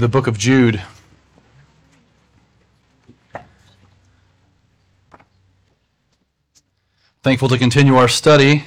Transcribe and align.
the 0.00 0.08
book 0.08 0.26
of 0.26 0.38
Jude. 0.38 0.82
Thankful 7.22 7.50
to 7.50 7.58
continue 7.58 7.96
our 7.96 8.08
study 8.08 8.64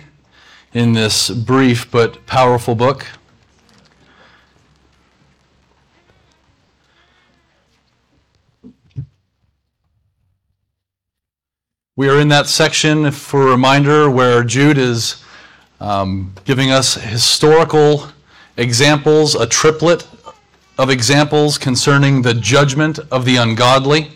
in 0.72 0.94
this 0.94 1.32
brief 1.32 1.90
but 1.90 2.28
powerful 2.28 2.76
book. 2.76 3.08
We 11.96 12.08
are 12.08 12.20
in 12.20 12.28
that 12.28 12.46
section, 12.46 13.10
for 13.10 13.48
a 13.48 13.50
reminder, 13.50 14.12
where 14.12 14.44
Jude 14.44 14.78
is 14.78 15.24
um, 15.80 16.36
giving 16.46 16.70
us 16.70 16.94
historical 16.94 18.10
examples, 18.58 19.34
a 19.34 19.48
triplet 19.48 20.08
of 20.78 20.90
examples 20.90 21.58
concerning 21.58 22.22
the 22.22 22.34
judgment 22.34 23.00
of 23.12 23.26
the 23.26 23.38
ungodly. 23.38 24.12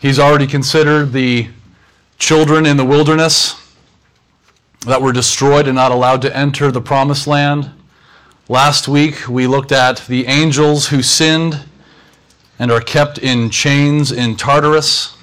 He's 0.00 0.18
already 0.18 0.46
considered 0.46 1.12
the 1.12 1.48
children 2.18 2.66
in 2.66 2.76
the 2.76 2.84
wilderness 2.84 3.54
that 4.86 5.00
were 5.02 5.12
destroyed 5.12 5.66
and 5.66 5.76
not 5.76 5.92
allowed 5.92 6.22
to 6.22 6.36
enter 6.36 6.70
the 6.70 6.80
promised 6.80 7.26
land. 7.26 7.70
Last 8.48 8.88
week, 8.88 9.28
we 9.28 9.46
looked 9.46 9.72
at 9.72 9.98
the 10.08 10.26
angels 10.26 10.88
who 10.88 11.02
sinned 11.02 11.64
and 12.58 12.72
are 12.72 12.80
kept 12.80 13.18
in 13.18 13.50
chains 13.50 14.10
in 14.10 14.36
Tartarus. 14.36 15.16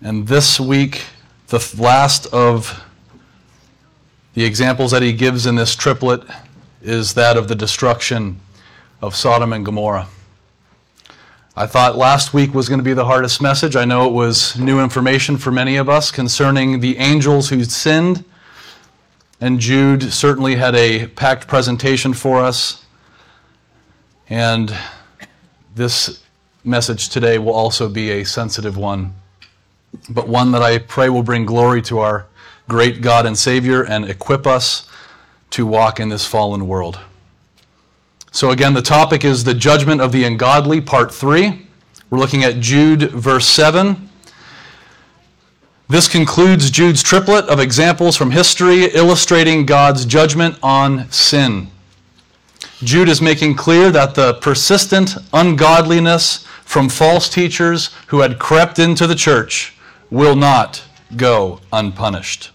And 0.00 0.26
this 0.26 0.58
week, 0.58 1.04
the 1.48 1.74
last 1.78 2.26
of 2.26 2.85
the 4.36 4.44
examples 4.44 4.90
that 4.90 5.00
he 5.00 5.14
gives 5.14 5.46
in 5.46 5.54
this 5.54 5.74
triplet 5.74 6.22
is 6.82 7.14
that 7.14 7.38
of 7.38 7.48
the 7.48 7.54
destruction 7.54 8.38
of 9.00 9.16
Sodom 9.16 9.50
and 9.54 9.64
Gomorrah. 9.64 10.08
I 11.56 11.64
thought 11.64 11.96
last 11.96 12.34
week 12.34 12.52
was 12.52 12.68
going 12.68 12.78
to 12.78 12.84
be 12.84 12.92
the 12.92 13.06
hardest 13.06 13.40
message. 13.40 13.76
I 13.76 13.86
know 13.86 14.06
it 14.06 14.12
was 14.12 14.54
new 14.58 14.78
information 14.78 15.38
for 15.38 15.50
many 15.50 15.76
of 15.76 15.88
us 15.88 16.10
concerning 16.10 16.80
the 16.80 16.98
angels 16.98 17.48
who 17.48 17.64
sinned. 17.64 18.26
And 19.40 19.58
Jude 19.58 20.12
certainly 20.12 20.56
had 20.56 20.74
a 20.74 21.06
packed 21.06 21.48
presentation 21.48 22.12
for 22.12 22.42
us. 22.42 22.84
And 24.28 24.76
this 25.74 26.22
message 26.62 27.08
today 27.08 27.38
will 27.38 27.54
also 27.54 27.88
be 27.88 28.10
a 28.10 28.24
sensitive 28.24 28.76
one 28.76 29.14
but 30.08 30.28
one 30.28 30.52
that 30.52 30.62
I 30.62 30.78
pray 30.78 31.08
will 31.08 31.22
bring 31.22 31.46
glory 31.46 31.82
to 31.82 32.00
our 32.00 32.26
great 32.68 33.00
God 33.00 33.26
and 33.26 33.38
Savior 33.38 33.82
and 33.82 34.04
equip 34.04 34.46
us 34.46 34.88
to 35.50 35.66
walk 35.66 36.00
in 36.00 36.08
this 36.08 36.26
fallen 36.26 36.66
world. 36.66 36.98
So, 38.32 38.50
again, 38.50 38.74
the 38.74 38.82
topic 38.82 39.24
is 39.24 39.44
the 39.44 39.54
judgment 39.54 40.00
of 40.00 40.12
the 40.12 40.24
ungodly, 40.24 40.80
part 40.80 41.12
three. 41.12 41.66
We're 42.10 42.18
looking 42.18 42.44
at 42.44 42.60
Jude, 42.60 43.10
verse 43.10 43.46
7. 43.46 44.10
This 45.88 46.08
concludes 46.08 46.70
Jude's 46.70 47.02
triplet 47.02 47.46
of 47.46 47.60
examples 47.60 48.16
from 48.16 48.32
history 48.32 48.84
illustrating 48.86 49.64
God's 49.64 50.04
judgment 50.04 50.58
on 50.62 51.10
sin. 51.10 51.68
Jude 52.82 53.08
is 53.08 53.22
making 53.22 53.54
clear 53.54 53.90
that 53.90 54.14
the 54.14 54.34
persistent 54.34 55.16
ungodliness 55.32 56.44
from 56.64 56.88
false 56.88 57.28
teachers 57.28 57.94
who 58.08 58.20
had 58.20 58.38
crept 58.38 58.78
into 58.78 59.06
the 59.06 59.14
church 59.14 59.76
will 60.10 60.36
not 60.36 60.82
go 61.16 61.60
unpunished. 61.72 62.50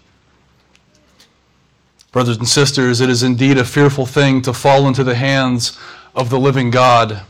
Brothers 2.12 2.36
and 2.36 2.46
sisters, 2.46 3.00
it 3.00 3.08
is 3.08 3.22
indeed 3.22 3.56
a 3.56 3.64
fearful 3.64 4.04
thing 4.04 4.42
to 4.42 4.52
fall 4.52 4.86
into 4.86 5.02
the 5.02 5.14
hands 5.14 5.78
of 6.14 6.28
the 6.28 6.38
living 6.38 6.70
God, 6.70 7.22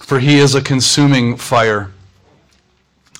for 0.00 0.18
he 0.18 0.38
is 0.38 0.54
a 0.54 0.62
consuming 0.62 1.36
fire. 1.36 1.92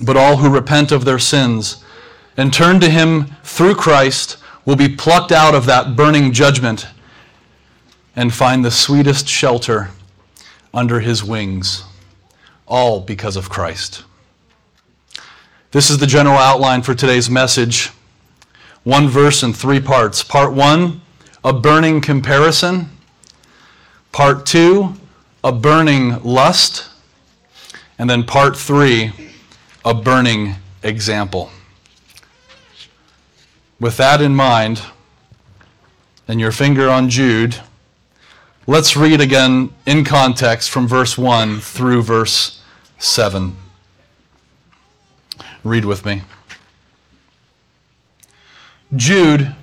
But 0.00 0.16
all 0.16 0.38
who 0.38 0.48
repent 0.48 0.90
of 0.90 1.04
their 1.04 1.18
sins 1.18 1.84
and 2.38 2.52
turn 2.52 2.80
to 2.80 2.88
him 2.88 3.26
through 3.44 3.74
Christ 3.74 4.38
will 4.64 4.76
be 4.76 4.88
plucked 4.88 5.30
out 5.30 5.54
of 5.54 5.66
that 5.66 5.94
burning 5.94 6.32
judgment 6.32 6.86
and 8.16 8.32
find 8.32 8.64
the 8.64 8.70
sweetest 8.70 9.28
shelter 9.28 9.90
under 10.72 11.00
his 11.00 11.22
wings, 11.22 11.84
all 12.66 13.00
because 13.00 13.36
of 13.36 13.50
Christ. 13.50 14.04
This 15.70 15.90
is 15.90 15.98
the 15.98 16.06
general 16.06 16.36
outline 16.36 16.80
for 16.80 16.94
today's 16.94 17.28
message. 17.28 17.90
One 18.88 19.06
verse 19.06 19.42
in 19.42 19.52
three 19.52 19.80
parts. 19.80 20.22
Part 20.24 20.54
one, 20.54 21.02
a 21.44 21.52
burning 21.52 22.00
comparison. 22.00 22.88
Part 24.12 24.46
two, 24.46 24.94
a 25.44 25.52
burning 25.52 26.22
lust. 26.22 26.88
And 27.98 28.08
then 28.08 28.24
part 28.24 28.56
three, 28.56 29.12
a 29.84 29.92
burning 29.92 30.54
example. 30.82 31.50
With 33.78 33.98
that 33.98 34.22
in 34.22 34.34
mind, 34.34 34.80
and 36.26 36.40
your 36.40 36.50
finger 36.50 36.88
on 36.88 37.10
Jude, 37.10 37.60
let's 38.66 38.96
read 38.96 39.20
again 39.20 39.68
in 39.84 40.02
context 40.02 40.70
from 40.70 40.88
verse 40.88 41.18
1 41.18 41.60
through 41.60 42.04
verse 42.04 42.62
7. 42.96 43.54
Read 45.62 45.84
with 45.84 46.06
me. 46.06 46.22
Jude, 48.96 49.54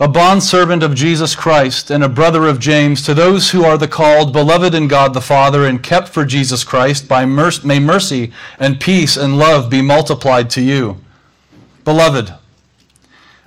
a 0.00 0.08
bondservant 0.08 0.82
of 0.82 0.94
Jesus 0.94 1.34
Christ 1.34 1.90
and 1.90 2.02
a 2.02 2.08
brother 2.08 2.46
of 2.46 2.58
James, 2.58 3.02
to 3.02 3.14
those 3.14 3.50
who 3.50 3.64
are 3.64 3.78
the 3.78 3.88
called, 3.88 4.32
beloved 4.32 4.74
in 4.74 4.88
God 4.88 5.14
the 5.14 5.20
Father, 5.20 5.66
and 5.66 5.82
kept 5.82 6.08
for 6.08 6.24
Jesus 6.24 6.64
Christ, 6.64 7.08
by 7.08 7.26
mercy, 7.26 7.66
may 7.66 7.78
mercy 7.78 8.32
and 8.58 8.80
peace 8.80 9.16
and 9.16 9.38
love 9.38 9.70
be 9.70 9.82
multiplied 9.82 10.50
to 10.50 10.62
you. 10.62 10.98
Beloved, 11.84 12.34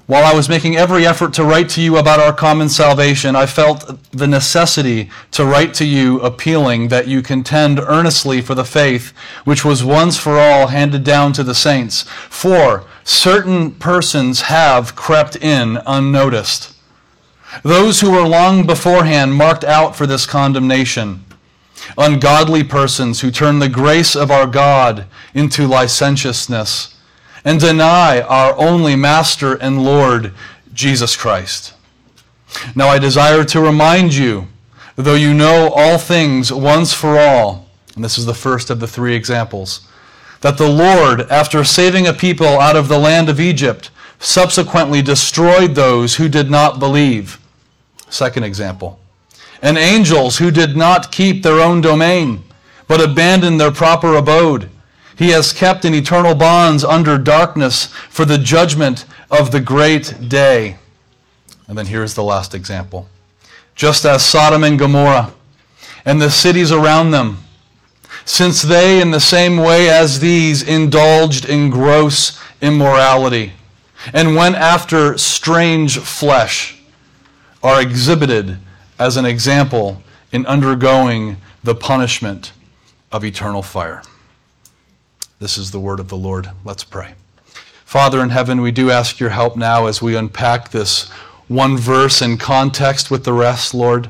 while 0.09 0.25
I 0.25 0.34
was 0.34 0.50
making 0.50 0.75
every 0.75 1.06
effort 1.06 1.36
to 1.36 1.44
write 1.44 1.70
to 1.70 1.81
you 1.84 1.97
about 1.97 2.20
our 2.20 2.34
common 2.34 2.68
salvation, 2.68 3.36
I 3.36 3.46
felt 3.46 3.96
the 4.09 4.25
necessity 4.25 5.12
to 5.30 5.46
write 5.46 5.75
to 5.75 5.86
you 5.86 6.20
appealing 6.22 6.88
that 6.88 7.08
you 7.08 7.22
contend 7.22 7.80
earnestly 7.80 8.42
for 8.42 8.56
the 8.56 8.66
faith 8.66 9.14
which 9.44 9.64
was 9.64 9.84
once 9.84 10.18
for 10.18 10.40
all 10.40 10.66
handed 10.66 11.03
down 11.03 11.31
to 11.34 11.44
the 11.44 11.53
saints. 11.53 12.06
For 12.28 12.86
certain 13.03 13.69
persons 13.75 14.42
have 14.42 14.96
crept 14.96 15.36
in 15.36 15.78
unnoticed. 15.86 16.75
Those 17.62 18.02
who 18.02 18.09
were 18.09 18.28
long 18.28 18.66
beforehand 18.66 19.36
marked 19.36 19.64
out 19.64 19.96
for 19.96 20.08
this 20.08 20.25
condemnation. 20.25 21.24
Ungodly 22.00 22.64
persons 22.64 23.22
who 23.22 23.30
turn 23.30 23.59
the 23.59 23.69
grace 23.69 24.16
of 24.16 24.31
our 24.31 24.48
God 24.48 25.06
into 25.36 25.68
licentiousness 25.68 26.96
and 27.44 27.59
deny 27.59 28.22
our 28.22 28.57
only 28.57 28.95
Master 28.95 29.55
and 29.55 29.83
Lord, 29.83 30.33
Jesus 30.73 31.16
Christ. 31.16 31.73
Now 32.75 32.88
I 32.88 33.00
desire 33.00 33.44
to 33.45 33.61
remind 33.61 34.13
you, 34.13 34.47
though 34.95 35.16
you 35.16 35.33
know 35.33 35.72
all 35.75 35.97
things 35.97 36.51
once 36.51 36.94
for 36.94 37.17
all, 37.17 37.67
and 37.95 38.03
this 38.03 38.17
is 38.17 38.25
the 38.25 38.33
first 38.33 38.69
of 38.69 38.79
the 38.79 38.88
three 38.88 39.16
examples, 39.16 39.88
that 40.41 40.57
the 40.57 40.69
Lord, 40.69 41.22
after 41.29 41.63
saving 41.63 42.07
a 42.07 42.13
people 42.13 42.47
out 42.47 42.75
of 42.75 42.88
the 42.88 43.00
land 43.00 43.29
of 43.29 43.39
Egypt, 43.39 43.91
subsequently 44.19 45.01
destroyed 45.01 45.75
those 45.75 46.16
who 46.16 46.29
did 46.29 46.50
not 46.50 46.79
believe. 46.79 47.39
Second 48.09 48.44
example. 48.44 49.00
And 49.61 49.77
angels 49.77 50.38
who 50.38 50.51
did 50.51 50.75
not 50.75 51.11
keep 51.11 51.44
their 51.44 51.59
own 51.59 51.81
domain, 51.81 52.44
but 52.88 53.01
abandoned 53.01 53.59
their 53.59 53.71
proper 53.71 54.16
abode 54.16 54.69
he 55.19 55.31
has 55.31 55.52
kept 55.52 55.84
in 55.84 55.94
eternal 55.94 56.34
bonds 56.34 56.81
under 56.81 57.18
darkness 57.18 57.88
for 58.09 58.24
the 58.24 58.38
judgment 58.38 59.03
of 59.30 59.52
the 59.52 59.59
great 59.59 60.30
day. 60.30 60.78
And 61.68 61.78
then 61.78 61.88
here's 61.88 62.13
the 62.13 62.24
last 62.24 62.56
example. 62.56 63.09
Just 63.75 64.06
as 64.06 64.24
Sodom 64.24 64.63
and 64.63 64.80
Gomorrah 64.80 65.33
and 66.06 66.21
the 66.21 66.31
cities 66.31 66.71
around 66.71 67.12
them, 67.12 67.39
since 68.24 68.62
they, 68.62 69.01
in 69.01 69.12
the 69.12 69.19
same 69.19 69.57
way 69.57 69.89
as 69.89 70.21
these, 70.21 70.63
indulged 70.63 71.44
in 71.44 71.69
gross 71.69 72.42
immorality 72.62 73.51
and 74.13 74.38
went 74.38 74.56
after 74.56 75.18
strange 75.18 76.00
flesh, 76.00 76.81
are 77.62 77.81
exhibited 77.81 78.57
as 78.98 79.18
an 79.18 79.25
example 79.25 80.01
in 80.31 80.45
undergoing 80.45 81.36
the 81.62 81.75
punishment 81.75 82.54
of 83.12 83.25
eternal 83.25 83.62
fire. 83.62 84.01
This 85.39 85.57
is 85.57 85.71
the 85.71 85.80
word 85.80 86.01
of 86.01 86.09
the 86.09 86.18
Lord. 86.18 86.50
Let's 86.65 86.83
pray. 86.83 87.13
Father 87.86 88.21
in 88.21 88.30
heaven, 88.30 88.62
we 88.62 88.71
do 88.71 88.91
ask 88.91 89.19
your 89.19 89.30
help 89.30 89.56
now 89.56 89.88
as 89.88 90.01
we 90.01 90.15
unpack 90.15 90.69
this 90.69 91.09
one 91.47 91.77
verse 91.77 92.21
in 92.21 92.38
context 92.38 93.09
with 93.09 93.24
the 93.24 93.33
rest, 93.33 93.74
Lord. 93.74 94.09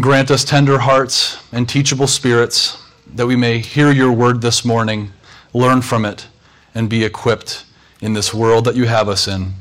grant 0.00 0.30
us 0.30 0.44
tender 0.44 0.80
hearts 0.80 1.42
and 1.52 1.68
teachable 1.68 2.06
spirits 2.06 2.82
that 3.14 3.26
we 3.26 3.36
may 3.36 3.58
hear 3.58 3.90
your 3.90 4.12
word 4.12 4.40
this 4.40 4.64
morning, 4.64 5.10
learn 5.52 5.82
from 5.82 6.04
it, 6.04 6.26
and 6.74 6.90
be 6.90 7.04
equipped 7.04 7.64
in 8.00 8.12
this 8.12 8.34
world 8.34 8.64
that 8.64 8.76
you 8.76 8.86
have 8.86 9.08
us 9.08 9.26
in 9.26 9.52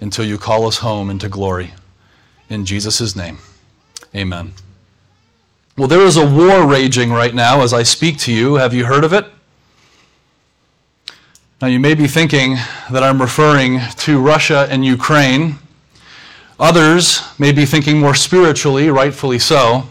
until 0.00 0.24
you 0.24 0.36
call 0.36 0.66
us 0.66 0.78
home 0.78 1.10
into 1.10 1.28
glory. 1.28 1.72
In 2.50 2.64
Jesus' 2.64 3.16
name, 3.16 3.38
amen. 4.14 4.52
Well, 5.78 5.86
there 5.86 6.00
is 6.00 6.16
a 6.16 6.26
war 6.26 6.66
raging 6.66 7.12
right 7.12 7.32
now 7.32 7.60
as 7.60 7.72
I 7.72 7.84
speak 7.84 8.18
to 8.18 8.32
you. 8.32 8.56
Have 8.56 8.74
you 8.74 8.86
heard 8.86 9.04
of 9.04 9.12
it? 9.12 9.26
Now, 11.62 11.68
you 11.68 11.78
may 11.78 11.94
be 11.94 12.08
thinking 12.08 12.56
that 12.90 13.04
I'm 13.04 13.20
referring 13.20 13.78
to 13.98 14.20
Russia 14.20 14.66
and 14.68 14.84
Ukraine. 14.84 15.60
Others 16.58 17.22
may 17.38 17.52
be 17.52 17.64
thinking 17.64 18.00
more 18.00 18.16
spiritually, 18.16 18.90
rightfully 18.90 19.38
so, 19.38 19.84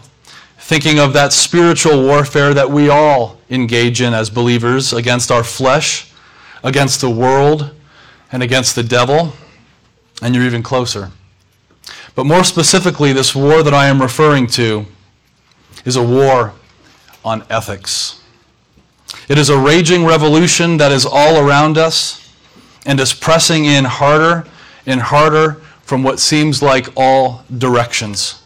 thinking 0.58 0.98
of 0.98 1.14
that 1.14 1.32
spiritual 1.32 2.02
warfare 2.02 2.52
that 2.52 2.70
we 2.70 2.90
all 2.90 3.38
engage 3.48 4.02
in 4.02 4.12
as 4.12 4.28
believers 4.28 4.92
against 4.92 5.30
our 5.30 5.42
flesh, 5.42 6.12
against 6.62 7.00
the 7.00 7.08
world, 7.08 7.70
and 8.30 8.42
against 8.42 8.74
the 8.74 8.82
devil. 8.82 9.32
And 10.20 10.34
you're 10.34 10.44
even 10.44 10.62
closer. 10.62 11.12
But 12.14 12.26
more 12.26 12.44
specifically, 12.44 13.14
this 13.14 13.34
war 13.34 13.62
that 13.62 13.72
I 13.72 13.86
am 13.86 14.02
referring 14.02 14.48
to 14.48 14.84
is 15.88 15.96
a 15.96 16.02
war 16.02 16.52
on 17.24 17.42
ethics. 17.48 18.20
It 19.26 19.38
is 19.38 19.48
a 19.48 19.58
raging 19.58 20.04
revolution 20.04 20.76
that 20.76 20.92
is 20.92 21.06
all 21.06 21.38
around 21.38 21.78
us 21.78 22.30
and 22.84 23.00
is 23.00 23.14
pressing 23.14 23.64
in 23.64 23.86
harder 23.86 24.46
and 24.84 25.00
harder 25.00 25.62
from 25.80 26.02
what 26.02 26.20
seems 26.20 26.62
like 26.62 26.88
all 26.94 27.42
directions. 27.56 28.42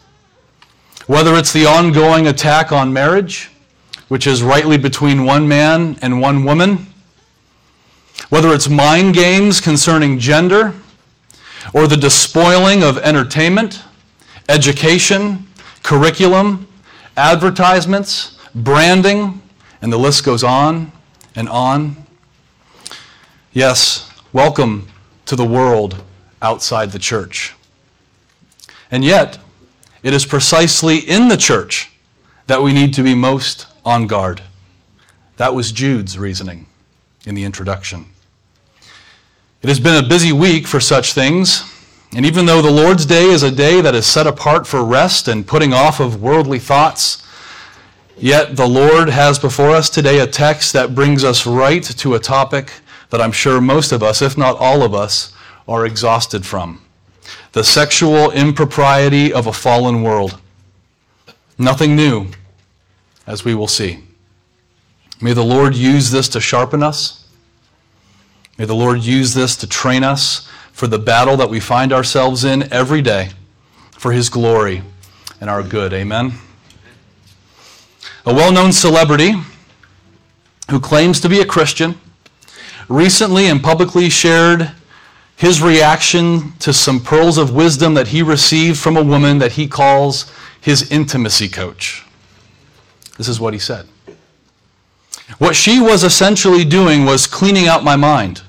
Whether 1.09 1.35
it's 1.35 1.53
the 1.53 1.67
ongoing 1.67 2.29
attack 2.29 2.71
on 2.71 2.93
marriage, 2.93 3.51
which 4.07 4.29
is 4.29 4.45
rightly 4.45 4.79
between 4.79 5.25
one 5.25 5.49
man 5.49 5.99
and 6.01 6.21
one 6.21 6.45
woman, 6.45 6.87
whether 8.29 8.55
it's 8.55 8.69
mind 8.69 9.15
games 9.15 9.61
concerning 9.61 10.21
gender, 10.21 10.75
or 11.75 11.89
the 11.89 11.97
despoiling 11.97 12.85
of 12.85 12.99
entertainment, 12.99 13.83
education, 14.49 15.49
curriculum, 15.83 16.69
advertisements, 17.17 18.39
branding, 18.55 19.43
and 19.81 19.93
the 19.93 19.99
list 19.99 20.25
goes 20.25 20.43
on 20.43 20.93
and 21.35 21.49
on. 21.49 22.07
Yes, 23.53 24.11
welcome 24.33 24.89
to 25.27 25.37
the 25.37 25.45
world 25.45 26.03
outside 26.41 26.93
the 26.93 26.99
church. 26.99 27.55
And 28.91 29.05
yet, 29.05 29.39
it 30.03 30.13
is 30.13 30.27
precisely 30.27 30.99
in 30.99 31.29
the 31.29 31.37
church 31.37 31.91
that 32.47 32.63
we 32.63 32.73
need 32.73 32.93
to 32.95 33.03
be 33.03 33.15
most 33.15 33.67
on 33.85 34.07
guard. 34.07 34.43
That 35.37 35.55
was 35.55 35.73
Jude's 35.73 36.19
reasoning 36.19 36.67
in 37.25 37.35
the 37.35 37.45
introduction. 37.45 38.07
It 39.63 39.69
has 39.69 39.79
been 39.79 40.05
a 40.05 40.07
busy 40.07 40.33
week 40.33 40.67
for 40.67 40.81
such 40.81 41.13
things, 41.13 41.72
and 42.15 42.27
even 42.27 42.47
though 42.47 42.63
the 42.63 42.71
Lord's 42.71 43.07
Day 43.07 43.25
is 43.25 43.43
a 43.43 43.51
day 43.51 43.81
that 43.81 43.95
is 43.95 44.07
set 44.07 44.27
apart 44.27 44.67
for 44.67 44.85
rest 44.85 45.29
and 45.29 45.47
putting 45.47 45.73
off 45.73 46.01
of 46.01 46.23
worldly 46.23 46.59
thoughts, 46.59 47.23
Yet 48.23 48.55
the 48.55 48.69
Lord 48.69 49.09
has 49.09 49.41
before 49.41 49.71
us 49.71 49.91
today 49.91 50.21
a 50.21 50.29
text 50.29 50.73
that 50.75 50.95
brings 50.95 51.25
us 51.25 51.45
right 51.45 51.83
to 51.83 52.15
a 52.15 52.21
topic 52.21 52.73
that 53.11 53.21
I'm 53.21 53.33
sure 53.33 53.61
most 53.61 53.91
of 53.91 54.01
us, 54.01 54.23
if 54.23 54.39
not 54.39 54.57
all 54.59 54.83
of 54.83 54.95
us, 54.95 55.35
are 55.67 55.85
exhausted 55.85 56.47
from 56.47 56.81
the 57.51 57.65
sexual 57.65 58.31
impropriety 58.31 59.33
of 59.33 59.49
a 59.49 59.53
fallen 59.53 60.05
world. 60.05 60.41
Nothing 61.59 61.97
new, 61.97 62.29
as 63.27 63.45
we 63.45 63.57
will 63.57 63.67
see. 63.67 64.05
May 65.21 65.33
the 65.33 65.45
Lord 65.45 65.75
use 65.75 66.13
this 66.13 66.29
to 66.29 66.41
sharpen 66.41 66.83
us. 66.83 67.29
May 68.57 68.67
the 68.67 68.75
Lord 68.75 69.03
use 69.03 69.35
this 69.35 69.57
to 69.57 69.67
train 69.67 70.05
us 70.05 70.49
for 70.73 70.87
the 70.87 70.99
battle 70.99 71.37
that 71.37 71.49
we 71.49 71.61
find 71.61 71.93
ourselves 71.93 72.45
in 72.45 72.73
every 72.73 73.03
day 73.03 73.31
for 73.93 74.13
His 74.13 74.29
glory 74.29 74.83
and 75.41 75.49
our 75.49 75.63
good. 75.63 75.93
Amen. 75.93 76.33
A 78.25 78.33
well 78.33 78.53
known 78.53 78.73
celebrity 78.73 79.35
who 80.71 80.81
claims 80.81 81.21
to 81.21 81.29
be 81.29 81.41
a 81.41 81.47
Christian 81.47 82.01
recently 82.89 83.47
and 83.47 83.63
publicly 83.63 84.09
shared 84.09 84.73
his 85.37 85.61
reaction 85.61 86.53
to 86.61 86.73
some 86.73 87.01
pearls 87.01 87.37
of 87.37 87.53
wisdom 87.53 87.95
that 87.95 88.09
he 88.09 88.23
received 88.23 88.79
from 88.79 88.97
a 88.97 89.03
woman 89.03 89.39
that 89.39 89.53
he 89.53 89.67
calls 89.67 90.33
his 90.61 90.91
intimacy 90.93 91.49
coach. 91.49 92.05
This 93.19 93.27
is 93.27 93.41
what 93.41 93.53
he 93.53 93.59
said. 93.59 93.87
What 95.39 95.57
she 95.57 95.81
was 95.81 96.05
essentially 96.05 96.65
doing 96.65 97.05
was 97.05 97.27
cleaning 97.27 97.67
out 97.67 97.83
my 97.83 97.97
mind, 97.97 98.43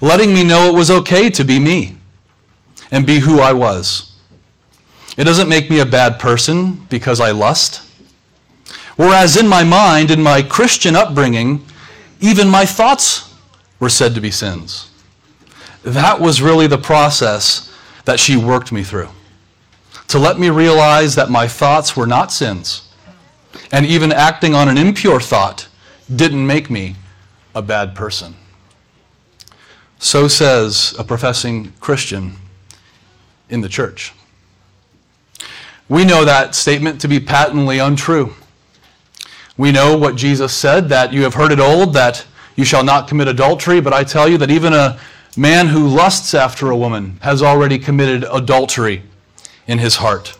letting 0.00 0.32
me 0.32 0.44
know 0.44 0.68
it 0.68 0.74
was 0.74 0.90
okay 0.90 1.30
to 1.30 1.44
be 1.44 1.58
me 1.58 1.96
and 2.90 3.06
be 3.06 3.20
who 3.20 3.40
I 3.40 3.52
was. 3.52 4.16
It 5.16 5.24
doesn't 5.24 5.48
make 5.48 5.70
me 5.70 5.80
a 5.80 5.86
bad 5.86 6.18
person 6.18 6.86
because 6.88 7.20
I 7.20 7.30
lust. 7.30 7.86
Whereas 8.96 9.36
in 9.36 9.48
my 9.48 9.64
mind, 9.64 10.10
in 10.10 10.22
my 10.22 10.42
Christian 10.42 10.96
upbringing, 10.96 11.64
even 12.20 12.48
my 12.48 12.64
thoughts 12.66 13.34
were 13.78 13.88
said 13.88 14.14
to 14.14 14.20
be 14.20 14.30
sins. 14.30 14.90
That 15.82 16.20
was 16.20 16.42
really 16.42 16.66
the 16.66 16.78
process 16.78 17.74
that 18.04 18.20
she 18.20 18.36
worked 18.36 18.72
me 18.72 18.82
through. 18.82 19.08
To 20.08 20.18
let 20.18 20.38
me 20.38 20.50
realize 20.50 21.14
that 21.14 21.30
my 21.30 21.46
thoughts 21.48 21.96
were 21.96 22.06
not 22.06 22.32
sins. 22.32 22.88
And 23.72 23.86
even 23.86 24.12
acting 24.12 24.54
on 24.54 24.68
an 24.68 24.76
impure 24.76 25.20
thought 25.20 25.68
didn't 26.14 26.46
make 26.46 26.70
me 26.70 26.96
a 27.54 27.62
bad 27.62 27.94
person. 27.94 28.34
So 30.02 30.28
says 30.28 30.94
a 30.98 31.04
professing 31.04 31.74
Christian 31.78 32.36
in 33.50 33.60
the 33.60 33.68
church. 33.68 34.14
We 35.90 36.06
know 36.06 36.24
that 36.24 36.54
statement 36.54 37.02
to 37.02 37.08
be 37.08 37.20
patently 37.20 37.78
untrue. 37.78 38.32
We 39.58 39.72
know 39.72 39.98
what 39.98 40.16
Jesus 40.16 40.54
said 40.54 40.88
that 40.88 41.12
you 41.12 41.22
have 41.24 41.34
heard 41.34 41.52
it 41.52 41.60
old 41.60 41.92
that 41.92 42.26
you 42.56 42.64
shall 42.64 42.82
not 42.82 43.08
commit 43.08 43.28
adultery, 43.28 43.82
but 43.82 43.92
I 43.92 44.02
tell 44.02 44.26
you 44.26 44.38
that 44.38 44.50
even 44.50 44.72
a 44.72 44.98
man 45.36 45.66
who 45.68 45.86
lusts 45.86 46.32
after 46.32 46.70
a 46.70 46.76
woman 46.76 47.18
has 47.20 47.42
already 47.42 47.78
committed 47.78 48.24
adultery 48.32 49.02
in 49.66 49.78
his 49.78 49.96
heart. 49.96 50.38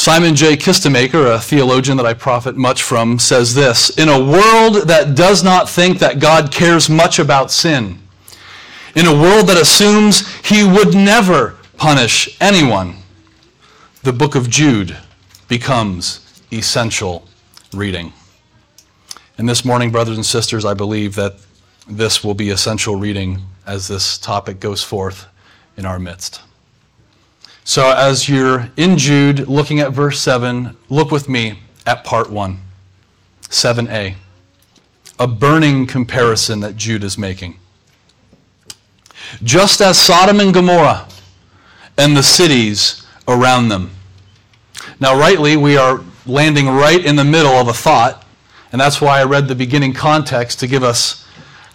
Simon 0.00 0.34
J. 0.34 0.56
Kistemaker, 0.56 1.34
a 1.34 1.38
theologian 1.38 1.98
that 1.98 2.06
I 2.06 2.14
profit 2.14 2.56
much 2.56 2.82
from, 2.82 3.18
says 3.18 3.54
this 3.54 3.90
In 3.98 4.08
a 4.08 4.18
world 4.18 4.88
that 4.88 5.14
does 5.14 5.44
not 5.44 5.68
think 5.68 5.98
that 5.98 6.18
God 6.18 6.50
cares 6.50 6.88
much 6.88 7.18
about 7.18 7.50
sin, 7.50 7.98
in 8.96 9.04
a 9.04 9.12
world 9.12 9.46
that 9.48 9.58
assumes 9.60 10.26
he 10.38 10.64
would 10.64 10.94
never 10.94 11.58
punish 11.76 12.34
anyone, 12.40 12.96
the 14.02 14.10
book 14.14 14.34
of 14.34 14.48
Jude 14.48 14.96
becomes 15.48 16.40
essential 16.50 17.28
reading. 17.74 18.14
And 19.36 19.46
this 19.46 19.66
morning, 19.66 19.90
brothers 19.90 20.16
and 20.16 20.24
sisters, 20.24 20.64
I 20.64 20.72
believe 20.72 21.14
that 21.16 21.34
this 21.86 22.24
will 22.24 22.32
be 22.32 22.48
essential 22.48 22.96
reading 22.96 23.42
as 23.66 23.88
this 23.88 24.16
topic 24.16 24.60
goes 24.60 24.82
forth 24.82 25.26
in 25.76 25.84
our 25.84 25.98
midst. 25.98 26.40
So, 27.64 27.90
as 27.90 28.28
you're 28.28 28.70
in 28.76 28.98
Jude 28.98 29.48
looking 29.48 29.80
at 29.80 29.92
verse 29.92 30.20
7, 30.20 30.76
look 30.88 31.10
with 31.10 31.28
me 31.28 31.60
at 31.86 32.04
part 32.04 32.30
1, 32.30 32.58
7a, 33.42 34.14
a 35.18 35.26
burning 35.26 35.86
comparison 35.86 36.60
that 36.60 36.76
Jude 36.76 37.04
is 37.04 37.16
making. 37.16 37.58
Just 39.42 39.80
as 39.80 39.98
Sodom 39.98 40.40
and 40.40 40.52
Gomorrah 40.52 41.06
and 41.96 42.16
the 42.16 42.22
cities 42.22 43.06
around 43.28 43.68
them 43.68 43.90
now, 44.98 45.18
rightly, 45.18 45.56
we 45.56 45.78
are 45.78 46.02
landing 46.26 46.68
right 46.68 47.02
in 47.02 47.16
the 47.16 47.24
middle 47.24 47.52
of 47.52 47.68
a 47.68 47.72
thought, 47.72 48.24
and 48.70 48.80
that's 48.80 49.00
why 49.00 49.20
I 49.20 49.24
read 49.24 49.48
the 49.48 49.54
beginning 49.54 49.94
context 49.94 50.60
to 50.60 50.66
give 50.66 50.82
us 50.82 51.26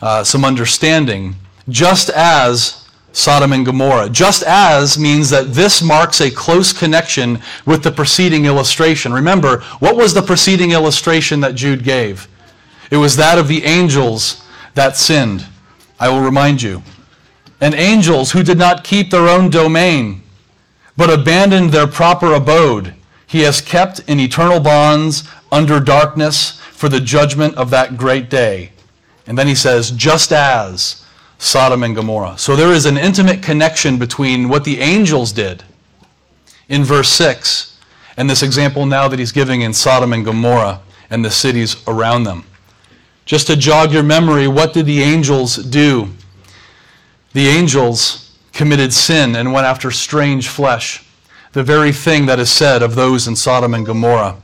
uh, 0.02 0.24
some 0.24 0.46
understanding. 0.46 1.36
Just 1.68 2.10
as 2.12 2.85
Sodom 3.16 3.54
and 3.54 3.66
Gomorrah. 3.66 4.10
Just 4.10 4.44
as 4.44 5.00
means 5.00 5.30
that 5.30 5.54
this 5.54 5.82
marks 5.82 6.20
a 6.20 6.30
close 6.30 6.74
connection 6.74 7.42
with 7.66 7.82
the 7.82 7.92
preceding 7.92 8.46
illustration. 8.46 9.14
Remember, 9.14 9.62
what 9.80 9.96
was 9.96 10.14
the 10.14 10.22
preceding 10.22 10.72
illustration 10.72 11.40
that 11.40 11.56
Jude 11.56 11.84
gave? 11.84 12.28
It 12.92 12.98
was 12.98 13.16
that 13.16 13.38
of 13.38 13.48
the 13.48 13.64
angels 13.64 14.46
that 14.74 14.98
sinned. 14.98 15.46
I 15.98 16.10
will 16.10 16.22
remind 16.22 16.62
you. 16.62 16.84
And 17.62 17.74
angels 17.74 18.32
who 18.32 18.44
did 18.44 18.58
not 18.58 18.84
keep 18.84 19.10
their 19.10 19.30
own 19.30 19.50
domain, 19.50 20.22
but 20.98 21.10
abandoned 21.10 21.72
their 21.72 21.88
proper 21.88 22.34
abode 22.34 22.94
he 23.28 23.42
has 23.42 23.62
kept 23.62 24.00
in 24.08 24.20
eternal 24.20 24.60
bonds 24.60 25.24
under 25.52 25.80
darkness 25.80 26.60
for 26.72 26.90
the 26.90 27.00
judgment 27.00 27.56
of 27.56 27.70
that 27.70 27.98
great 27.98 28.30
day. 28.30 28.72
And 29.26 29.38
then 29.38 29.48
he 29.48 29.56
says, 29.56 29.92
just 29.92 30.32
as 30.32 31.05
Sodom 31.46 31.84
and 31.84 31.96
Gomorrah. 31.96 32.38
So 32.40 32.56
there 32.56 32.72
is 32.72 32.88
an 32.88 32.98
intimate 32.98 33.44
connection 33.44 34.00
between 34.00 34.50
what 34.50 34.64
the 34.64 34.80
angels 34.80 35.32
did 35.32 35.64
in 36.68 36.84
verse 36.84 37.10
6 37.10 37.80
and 38.18 38.28
this 38.28 38.42
example 38.42 38.88
now 38.88 39.08
that 39.08 39.20
he's 39.20 39.32
giving 39.32 39.62
in 39.62 39.72
Sodom 39.72 40.12
and 40.12 40.26
Gomorrah 40.26 40.82
and 41.12 41.24
the 41.24 41.30
cities 41.30 41.76
around 41.88 42.24
them. 42.24 42.46
Just 43.26 43.46
to 43.48 43.56
jog 43.56 43.92
your 43.92 44.02
memory, 44.02 44.48
what 44.48 44.74
did 44.74 44.88
the 44.88 45.04
angels 45.04 45.58
do? 45.58 46.10
The 47.34 47.48
angels 47.48 48.36
committed 48.52 48.92
sin 48.92 49.36
and 49.36 49.54
went 49.54 49.68
after 49.68 49.92
strange 49.92 50.48
flesh, 50.48 51.06
the 51.52 51.64
very 51.64 51.92
thing 51.92 52.26
that 52.26 52.40
is 52.40 52.52
said 52.52 52.82
of 52.82 52.96
those 52.96 53.28
in 53.28 53.36
Sodom 53.36 53.76
and 53.76 53.86
Gomorrah. 53.86 54.38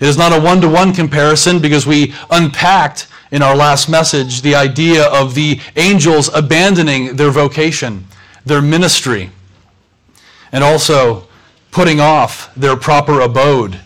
It 0.00 0.06
is 0.06 0.18
not 0.18 0.32
a 0.32 0.40
one 0.40 0.60
to 0.60 0.68
one 0.68 0.92
comparison 0.92 1.60
because 1.60 1.86
we 1.86 2.12
unpacked 2.30 3.08
in 3.30 3.42
our 3.42 3.56
last 3.56 3.88
message 3.88 4.42
the 4.42 4.54
idea 4.54 5.04
of 5.08 5.34
the 5.34 5.60
angels 5.76 6.28
abandoning 6.34 7.16
their 7.16 7.30
vocation, 7.30 8.06
their 8.44 8.62
ministry, 8.62 9.30
and 10.52 10.62
also 10.62 11.26
putting 11.70 12.00
off 12.00 12.54
their 12.54 12.76
proper 12.76 13.20
abode. 13.20 13.80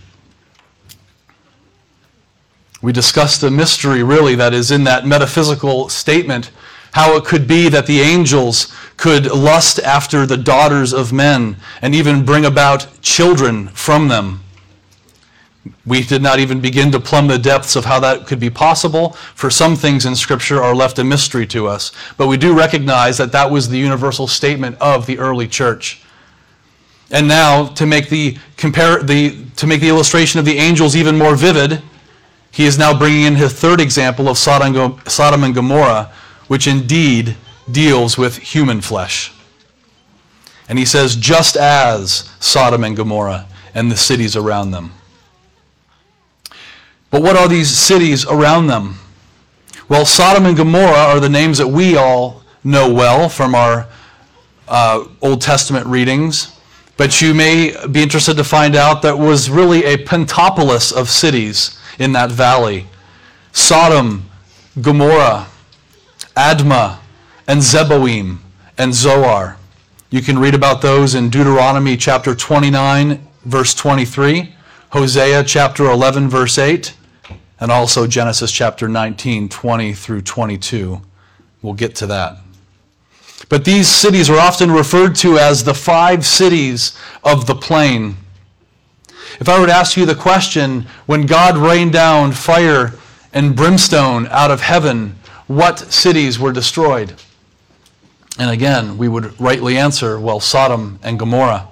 We 2.82 2.92
discussed 2.92 3.40
the 3.40 3.50
mystery, 3.50 4.02
really, 4.02 4.34
that 4.36 4.54
is 4.54 4.70
in 4.70 4.84
that 4.84 5.06
metaphysical 5.06 5.88
statement 5.88 6.50
how 6.92 7.16
it 7.16 7.24
could 7.24 7.46
be 7.46 7.68
that 7.68 7.86
the 7.86 8.00
angels 8.00 8.74
could 8.96 9.26
lust 9.26 9.78
after 9.80 10.26
the 10.26 10.36
daughters 10.36 10.92
of 10.92 11.12
men 11.12 11.56
and 11.80 11.94
even 11.94 12.24
bring 12.24 12.44
about 12.44 12.86
children 13.00 13.68
from 13.68 14.08
them. 14.08 14.40
We 15.84 16.02
did 16.02 16.22
not 16.22 16.38
even 16.38 16.60
begin 16.60 16.90
to 16.92 17.00
plumb 17.00 17.26
the 17.26 17.38
depths 17.38 17.76
of 17.76 17.84
how 17.84 18.00
that 18.00 18.26
could 18.26 18.40
be 18.40 18.48
possible, 18.48 19.10
for 19.34 19.50
some 19.50 19.76
things 19.76 20.06
in 20.06 20.16
Scripture 20.16 20.62
are 20.62 20.74
left 20.74 20.98
a 20.98 21.04
mystery 21.04 21.46
to 21.48 21.66
us. 21.66 21.92
But 22.16 22.28
we 22.28 22.38
do 22.38 22.56
recognize 22.56 23.18
that 23.18 23.32
that 23.32 23.50
was 23.50 23.68
the 23.68 23.78
universal 23.78 24.26
statement 24.26 24.76
of 24.80 25.06
the 25.06 25.18
early 25.18 25.46
church. 25.46 26.02
And 27.10 27.28
now, 27.28 27.66
to 27.66 27.86
make 27.86 28.08
the, 28.08 28.38
compare, 28.56 29.02
the, 29.02 29.44
to 29.56 29.66
make 29.66 29.80
the 29.80 29.88
illustration 29.88 30.38
of 30.38 30.46
the 30.46 30.56
angels 30.56 30.96
even 30.96 31.18
more 31.18 31.34
vivid, 31.34 31.82
he 32.52 32.64
is 32.64 32.78
now 32.78 32.96
bringing 32.96 33.22
in 33.22 33.36
his 33.36 33.52
third 33.52 33.80
example 33.80 34.28
of 34.28 34.38
Sodom 34.38 35.44
and 35.44 35.54
Gomorrah, 35.54 36.12
which 36.48 36.66
indeed 36.66 37.36
deals 37.70 38.16
with 38.16 38.36
human 38.38 38.80
flesh. 38.80 39.32
And 40.68 40.78
he 40.78 40.84
says, 40.84 41.16
just 41.16 41.56
as 41.56 42.30
Sodom 42.40 42.84
and 42.84 42.96
Gomorrah 42.96 43.46
and 43.74 43.90
the 43.90 43.96
cities 43.96 44.36
around 44.36 44.70
them. 44.70 44.92
But 47.10 47.22
what 47.22 47.36
are 47.36 47.48
these 47.48 47.70
cities 47.70 48.24
around 48.26 48.68
them? 48.68 48.96
Well, 49.88 50.06
Sodom 50.06 50.46
and 50.46 50.56
Gomorrah 50.56 50.92
are 50.92 51.20
the 51.20 51.28
names 51.28 51.58
that 51.58 51.66
we 51.66 51.96
all 51.96 52.42
know 52.62 52.92
well 52.92 53.28
from 53.28 53.54
our 53.54 53.88
uh, 54.68 55.06
Old 55.20 55.40
Testament 55.40 55.86
readings. 55.86 56.56
But 56.96 57.20
you 57.20 57.34
may 57.34 57.74
be 57.88 58.02
interested 58.02 58.36
to 58.36 58.44
find 58.44 58.76
out 58.76 59.02
that 59.02 59.18
was 59.18 59.50
really 59.50 59.84
a 59.84 59.96
pentapolis 59.96 60.92
of 60.92 61.08
cities 61.08 61.78
in 61.98 62.12
that 62.12 62.30
valley. 62.30 62.86
Sodom, 63.52 64.30
Gomorrah, 64.80 65.46
Admah, 66.36 66.98
and 67.48 67.60
Zeboim, 67.60 68.38
and 68.78 68.94
Zoar. 68.94 69.56
You 70.10 70.22
can 70.22 70.38
read 70.38 70.54
about 70.54 70.82
those 70.82 71.14
in 71.14 71.30
Deuteronomy 71.30 71.96
chapter 71.96 72.34
29, 72.34 73.26
verse 73.44 73.74
23, 73.74 74.54
Hosea 74.90 75.44
chapter 75.44 75.86
11, 75.86 76.28
verse 76.28 76.58
8, 76.58 76.94
and 77.60 77.70
also 77.70 78.06
Genesis 78.06 78.50
chapter 78.50 78.88
19, 78.88 79.50
20 79.50 79.92
through 79.92 80.22
22. 80.22 81.02
We'll 81.60 81.74
get 81.74 81.94
to 81.96 82.06
that. 82.06 82.38
But 83.48 83.64
these 83.64 83.86
cities 83.86 84.30
are 84.30 84.38
often 84.38 84.70
referred 84.70 85.14
to 85.16 85.38
as 85.38 85.64
the 85.64 85.74
five 85.74 86.24
cities 86.24 86.96
of 87.22 87.46
the 87.46 87.54
plain. 87.54 88.16
If 89.38 89.48
I 89.48 89.60
were 89.60 89.66
to 89.66 89.72
ask 89.72 89.96
you 89.96 90.06
the 90.06 90.14
question, 90.14 90.86
when 91.06 91.26
God 91.26 91.56
rained 91.56 91.92
down 91.92 92.32
fire 92.32 92.94
and 93.32 93.54
brimstone 93.54 94.26
out 94.28 94.50
of 94.50 94.62
heaven, 94.62 95.16
what 95.46 95.78
cities 95.92 96.38
were 96.38 96.52
destroyed? 96.52 97.14
And 98.38 98.50
again, 98.50 98.96
we 98.96 99.08
would 99.08 99.38
rightly 99.40 99.76
answer, 99.76 100.18
well, 100.18 100.40
Sodom 100.40 100.98
and 101.02 101.18
Gomorrah. 101.18 101.68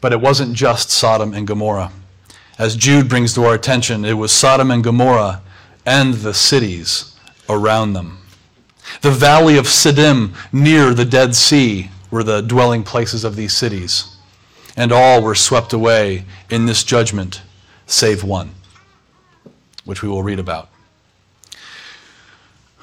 But 0.00 0.12
it 0.12 0.20
wasn't 0.20 0.54
just 0.54 0.90
Sodom 0.90 1.34
and 1.34 1.46
Gomorrah 1.46 1.92
as 2.60 2.76
Jude 2.76 3.08
brings 3.08 3.32
to 3.32 3.44
our 3.46 3.54
attention, 3.54 4.04
it 4.04 4.12
was 4.12 4.30
Sodom 4.30 4.70
and 4.70 4.84
Gomorrah 4.84 5.40
and 5.86 6.12
the 6.12 6.34
cities 6.34 7.18
around 7.48 7.94
them. 7.94 8.18
The 9.00 9.10
valley 9.10 9.56
of 9.56 9.64
Siddim 9.64 10.34
near 10.52 10.92
the 10.92 11.06
Dead 11.06 11.34
Sea 11.34 11.88
were 12.10 12.22
the 12.22 12.42
dwelling 12.42 12.82
places 12.82 13.24
of 13.24 13.34
these 13.34 13.56
cities. 13.56 14.14
And 14.76 14.92
all 14.92 15.22
were 15.22 15.34
swept 15.34 15.72
away 15.72 16.26
in 16.50 16.66
this 16.66 16.84
judgment, 16.84 17.40
save 17.86 18.22
one, 18.22 18.50
which 19.86 20.02
we 20.02 20.10
will 20.10 20.22
read 20.22 20.38
about. 20.38 20.68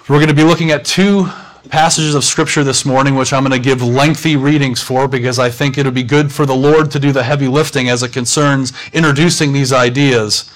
We're 0.10 0.18
going 0.18 0.28
to 0.28 0.34
be 0.34 0.44
looking 0.44 0.72
at 0.72 0.86
two 0.86 1.30
passages 1.70 2.16
of 2.16 2.24
Scripture 2.24 2.64
this 2.64 2.86
morning, 2.86 3.16
which 3.16 3.34
I'm 3.34 3.44
going 3.44 3.52
to 3.52 3.60
give 3.60 3.82
lengthy 3.82 4.36
readings 4.36 4.82
for 4.82 5.08
because 5.08 5.40
I 5.40 5.50
think 5.50 5.78
it 5.78 5.86
would 5.86 5.94
be 5.94 6.04
good 6.04 6.32
for 6.32 6.46
the 6.46 6.56
Lord 6.56 6.92
to 6.92 7.00
do 7.00 7.12
the 7.12 7.24
heavy 7.24 7.48
lifting 7.48 7.90
as 7.90 8.04
it 8.04 8.14
concerns 8.14 8.74
introducing 8.94 9.54
these 9.54 9.74
ideas. 9.74 10.52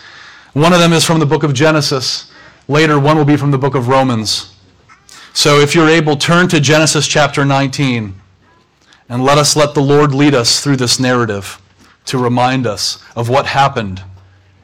One 0.53 0.73
of 0.73 0.79
them 0.79 0.93
is 0.93 1.05
from 1.05 1.19
the 1.19 1.25
book 1.25 1.43
of 1.43 1.53
Genesis. 1.53 2.31
Later, 2.67 2.99
one 2.99 3.17
will 3.17 3.25
be 3.25 3.37
from 3.37 3.51
the 3.51 3.57
book 3.57 3.75
of 3.75 3.87
Romans. 3.87 4.55
So 5.33 5.59
if 5.59 5.75
you're 5.75 5.89
able, 5.89 6.17
turn 6.17 6.47
to 6.49 6.59
Genesis 6.59 7.07
chapter 7.07 7.45
19 7.45 8.15
and 9.07 9.23
let 9.23 9.37
us 9.37 9.55
let 9.55 9.73
the 9.73 9.81
Lord 9.81 10.13
lead 10.13 10.33
us 10.33 10.61
through 10.61 10.77
this 10.77 10.99
narrative 10.99 11.61
to 12.05 12.17
remind 12.17 12.65
us 12.65 13.03
of 13.15 13.29
what 13.29 13.45
happened 13.45 14.03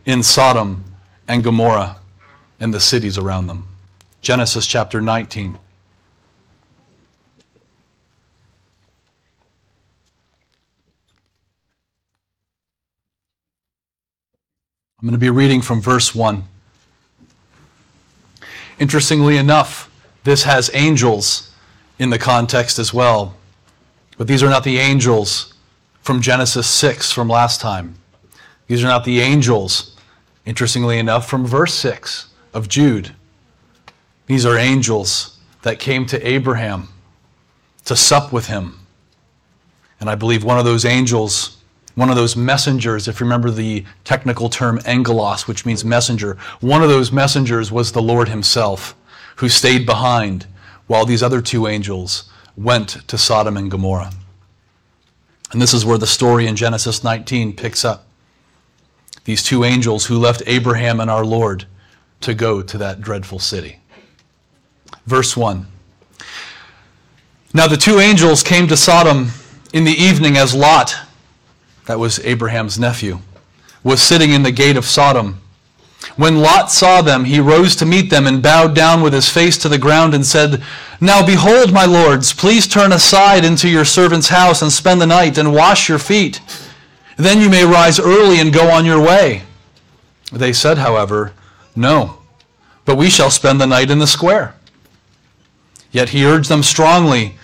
in 0.05 0.23
Sodom 0.23 0.83
and 1.27 1.43
Gomorrah 1.43 1.97
and 2.59 2.73
the 2.73 2.79
cities 2.79 3.17
around 3.17 3.47
them. 3.47 3.67
Genesis 4.21 4.65
chapter 4.65 5.01
19. 5.01 5.57
I'm 14.99 15.07
going 15.07 15.11
to 15.11 15.23
be 15.23 15.29
reading 15.29 15.61
from 15.61 15.79
verse 15.79 16.15
1. 16.15 16.43
Interestingly 18.79 19.37
enough, 19.37 19.91
this 20.23 20.41
has 20.41 20.71
angels 20.73 21.53
in 21.99 22.09
the 22.09 22.17
context 22.17 22.79
as 22.79 22.95
well. 22.95 23.35
But 24.17 24.25
these 24.27 24.41
are 24.41 24.49
not 24.49 24.63
the 24.63 24.79
angels 24.79 25.53
from 26.01 26.19
Genesis 26.19 26.67
6 26.67 27.11
from 27.11 27.27
last 27.27 27.61
time. 27.61 27.93
These 28.65 28.83
are 28.83 28.87
not 28.87 29.03
the 29.03 29.19
angels, 29.19 29.95
interestingly 30.47 30.97
enough, 30.97 31.29
from 31.29 31.45
verse 31.45 31.75
6 31.75 32.33
of 32.55 32.67
Jude. 32.67 33.13
These 34.25 34.47
are 34.47 34.57
angels 34.57 35.37
that 35.61 35.77
came 35.77 36.07
to 36.07 36.27
Abraham 36.27 36.89
to 37.85 37.95
sup 37.95 38.33
with 38.33 38.47
him. 38.47 38.79
And 39.99 40.09
I 40.09 40.15
believe 40.15 40.43
one 40.43 40.57
of 40.57 40.65
those 40.65 40.85
angels 40.85 41.56
one 41.97 42.11
of 42.11 42.15
those 42.15 42.35
messengers, 42.35 43.07
if 43.07 43.19
you 43.19 43.25
remember 43.25 43.49
the 43.49 43.83
technical 44.03 44.49
term 44.49 44.79
angelos, 44.85 45.47
which 45.47 45.65
means 45.65 45.83
messenger, 45.83 46.37
one 46.59 46.83
of 46.83 46.89
those 46.89 47.11
messengers 47.11 47.71
was 47.71 47.91
the 47.91 48.03
Lord 48.03 48.29
himself, 48.29 48.95
who 49.37 49.49
stayed 49.49 49.83
behind 49.83 50.45
while 50.85 51.07
these 51.07 51.23
other 51.23 51.41
two 51.41 51.65
angels 51.65 52.29
went 52.55 53.07
to 53.07 53.17
Sodom 53.17 53.57
and 53.57 53.71
Gomorrah. 53.71 54.11
And 55.51 55.59
this 55.59 55.73
is 55.73 55.85
where 55.85 55.97
the 55.97 56.05
story 56.05 56.45
in 56.45 56.55
Genesis 56.55 57.03
19 57.03 57.55
picks 57.55 57.83
up. 57.83 58.05
These 59.23 59.41
two 59.41 59.63
angels 59.63 60.05
who 60.05 60.19
left 60.19 60.43
Abraham 60.45 60.99
and 60.99 61.09
our 61.09 61.25
Lord 61.25 61.65
to 62.21 62.35
go 62.35 62.61
to 62.61 62.77
that 62.77 63.01
dreadful 63.01 63.39
city. 63.39 63.79
Verse 65.07 65.35
1. 65.35 65.65
Now 67.55 67.65
the 67.65 67.75
two 67.75 67.97
angels 67.97 68.43
came 68.43 68.67
to 68.67 68.77
Sodom 68.77 69.29
in 69.73 69.83
the 69.83 69.93
evening 69.93 70.37
as 70.37 70.53
Lot, 70.53 71.06
that 71.87 71.99
was 71.99 72.19
Abraham's 72.19 72.77
nephew, 72.77 73.19
was 73.83 74.01
sitting 74.01 74.31
in 74.31 74.43
the 74.43 74.51
gate 74.51 74.77
of 74.77 74.85
Sodom. 74.85 75.41
When 76.15 76.41
Lot 76.41 76.69
saw 76.69 77.01
them, 77.01 77.25
he 77.25 77.39
rose 77.39 77.75
to 77.77 77.85
meet 77.85 78.09
them 78.09 78.27
and 78.27 78.43
bowed 78.43 78.75
down 78.75 79.01
with 79.01 79.13
his 79.13 79.29
face 79.29 79.57
to 79.59 79.69
the 79.69 79.77
ground 79.77 80.13
and 80.13 80.25
said, 80.25 80.61
Now 81.01 81.25
behold, 81.25 81.73
my 81.73 81.85
lords, 81.85 82.33
please 82.33 82.67
turn 82.67 82.91
aside 82.91 83.43
into 83.43 83.69
your 83.69 83.85
servant's 83.85 84.27
house 84.27 84.61
and 84.61 84.71
spend 84.71 85.01
the 85.01 85.07
night 85.07 85.37
and 85.37 85.53
wash 85.53 85.89
your 85.89 85.97
feet. 85.97 86.41
Then 87.15 87.39
you 87.39 87.49
may 87.49 87.65
rise 87.65 87.99
early 87.99 88.39
and 88.39 88.53
go 88.53 88.69
on 88.69 88.85
your 88.85 89.01
way. 89.01 89.43
They 90.31 90.53
said, 90.53 90.77
however, 90.77 91.33
No, 91.75 92.19
but 92.85 92.97
we 92.97 93.09
shall 93.09 93.31
spend 93.31 93.59
the 93.61 93.65
night 93.65 93.89
in 93.89 93.99
the 93.99 94.07
square. 94.07 94.55
Yet 95.91 96.09
he 96.09 96.25
urged 96.25 96.49
them 96.49 96.63
strongly, 96.63 97.35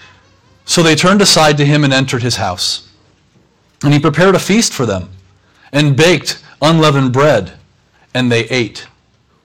so 0.65 0.83
they 0.83 0.95
turned 0.95 1.21
aside 1.21 1.57
to 1.57 1.65
him 1.65 1.83
and 1.83 1.93
entered 1.93 2.23
his 2.23 2.35
house. 2.35 2.89
And 3.83 3.93
he 3.93 3.99
prepared 3.99 4.35
a 4.35 4.39
feast 4.39 4.73
for 4.73 4.85
them 4.85 5.09
and 5.71 5.95
baked 5.95 6.41
unleavened 6.61 7.11
bread, 7.11 7.53
and 8.13 8.31
they 8.31 8.45
ate. 8.45 8.87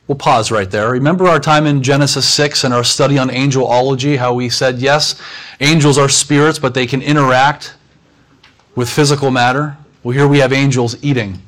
We'll 0.07 0.17
pause 0.17 0.51
right 0.51 0.71
there. 0.71 0.91
Remember 0.91 1.27
our 1.27 1.41
time 1.41 1.67
in 1.67 1.83
Genesis 1.83 2.27
6 2.29 2.65
and 2.65 2.73
our 2.73 2.85
study 2.85 3.19
on 3.19 3.29
angelology, 3.29 4.17
how 4.17 4.33
we 4.33 4.49
said, 4.49 4.79
yes, 4.79 5.21
angels 5.61 5.99
are 5.99 6.09
spirits, 6.09 6.59
but 6.59 6.73
they 6.73 6.87
can 6.87 7.03
interact 7.03 7.75
with 8.75 8.89
physical 8.89 9.31
matter? 9.31 9.77
Well, 10.03 10.15
here 10.15 10.29
we 10.29 10.39
have 10.39 10.53
angels 10.53 10.97
eating 11.03 11.43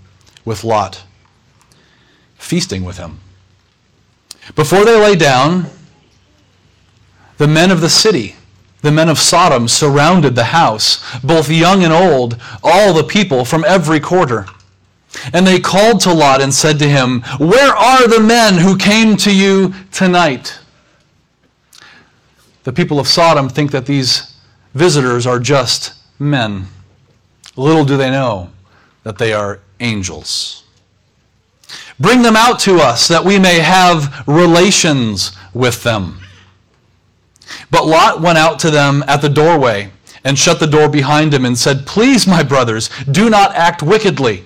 with 0.44 0.64
Lot, 0.64 1.04
feasting 2.36 2.84
with 2.84 2.98
him. 2.98 3.20
Before 4.54 4.84
they 4.84 5.00
lay 5.00 5.14
down, 5.14 5.66
the 7.38 7.46
men 7.46 7.70
of 7.70 7.80
the 7.80 7.88
city 7.88 8.34
the 8.82 8.90
men 8.90 9.08
of 9.08 9.18
Sodom 9.18 9.68
surrounded 9.68 10.34
the 10.34 10.44
house, 10.44 11.04
both 11.20 11.50
young 11.50 11.84
and 11.84 11.92
old, 11.92 12.40
all 12.62 12.92
the 12.92 13.04
people 13.04 13.44
from 13.44 13.64
every 13.64 14.00
quarter. 14.00 14.46
And 15.32 15.46
they 15.46 15.60
called 15.60 16.00
to 16.02 16.12
Lot 16.12 16.40
and 16.40 16.54
said 16.54 16.78
to 16.78 16.88
him, 16.88 17.22
Where 17.38 17.74
are 17.74 18.06
the 18.06 18.20
men 18.20 18.58
who 18.58 18.76
came 18.76 19.16
to 19.18 19.34
you 19.34 19.74
tonight? 19.92 20.58
The 22.64 22.72
people 22.72 23.00
of 23.00 23.08
Sodom 23.08 23.48
think 23.48 23.70
that 23.72 23.86
these 23.86 24.34
visitors 24.74 25.26
are 25.26 25.38
just 25.38 25.94
men. 26.18 26.66
Little 27.56 27.84
do 27.84 27.96
they 27.96 28.10
know 28.10 28.50
that 29.02 29.18
they 29.18 29.32
are 29.32 29.60
angels. 29.80 30.64
Bring 31.98 32.22
them 32.22 32.36
out 32.36 32.58
to 32.60 32.76
us 32.76 33.08
that 33.08 33.24
we 33.24 33.38
may 33.38 33.58
have 33.58 34.26
relations 34.26 35.32
with 35.52 35.82
them. 35.82 36.20
But 37.70 37.86
Lot 37.86 38.20
went 38.20 38.38
out 38.38 38.58
to 38.60 38.70
them 38.70 39.04
at 39.06 39.22
the 39.22 39.28
doorway 39.28 39.90
and 40.24 40.38
shut 40.38 40.60
the 40.60 40.66
door 40.66 40.88
behind 40.88 41.32
him 41.32 41.44
and 41.44 41.58
said, 41.58 41.86
Please, 41.86 42.26
my 42.26 42.42
brothers, 42.42 42.90
do 43.10 43.30
not 43.30 43.54
act 43.54 43.82
wickedly. 43.82 44.44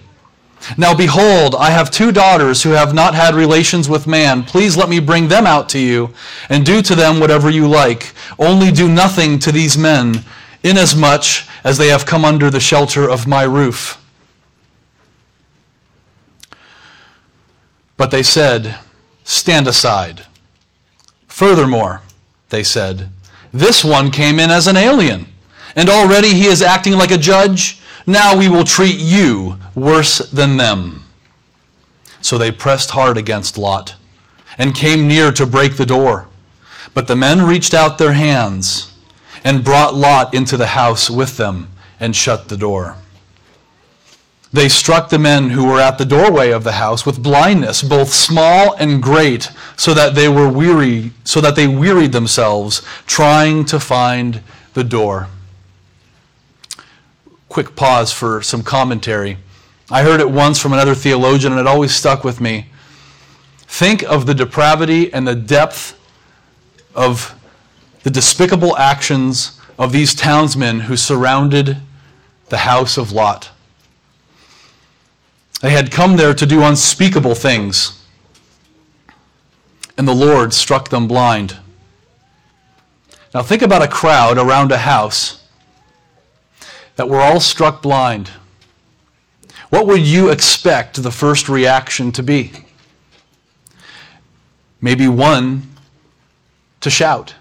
Now 0.78 0.94
behold, 0.94 1.54
I 1.54 1.70
have 1.70 1.90
two 1.90 2.10
daughters 2.10 2.62
who 2.62 2.70
have 2.70 2.94
not 2.94 3.14
had 3.14 3.34
relations 3.34 3.88
with 3.88 4.06
man. 4.06 4.44
Please 4.44 4.76
let 4.76 4.88
me 4.88 4.98
bring 4.98 5.28
them 5.28 5.46
out 5.46 5.68
to 5.70 5.78
you, 5.78 6.14
and 6.48 6.64
do 6.64 6.80
to 6.82 6.94
them 6.94 7.20
whatever 7.20 7.50
you 7.50 7.68
like. 7.68 8.14
Only 8.38 8.70
do 8.70 8.88
nothing 8.88 9.38
to 9.40 9.52
these 9.52 9.76
men, 9.76 10.24
inasmuch 10.62 11.46
as 11.64 11.76
they 11.76 11.88
have 11.88 12.06
come 12.06 12.24
under 12.24 12.50
the 12.50 12.60
shelter 12.60 13.08
of 13.08 13.26
my 13.26 13.42
roof. 13.42 14.00
But 17.96 18.10
they 18.10 18.22
said, 18.22 18.78
Stand 19.24 19.66
aside. 19.66 20.26
Furthermore, 21.28 22.02
they 22.54 22.62
said, 22.62 23.08
This 23.52 23.82
one 23.84 24.12
came 24.12 24.38
in 24.38 24.48
as 24.48 24.68
an 24.68 24.76
alien, 24.76 25.26
and 25.74 25.88
already 25.88 26.28
he 26.28 26.46
is 26.46 26.62
acting 26.62 26.92
like 26.92 27.10
a 27.10 27.18
judge. 27.18 27.80
Now 28.06 28.38
we 28.38 28.48
will 28.48 28.62
treat 28.62 28.96
you 28.96 29.58
worse 29.74 30.18
than 30.18 30.56
them. 30.56 31.02
So 32.20 32.38
they 32.38 32.52
pressed 32.52 32.92
hard 32.92 33.16
against 33.16 33.58
Lot 33.58 33.96
and 34.56 34.72
came 34.72 35.08
near 35.08 35.32
to 35.32 35.44
break 35.44 35.76
the 35.76 35.84
door. 35.84 36.28
But 36.94 37.08
the 37.08 37.16
men 37.16 37.42
reached 37.42 37.74
out 37.74 37.98
their 37.98 38.12
hands 38.12 38.96
and 39.42 39.64
brought 39.64 39.96
Lot 39.96 40.32
into 40.32 40.56
the 40.56 40.68
house 40.68 41.10
with 41.10 41.36
them 41.36 41.70
and 41.98 42.14
shut 42.14 42.48
the 42.48 42.56
door. 42.56 42.96
They 44.54 44.68
struck 44.68 45.08
the 45.08 45.18
men 45.18 45.50
who 45.50 45.66
were 45.66 45.80
at 45.80 45.98
the 45.98 46.04
doorway 46.04 46.52
of 46.52 46.62
the 46.62 46.74
house 46.74 47.04
with 47.04 47.20
blindness, 47.20 47.82
both 47.82 48.14
small 48.14 48.72
and 48.74 49.02
great, 49.02 49.50
so 49.76 49.92
that 49.94 50.14
they 50.14 50.28
were 50.28 50.48
weary, 50.48 51.10
so 51.24 51.40
that 51.40 51.56
they 51.56 51.66
wearied 51.66 52.12
themselves 52.12 52.80
trying 53.04 53.64
to 53.64 53.80
find 53.80 54.42
the 54.74 54.84
door. 54.84 55.26
Quick 57.48 57.74
pause 57.74 58.12
for 58.12 58.42
some 58.42 58.62
commentary. 58.62 59.38
I 59.90 60.04
heard 60.04 60.20
it 60.20 60.30
once 60.30 60.60
from 60.60 60.72
another 60.72 60.94
theologian 60.94 61.54
and 61.54 61.60
it 61.60 61.66
always 61.66 61.92
stuck 61.92 62.22
with 62.22 62.40
me. 62.40 62.66
Think 63.58 64.04
of 64.04 64.26
the 64.26 64.34
depravity 64.34 65.12
and 65.12 65.26
the 65.26 65.34
depth 65.34 65.98
of 66.94 67.34
the 68.04 68.10
despicable 68.10 68.76
actions 68.76 69.60
of 69.80 69.90
these 69.90 70.14
townsmen 70.14 70.78
who 70.78 70.96
surrounded 70.96 71.78
the 72.50 72.58
house 72.58 72.96
of 72.96 73.10
Lot. 73.10 73.50
They 75.64 75.70
had 75.70 75.90
come 75.90 76.18
there 76.18 76.34
to 76.34 76.44
do 76.44 76.62
unspeakable 76.62 77.34
things, 77.34 78.04
and 79.96 80.06
the 80.06 80.14
Lord 80.14 80.52
struck 80.52 80.90
them 80.90 81.08
blind. 81.08 81.56
Now, 83.32 83.42
think 83.42 83.62
about 83.62 83.80
a 83.80 83.88
crowd 83.88 84.36
around 84.36 84.72
a 84.72 84.76
house 84.76 85.42
that 86.96 87.08
were 87.08 87.22
all 87.22 87.40
struck 87.40 87.80
blind. 87.80 88.28
What 89.70 89.86
would 89.86 90.02
you 90.02 90.28
expect 90.28 91.02
the 91.02 91.10
first 91.10 91.48
reaction 91.48 92.12
to 92.12 92.22
be? 92.22 92.52
Maybe 94.82 95.08
one 95.08 95.62
to 96.82 96.90
shout, 96.90 97.36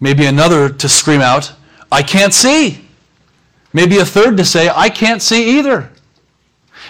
maybe 0.00 0.26
another 0.26 0.68
to 0.68 0.86
scream 0.86 1.22
out, 1.22 1.54
I 1.90 2.02
can't 2.02 2.34
see. 2.34 2.84
Maybe 3.72 3.96
a 3.96 4.04
third 4.04 4.36
to 4.36 4.44
say, 4.44 4.68
I 4.68 4.90
can't 4.90 5.22
see 5.22 5.58
either 5.58 5.93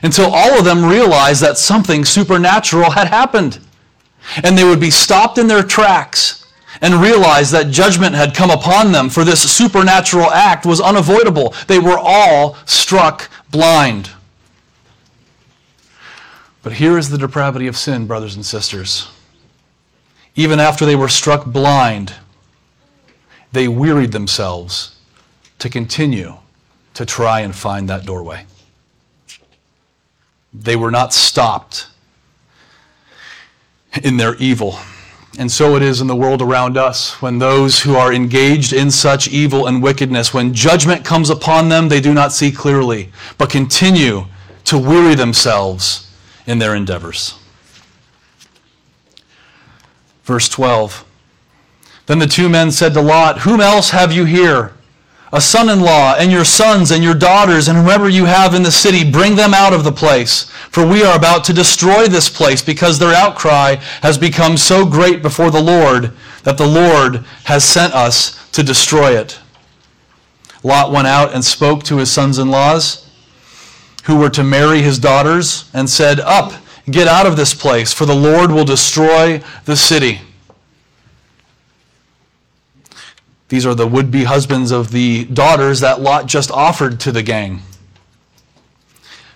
until 0.03 0.31
all 0.33 0.59
of 0.59 0.65
them 0.65 0.85
realized 0.85 1.43
that 1.43 1.59
something 1.59 2.05
supernatural 2.05 2.91
had 2.91 3.09
happened. 3.09 3.59
And 4.43 4.57
they 4.57 4.65
would 4.65 4.81
be 4.81 4.91
stopped 4.91 5.39
in 5.39 5.47
their 5.47 5.63
tracks 5.63 6.47
and 6.81 6.95
realize 6.95 7.51
that 7.51 7.71
judgment 7.71 8.15
had 8.15 8.35
come 8.35 8.51
upon 8.51 8.93
them, 8.93 9.09
for 9.09 9.25
this 9.25 9.51
supernatural 9.51 10.31
act 10.31 10.67
was 10.67 10.81
unavoidable. 10.81 11.55
They 11.69 11.79
were 11.79 11.99
all 11.99 12.57
struck 12.65 13.31
blind. 13.51 14.11
But 16.63 16.73
here 16.73 16.99
is 16.99 17.11
the 17.11 17.19
depravity 17.19 17.67
of 17.67 17.77
sin, 17.77 18.07
brothers 18.07 18.35
and 18.35 18.45
sisters. 18.45 19.09
Even 20.35 20.59
after 20.59 20.85
they 20.85 20.97
were 20.97 21.09
struck 21.09 21.45
blind, 21.47 22.15
they 23.53 23.69
wearied 23.69 24.13
themselves 24.13 24.97
to 25.61 25.69
continue 25.69 26.35
to 26.95 27.07
try 27.07 27.41
and 27.41 27.55
find 27.55 27.89
that 27.89 28.05
doorway. 28.05 28.47
They 30.55 30.77
were 30.77 30.93
not 30.93 31.13
stopped 31.13 31.89
in 34.03 34.17
their 34.17 34.37
evil. 34.37 34.79
And 35.37 35.51
so 35.51 35.75
it 35.75 35.83
is 35.83 36.01
in 36.01 36.07
the 36.07 36.15
world 36.15 36.41
around 36.41 36.77
us 36.77 37.21
when 37.21 37.41
those 37.41 37.81
who 37.81 37.97
are 37.97 38.13
engaged 38.13 38.73
in 38.73 38.93
such 38.93 39.27
evil 39.27 39.67
and 39.67 39.83
wickedness, 39.83 40.33
when 40.33 40.55
judgment 40.55 41.05
comes 41.05 41.29
upon 41.29 41.69
them, 41.69 41.89
they 41.89 42.01
do 42.01 42.15
not 42.15 42.33
see 42.33 42.53
clearly, 42.53 43.11
but 43.37 43.51
continue 43.51 44.27
to 44.65 44.79
weary 44.79 45.17
themselves 45.17 46.09
in 46.47 46.61
their 46.61 46.75
endeavors. 46.75 47.35
Verse 50.23 50.49
12 50.49 51.05
Then 52.07 52.21
the 52.21 52.29
two 52.29 52.49
men 52.49 52.71
said 52.71 52.95
to 52.95 53.01
Lot, 53.01 53.41
Whom 53.41 53.61
else 53.61 53.91
have 53.91 54.13
you 54.13 54.25
here? 54.25 54.73
A 55.35 55.41
son 55.41 55.69
in 55.69 55.81
law, 55.81 56.15
and 56.15 56.31
your 56.31 56.45
sons 56.45 56.93
and 56.93 57.03
your 57.03 57.15
daughters, 57.15 57.67
and 57.67 57.77
whomever 57.77 58.09
you 58.09 58.25
have 58.25 58.55
in 58.55 58.63
the 58.63 58.71
city, 58.71 59.11
bring 59.11 59.35
them 59.35 59.53
out 59.53 59.73
of 59.73 59.83
the 59.83 59.91
place. 59.91 60.45
For 60.71 60.87
we 60.87 61.03
are 61.03 61.17
about 61.17 61.43
to 61.45 61.53
destroy 61.53 62.07
this 62.07 62.29
place, 62.31 62.63
because 62.63 63.01
their 63.01 63.13
outcry 63.13 63.75
has 64.03 64.17
become 64.17 64.57
so 64.57 64.87
great 64.87 65.23
before 65.23 65.51
the 65.51 65.61
Lord 65.61 66.13
that 66.45 66.57
the 66.57 66.67
Lord 66.69 67.25
has 67.45 67.65
sent 67.65 67.95
us 67.95 68.49
to 68.53 68.63
destroy 68.63 69.19
it. 69.19 69.41
Lot 70.63 70.93
went 70.93 71.09
out 71.09 71.35
and 71.35 71.45
spoke 71.45 71.83
to 71.85 71.97
his 71.97 72.13
sons 72.13 72.39
in 72.39 72.49
laws, 72.49 73.11
who 74.05 74.17
were 74.17 74.31
to 74.31 74.45
marry 74.45 74.83
his 74.83 75.01
daughters, 75.01 75.69
and 75.75 75.91
said, 75.91 76.21
Up, 76.21 76.53
get 76.89 77.09
out 77.09 77.27
of 77.27 77.37
this 77.37 77.55
place, 77.55 77.93
for 77.93 78.07
the 78.07 78.15
Lord 78.15 78.53
will 78.53 78.65
destroy 78.65 79.43
the 79.65 79.77
city. 79.77 80.21
These 83.49 83.67
are 83.67 83.75
the 83.75 83.87
would 83.87 84.11
be 84.11 84.25
husbands 84.25 84.71
of 84.71 84.91
the 84.91 85.25
daughters 85.27 85.81
that 85.81 86.01
Lot 86.01 86.27
just 86.27 86.51
offered 86.51 86.99
to 87.01 87.13
the 87.13 87.23
gang. 87.23 87.63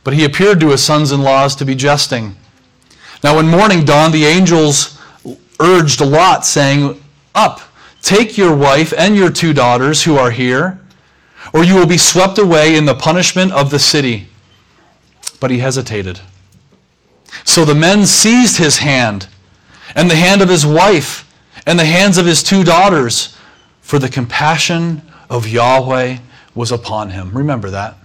But 0.04 0.14
he 0.14 0.24
appeared 0.24 0.60
to 0.60 0.70
his 0.70 0.82
sons 0.82 1.12
in 1.12 1.22
laws 1.22 1.54
to 1.56 1.64
be 1.64 1.74
jesting. 1.74 2.36
Now, 3.22 3.36
when 3.36 3.48
morning 3.48 3.84
dawned, 3.84 4.14
the 4.14 4.24
angels 4.24 4.98
urged 5.60 6.00
Lot, 6.00 6.46
saying, 6.46 7.02
Up, 7.34 7.60
take 8.00 8.38
your 8.38 8.56
wife 8.56 8.94
and 8.96 9.16
your 9.16 9.30
two 9.30 9.52
daughters 9.52 10.04
who 10.04 10.16
are 10.16 10.30
here, 10.30 10.80
or 11.52 11.64
you 11.64 11.74
will 11.74 11.86
be 11.86 11.98
swept 11.98 12.38
away 12.38 12.76
in 12.76 12.86
the 12.86 12.94
punishment 12.94 13.52
of 13.52 13.70
the 13.70 13.78
city. 13.78 14.28
But 15.40 15.50
he 15.50 15.58
hesitated. 15.58 16.20
So 17.44 17.64
the 17.64 17.74
men 17.74 18.06
seized 18.06 18.56
his 18.56 18.78
hand, 18.78 19.28
and 19.94 20.10
the 20.10 20.16
hand 20.16 20.40
of 20.40 20.48
his 20.48 20.64
wife, 20.64 21.24
and 21.66 21.78
the 21.78 21.84
hands 21.84 22.18
of 22.18 22.26
his 22.26 22.42
two 22.42 22.64
daughters 22.64 23.36
for 23.88 23.98
the 23.98 24.10
compassion 24.10 25.00
of 25.30 25.48
Yahweh 25.48 26.18
was 26.54 26.70
upon 26.70 27.08
him. 27.08 27.30
Remember 27.32 27.70
that. 27.70 27.96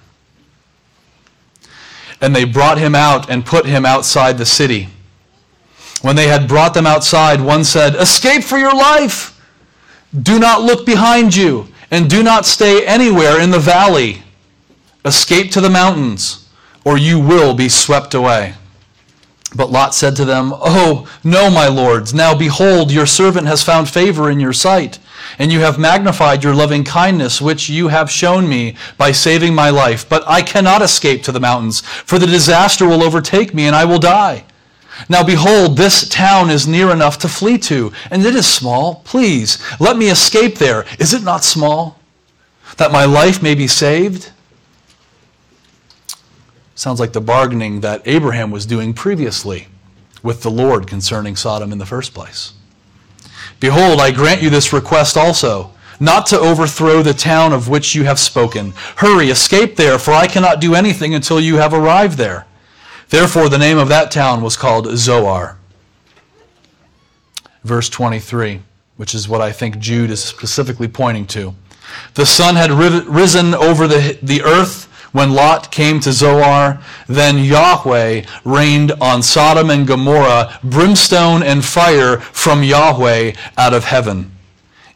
And 2.22 2.34
they 2.34 2.46
brought 2.46 2.78
him 2.78 2.96
out 2.96 3.30
and 3.30 3.46
put 3.46 3.66
him 3.66 3.86
outside 3.86 4.38
the 4.38 4.46
city. 4.46 4.88
When 6.02 6.16
they 6.16 6.30
had 6.30 6.48
brought 6.48 6.74
them 6.74 6.88
outside, 6.88 7.42
one 7.42 7.66
said, 7.66 7.96
Escape 7.96 8.46
for 8.46 8.58
your 8.58 8.74
life! 8.74 9.38
Do 10.18 10.40
not 10.40 10.62
look 10.62 10.86
behind 10.86 11.36
you, 11.36 11.68
and 11.92 12.10
do 12.10 12.24
not 12.24 12.46
stay 12.46 12.86
anywhere 12.86 13.42
in 13.42 13.52
the 13.52 13.60
valley. 13.60 14.24
Escape 15.04 15.52
to 15.52 15.60
the 15.60 15.70
mountains, 15.70 16.48
or 16.86 16.98
you 16.98 17.20
will 17.20 17.56
be 17.56 17.68
swept 17.68 18.14
away. 18.14 18.54
But 19.54 19.70
Lot 19.70 19.94
said 19.94 20.16
to 20.16 20.24
them, 20.24 20.54
Oh, 20.56 21.10
no, 21.26 21.52
my 21.52 21.68
lords. 21.68 22.14
Now 22.14 22.34
behold, 22.34 22.90
your 22.90 23.06
servant 23.06 23.48
has 23.48 23.64
found 23.64 23.90
favor 23.90 24.32
in 24.32 24.40
your 24.40 24.54
sight, 24.54 24.98
and 25.40 25.52
you 25.52 25.60
have 25.62 25.80
magnified 25.80 26.44
your 26.44 26.54
loving 26.54 26.84
kindness, 26.84 27.42
which 27.42 27.70
you 27.70 27.88
have 27.88 28.10
shown 28.10 28.48
me 28.48 28.76
by 28.98 29.12
saving 29.12 29.56
my 29.56 29.70
life. 29.70 30.08
But 30.08 30.24
I 30.28 30.42
cannot 30.42 30.82
escape 30.82 31.24
to 31.24 31.32
the 31.32 31.40
mountains, 31.40 31.82
for 31.82 32.20
the 32.20 32.28
disaster 32.28 32.88
will 32.88 33.04
overtake 33.04 33.54
me, 33.54 33.66
and 33.66 33.76
I 33.76 33.86
will 33.86 34.00
die. 34.00 34.46
Now 35.10 35.24
behold, 35.24 35.78
this 35.78 36.08
town 36.08 36.50
is 36.50 36.68
near 36.68 36.92
enough 36.92 37.18
to 37.20 37.28
flee 37.28 37.58
to, 37.60 37.92
and 38.12 38.26
it 38.26 38.36
is 38.36 38.46
small. 38.46 39.02
Please, 39.06 39.58
let 39.80 39.98
me 39.98 40.10
escape 40.10 40.56
there. 40.56 40.86
Is 41.00 41.14
it 41.14 41.24
not 41.24 41.44
small? 41.44 42.00
That 42.78 42.92
my 42.92 43.06
life 43.06 43.42
may 43.42 43.56
be 43.56 43.68
saved? 43.68 44.32
Sounds 46.76 47.00
like 47.00 47.14
the 47.14 47.22
bargaining 47.22 47.82
that 47.82 48.02
Abraham 48.06 48.52
was 48.52 48.66
doing 48.66 48.94
previously 48.94 49.68
with 50.24 50.42
the 50.42 50.52
Lord 50.52 50.88
concerning 50.88 51.36
Sodom 51.36 51.72
in 51.72 51.78
the 51.78 51.86
first 51.86 52.14
place. 52.14 52.54
Behold, 53.64 54.02
I 54.02 54.12
grant 54.12 54.42
you 54.42 54.50
this 54.50 54.74
request 54.74 55.16
also, 55.16 55.72
not 55.98 56.26
to 56.26 56.38
overthrow 56.38 57.02
the 57.02 57.14
town 57.14 57.54
of 57.54 57.70
which 57.70 57.96
you 57.96 58.04
have 58.04 58.20
spoken. 58.20 58.74
Hurry, 58.98 59.30
escape 59.30 59.78
there, 59.78 59.98
for 59.98 60.12
I 60.12 60.28
cannot 60.28 60.60
do 60.60 60.76
anything 60.76 61.16
until 61.16 61.40
you 61.40 61.56
have 61.56 61.74
arrived 61.74 62.18
there. 62.18 62.46
Therefore, 63.08 63.48
the 63.48 63.58
name 63.58 63.78
of 63.78 63.88
that 63.88 64.12
town 64.12 64.42
was 64.42 64.58
called 64.58 64.98
Zoar. 64.98 65.58
Verse 67.64 67.88
23, 67.88 68.60
which 68.98 69.16
is 69.16 69.30
what 69.30 69.40
I 69.40 69.54
think 69.54 69.80
Jude 69.80 70.12
is 70.12 70.22
specifically 70.22 70.90
pointing 70.90 71.26
to. 71.28 71.56
The 72.16 72.26
sun 72.26 72.58
had 72.58 72.70
risen 72.70 73.56
over 73.56 73.88
the, 73.88 74.20
the 74.22 74.42
earth 74.42 74.90
when 75.14 75.32
Lot 75.32 75.72
came 75.72 76.02
to 76.02 76.12
Zoar. 76.12 76.84
Then 77.08 77.38
Yahweh 77.38 78.26
rained 78.44 78.92
on 79.00 79.24
Sodom 79.24 79.70
and 79.70 79.88
Gomorrah 79.88 80.60
brimstone 80.62 81.42
and 81.42 81.64
fire 81.64 82.20
from 82.20 82.64
Yahweh 82.64 83.32
out 83.58 83.74
of 83.74 83.86
heaven. 83.86 84.32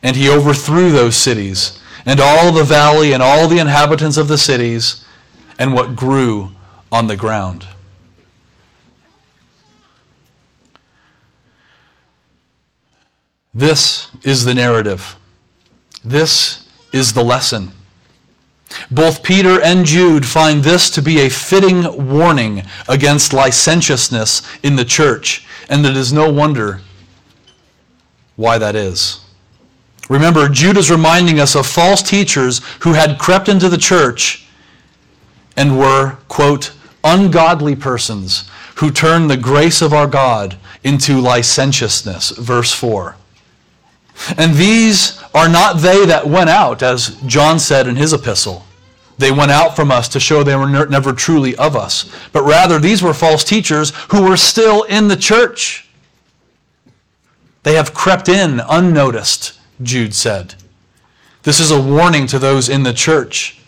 And 0.04 0.18
he 0.18 0.30
overthrew 0.30 0.92
those 0.92 1.16
cities, 1.16 1.82
and 2.06 2.20
all 2.20 2.52
the 2.52 2.64
valley, 2.64 3.14
and 3.14 3.24
all 3.24 3.48
the 3.48 3.60
inhabitants 3.60 4.18
of 4.18 4.28
the 4.28 4.38
cities, 4.38 5.06
and 5.58 5.74
what 5.74 5.96
grew 5.96 6.52
on 6.92 7.08
the 7.08 7.18
ground. 7.18 7.66
This 13.54 14.10
is 14.24 14.46
the 14.46 14.54
narrative. 14.54 15.16
This 16.06 16.68
is 16.94 17.14
the 17.14 17.24
lesson. 17.24 17.72
Both 18.92 19.24
Peter 19.24 19.62
and 19.62 19.86
Jude 19.86 20.26
find 20.26 20.64
this 20.64 20.90
to 20.92 21.02
be 21.02 21.20
a 21.22 21.30
fitting 21.30 22.10
warning 22.10 22.64
against 22.88 23.34
licentiousness 23.34 24.42
in 24.64 24.76
the 24.76 24.86
church, 24.86 25.46
and 25.70 25.86
it 25.86 25.96
is 25.96 26.12
no 26.12 26.32
wonder 26.32 26.82
why 28.36 28.58
that 28.58 28.76
is. 28.76 29.22
Remember, 30.10 30.48
Jude 30.48 30.78
is 30.78 30.90
reminding 30.90 31.40
us 31.40 31.56
of 31.56 31.68
false 31.68 32.02
teachers 32.02 32.62
who 32.82 32.94
had 32.94 33.20
crept 33.20 33.50
into 33.50 33.68
the 33.68 33.78
church 33.78 34.48
and 35.58 35.78
were, 35.78 36.18
quote, 36.28 36.72
ungodly 37.04 37.76
persons 37.76 38.50
who 38.76 38.92
turned 38.92 39.30
the 39.30 39.38
grace 39.38 39.82
of 39.82 39.94
our 39.94 40.08
God 40.08 40.58
into 40.84 41.20
licentiousness, 41.20 42.30
verse 42.32 42.74
4. 42.74 43.16
And 44.38 44.56
these 44.56 45.22
are 45.34 45.48
not 45.48 45.78
they 45.78 46.06
that 46.06 46.28
went 46.28 46.50
out, 46.50 46.82
as 46.82 47.20
John 47.26 47.60
said 47.60 47.88
in 47.88 47.96
his 47.96 48.14
epistle. 48.14 48.66
They 49.18 49.32
went 49.32 49.52
out 49.52 49.76
from 49.76 49.92
us 49.92 50.08
to 50.10 50.20
show 50.20 50.44
they 50.44 50.56
were 50.56 50.88
never 50.88 51.14
truly 51.14 51.56
of 51.56 51.76
us. 51.76 52.12
But 52.32 52.44
rather, 52.44 52.80
these 52.80 53.02
were 53.02 53.14
false 53.14 53.44
teachers 53.44 53.92
who 54.12 54.24
were 54.24 54.38
still 54.38 54.84
in 54.84 55.08
the 55.08 55.16
church. 55.16 55.90
They 57.64 57.76
have 57.76 57.94
crept 57.94 58.30
in 58.30 58.60
unnoticed, 58.60 59.60
Jude 59.82 60.14
said. 60.14 60.56
This 61.44 61.60
is 61.60 61.72
a 61.72 61.82
warning 61.82 62.28
to 62.28 62.40
those 62.40 62.70
in 62.70 62.84
the 62.84 62.94
church. 62.94 63.60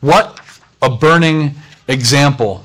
What 0.00 0.40
a 0.80 0.90
burning 0.90 1.54
example 1.86 2.64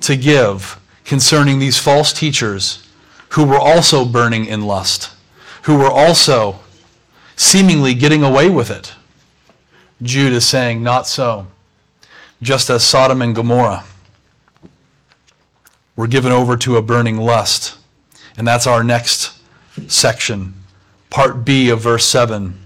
to 0.00 0.16
give 0.16 0.80
concerning 1.04 1.58
these 1.58 1.78
false 1.78 2.12
teachers 2.12 2.88
who 3.30 3.44
were 3.44 3.58
also 3.58 4.04
burning 4.04 4.46
in 4.46 4.62
lust 4.62 5.11
who 5.62 5.76
were 5.76 5.90
also 5.90 6.60
seemingly 7.36 7.94
getting 7.94 8.22
away 8.22 8.48
with 8.48 8.70
it. 8.70 8.94
Jude 10.02 10.32
is 10.32 10.46
saying, 10.46 10.82
Not 10.82 11.06
so. 11.06 11.46
Just 12.40 12.70
as 12.70 12.82
Sodom 12.82 13.22
and 13.22 13.34
Gomorrah 13.34 13.84
were 15.94 16.08
given 16.08 16.32
over 16.32 16.56
to 16.56 16.76
a 16.76 16.82
burning 16.82 17.18
lust. 17.18 17.78
And 18.36 18.46
that's 18.46 18.66
our 18.66 18.82
next 18.82 19.38
section, 19.86 20.54
part 21.10 21.44
B 21.44 21.68
of 21.68 21.80
verse 21.80 22.04
7, 22.06 22.58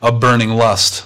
a 0.00 0.12
burning 0.12 0.50
lust. 0.50 1.04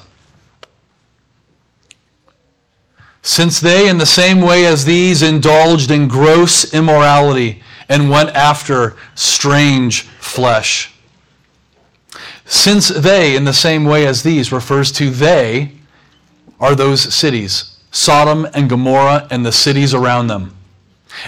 Since 3.23 3.61
they, 3.61 3.89
in 3.89 3.99
the 3.99 4.07
same 4.07 4.41
way 4.41 4.67
as 4.67 4.85
these, 4.85 5.23
indulged 5.23 5.91
in 5.91 6.09
gross 6.09 6.73
immorality 6.75 7.63
and 7.89 8.11
went 8.11 8.31
after 8.31 8.97
strange 9.15 10.03
flesh 10.03 10.92
since 12.53 12.89
they, 12.89 13.35
in 13.35 13.45
the 13.47 13.55
same 13.55 13.87
way 13.87 14.07
as 14.07 14.23
these, 14.23 14.53
refers 14.53 14.93
to 14.93 15.09
they, 15.09 15.73
are 16.61 16.75
those 16.75 17.01
cities, 17.15 17.79
Sodom 17.91 18.47
and 18.53 18.69
Gomorrah 18.69 19.27
and 19.31 19.45
the 19.45 19.53
cities 19.53 19.95
around 19.95 20.27
them. 20.27 20.55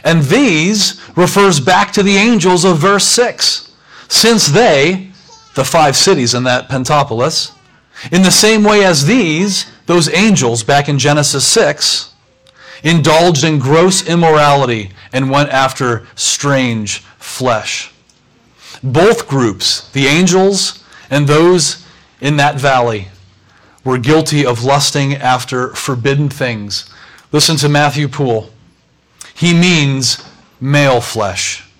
And 0.05 0.25
these 0.25 1.01
refers 1.17 1.61
back 1.61 1.95
to 1.95 2.03
the 2.03 2.19
angels 2.19 2.67
of 2.67 2.77
verse 2.77 3.07
6. 3.07 3.73
Since 4.07 4.49
they, 4.49 5.13
the 5.55 5.65
five 5.65 5.97
cities 5.97 6.35
in 6.35 6.45
that 6.45 6.69
Pentapolis, 6.69 7.53
in 8.13 8.23
the 8.23 8.31
same 8.31 8.63
way 8.63 8.85
as 8.85 9.07
these, 9.07 9.65
those 9.87 10.13
angels 10.13 10.63
back 10.63 10.91
in 10.91 10.99
Genesis 10.99 11.47
6, 11.47 12.13
indulged 12.83 13.45
in 13.45 13.59
gross 13.59 14.07
immorality 14.07 14.91
and 15.11 15.31
went 15.31 15.49
after 15.49 16.07
strange 16.17 16.99
flesh. 17.17 17.95
Both 18.83 19.27
groups, 19.27 19.91
the 19.93 20.07
angels 20.07 20.84
and 21.15 21.29
those 21.29 21.87
in 22.21 22.39
that 22.39 22.57
valley 22.57 23.07
were 23.85 23.99
guilty 23.99 24.45
of 24.45 24.65
lusting 24.65 25.15
after 25.15 25.69
forbidden 25.69 26.29
things. 26.29 26.91
Listen 27.31 27.55
to 27.59 27.69
Matthew 27.69 28.09
Poole. 28.09 28.51
He 29.33 29.55
means 29.55 30.29
male 30.61 31.01
flesh, 31.01 31.71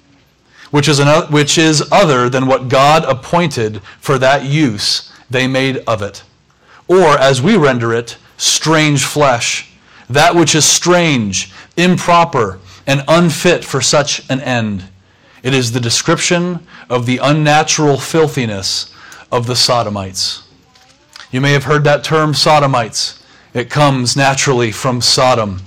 which 0.71 0.89
is, 0.89 1.01
an, 1.01 1.33
which 1.33 1.59
is 1.59 1.83
other 1.91 2.29
than 2.29 2.47
what 2.47 2.69
God 2.69 3.05
appointed 3.07 3.83
for 3.99 4.19
that 4.19 4.45
use 4.45 5.11
they 5.29 5.49
made 5.49 5.79
of 5.79 6.01
it. 6.01 6.23
Or, 6.87 7.19
as 7.19 7.43
we 7.43 7.57
render 7.57 7.93
it, 7.93 8.17
strange 8.37 9.05
flesh, 9.05 9.69
that 10.09 10.37
which 10.37 10.55
is 10.55 10.65
strange, 10.65 11.53
improper, 11.77 12.61
and 12.87 13.03
unfit 13.09 13.65
for 13.65 13.81
such 13.81 14.31
an 14.31 14.41
end. 14.43 14.85
It 15.43 15.55
is 15.55 15.73
the 15.73 15.81
description 15.81 16.65
of 16.89 17.05
the 17.05 17.19
unnatural 17.19 17.99
filthiness 17.99 18.94
of 19.35 19.49
the 19.49 19.57
Sodomites. 19.57 20.45
You 21.33 21.41
may 21.41 21.51
have 21.55 21.65
heard 21.65 21.83
that 21.83 22.05
term 22.05 22.35
Sodomites. 22.35 23.21
It 23.53 23.69
comes 23.69 24.17
naturally 24.17 24.71
from 24.71 25.01
Sodom. 25.01 25.61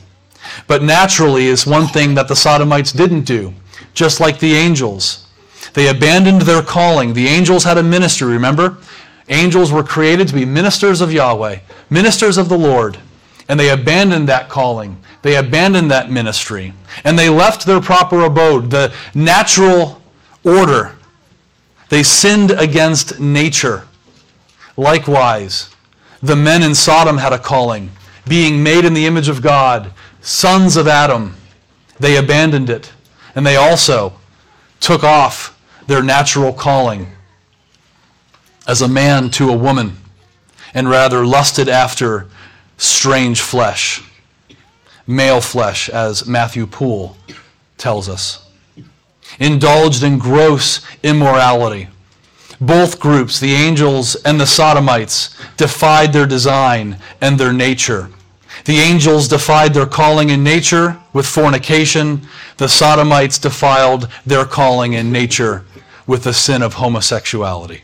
But 0.68 0.84
naturally 0.84 1.48
is 1.48 1.68
one 1.68 1.88
thing 1.88 2.16
that 2.16 2.30
the 2.30 2.36
Sodomites 2.36 2.94
didn't 2.94 3.24
do, 3.24 3.54
just 3.94 4.22
like 4.22 4.40
the 4.40 4.54
angels. 4.54 5.28
They 5.74 5.90
abandoned 5.90 6.44
their 6.44 6.62
calling. 6.62 7.14
The 7.14 7.28
angels 7.28 7.66
had 7.66 7.78
a 7.78 7.84
ministry, 7.84 8.32
remember? 8.32 8.78
Angels 9.28 9.70
were 9.70 9.84
created 9.84 10.30
to 10.30 10.34
be 10.34 10.46
ministers 10.46 11.02
of 11.02 11.12
Yahweh, 11.12 11.60
ministers 11.90 12.38
of 12.38 12.48
the 12.48 12.58
Lord. 12.58 12.98
And 13.50 13.60
they 13.60 13.72
abandoned 13.72 14.30
that 14.30 14.48
calling. 14.48 14.96
They 15.24 15.36
abandoned 15.36 15.92
that 15.92 16.10
ministry. 16.10 16.74
And 17.04 17.20
they 17.20 17.28
left 17.28 17.66
their 17.66 17.82
proper 17.82 18.22
abode, 18.22 18.72
the 18.72 18.94
natural 19.14 20.02
order 20.46 20.97
they 21.90 22.04
sinned 22.04 22.52
against 22.52 23.20
nature. 23.20 23.88
Likewise, 24.76 25.70
the 26.22 26.36
men 26.36 26.64
in 26.64 26.76
Sodom 26.76 27.18
had 27.18 27.34
a 27.34 27.40
calling, 27.40 27.92
being 28.28 28.62
made 28.62 28.86
in 28.86 28.94
the 28.94 29.06
image 29.06 29.30
of 29.30 29.42
God, 29.42 29.92
sons 30.22 30.76
of 30.76 30.88
Adam. 30.88 31.36
They 32.00 32.18
abandoned 32.18 32.70
it, 32.70 32.92
and 33.36 33.46
they 33.46 33.56
also 33.56 34.14
took 34.80 35.04
off 35.04 35.60
their 35.88 36.04
natural 36.04 36.54
calling 36.54 37.08
as 38.68 38.82
a 38.82 38.88
man 38.88 39.30
to 39.32 39.50
a 39.50 39.58
woman, 39.58 39.98
and 40.74 40.90
rather 40.90 41.26
lusted 41.26 41.70
after 41.70 42.28
strange 42.78 43.40
flesh, 43.40 44.04
male 45.08 45.40
flesh, 45.40 45.90
as 45.90 46.28
Matthew 46.28 46.68
Poole 46.68 47.16
tells 47.78 48.10
us 48.10 48.47
indulged 49.40 50.04
in 50.04 50.18
gross 50.18 50.82
immorality. 51.04 51.88
Both 52.60 53.00
groups, 53.00 53.40
the 53.40 53.54
angels 53.54 54.16
and 54.16 54.40
the 54.40 54.48
sodomites, 54.48 55.36
defied 55.58 56.12
their 56.14 56.26
design 56.26 56.98
and 57.22 57.40
their 57.40 57.54
nature. 57.54 58.10
The 58.66 58.80
angels 58.80 59.28
defied 59.28 59.74
their 59.74 59.86
calling 59.86 60.30
in 60.30 60.44
nature 60.44 60.98
with 61.14 61.28
fornication. 61.28 62.28
The 62.58 62.68
sodomites 62.68 63.38
defiled 63.38 64.10
their 64.26 64.46
calling 64.46 64.94
in 64.94 65.12
nature 65.12 65.66
with 66.08 66.24
the 66.24 66.34
sin 66.34 66.64
of 66.64 66.76
homosexuality. 66.76 67.84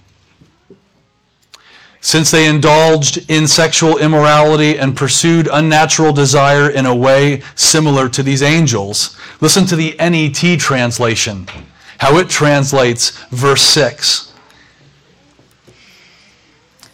Since 2.04 2.30
they 2.30 2.48
indulged 2.48 3.32
in 3.32 3.48
sexual 3.48 3.98
immorality 3.98 4.78
and 4.78 4.96
pursued 4.96 5.48
unnatural 5.54 6.12
desire 6.12 6.70
in 6.70 6.86
a 6.86 6.94
way 6.94 7.42
similar 7.56 8.10
to 8.10 8.22
these 8.22 8.44
angels. 8.44 9.18
Listen 9.40 9.66
to 9.66 9.78
the 9.78 9.96
NET 9.98 10.60
translation, 10.60 11.48
how 12.00 12.18
it 12.18 12.30
translates 12.30 13.12
verse 13.28 13.62
6. 13.62 14.34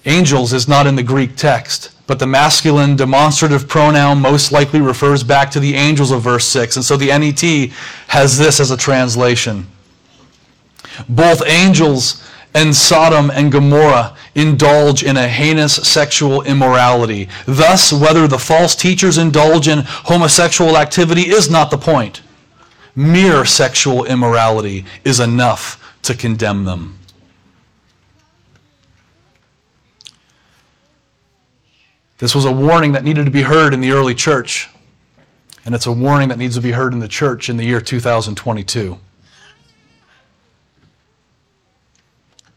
Angels 0.05 0.53
is 0.53 0.67
not 0.67 0.85
in 0.85 0.95
the 0.95 1.01
Greek 1.01 1.35
text, 1.35 1.89
but 2.05 2.19
the 2.19 2.27
masculine 2.27 2.95
demonstrative 2.95 3.67
pronoun 3.67 4.21
most 4.21 4.51
likely 4.51 4.79
refers 4.79 5.23
back 5.23 5.49
to 5.49 5.59
the 5.59 5.73
angels 5.73 6.11
of 6.11 6.21
verse 6.21 6.45
6. 6.45 6.75
And 6.75 6.85
so 6.85 6.95
the 6.95 7.07
NET 7.07 7.71
has 8.09 8.37
this 8.37 8.59
as 8.59 8.69
a 8.69 8.77
translation. 8.77 9.65
Both 11.07 11.41
angels 11.47 12.23
and 12.53 12.75
Sodom 12.75 13.29
and 13.29 13.51
Gomorrah 13.51 14.15
indulge 14.33 15.03
in 15.03 15.17
a 15.17 15.27
heinous 15.27 15.75
sexual 15.75 16.41
immorality. 16.43 17.29
Thus, 17.45 17.93
whether 17.93 18.27
the 18.27 18.39
false 18.39 18.75
teachers 18.75 19.17
indulge 19.17 19.67
in 19.67 19.83
homosexual 19.85 20.77
activity 20.77 21.29
is 21.29 21.49
not 21.49 21.69
the 21.69 21.77
point. 21.77 22.21
Mere 22.95 23.45
sexual 23.45 24.05
immorality 24.05 24.85
is 25.03 25.19
enough 25.19 25.95
to 26.03 26.15
condemn 26.15 26.65
them. 26.65 26.99
This 32.17 32.35
was 32.35 32.45
a 32.45 32.51
warning 32.51 32.91
that 32.93 33.03
needed 33.03 33.25
to 33.25 33.31
be 33.31 33.43
heard 33.43 33.73
in 33.73 33.79
the 33.79 33.91
early 33.91 34.13
church, 34.13 34.69
and 35.65 35.73
it's 35.73 35.85
a 35.85 35.91
warning 35.91 36.27
that 36.29 36.37
needs 36.37 36.55
to 36.55 36.61
be 36.61 36.71
heard 36.71 36.91
in 36.91 36.99
the 36.99 37.07
church 37.07 37.47
in 37.49 37.55
the 37.55 37.63
year 37.63 37.79
2022. 37.79 38.99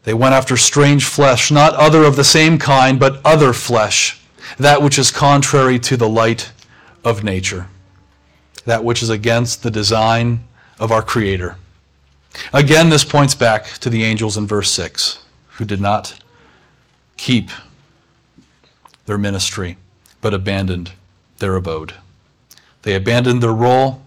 They 0.03 0.13
went 0.13 0.35
after 0.35 0.57
strange 0.57 1.05
flesh, 1.05 1.49
not 1.49 1.73
other 1.75 2.03
of 2.03 2.15
the 2.15 2.23
same 2.23 2.57
kind, 2.57 2.99
but 2.99 3.21
other 3.25 3.53
flesh, 3.53 4.21
that 4.57 4.81
which 4.81 4.99
is 4.99 5.11
contrary 5.11 5.79
to 5.79 5.97
the 5.97 6.09
light 6.09 6.51
of 7.03 7.23
nature, 7.23 7.67
that 8.65 8.83
which 8.83 9.01
is 9.01 9.09
against 9.09 9.63
the 9.63 9.71
design 9.71 10.43
of 10.79 10.91
our 10.91 11.01
Creator. 11.01 11.57
Again, 12.51 12.89
this 12.89 13.05
points 13.05 13.35
back 13.35 13.65
to 13.79 13.89
the 13.89 14.03
angels 14.03 14.37
in 14.37 14.45
verse 14.45 14.71
6, 14.71 15.23
who 15.53 15.65
did 15.65 15.79
not 15.79 16.21
keep 17.15 17.49
their 19.05 19.17
ministry, 19.17 19.77
but 20.19 20.33
abandoned 20.33 20.91
their 21.39 21.55
abode. 21.55 21.93
They 22.81 22.95
abandoned 22.95 23.41
their 23.41 23.53
role, 23.53 24.01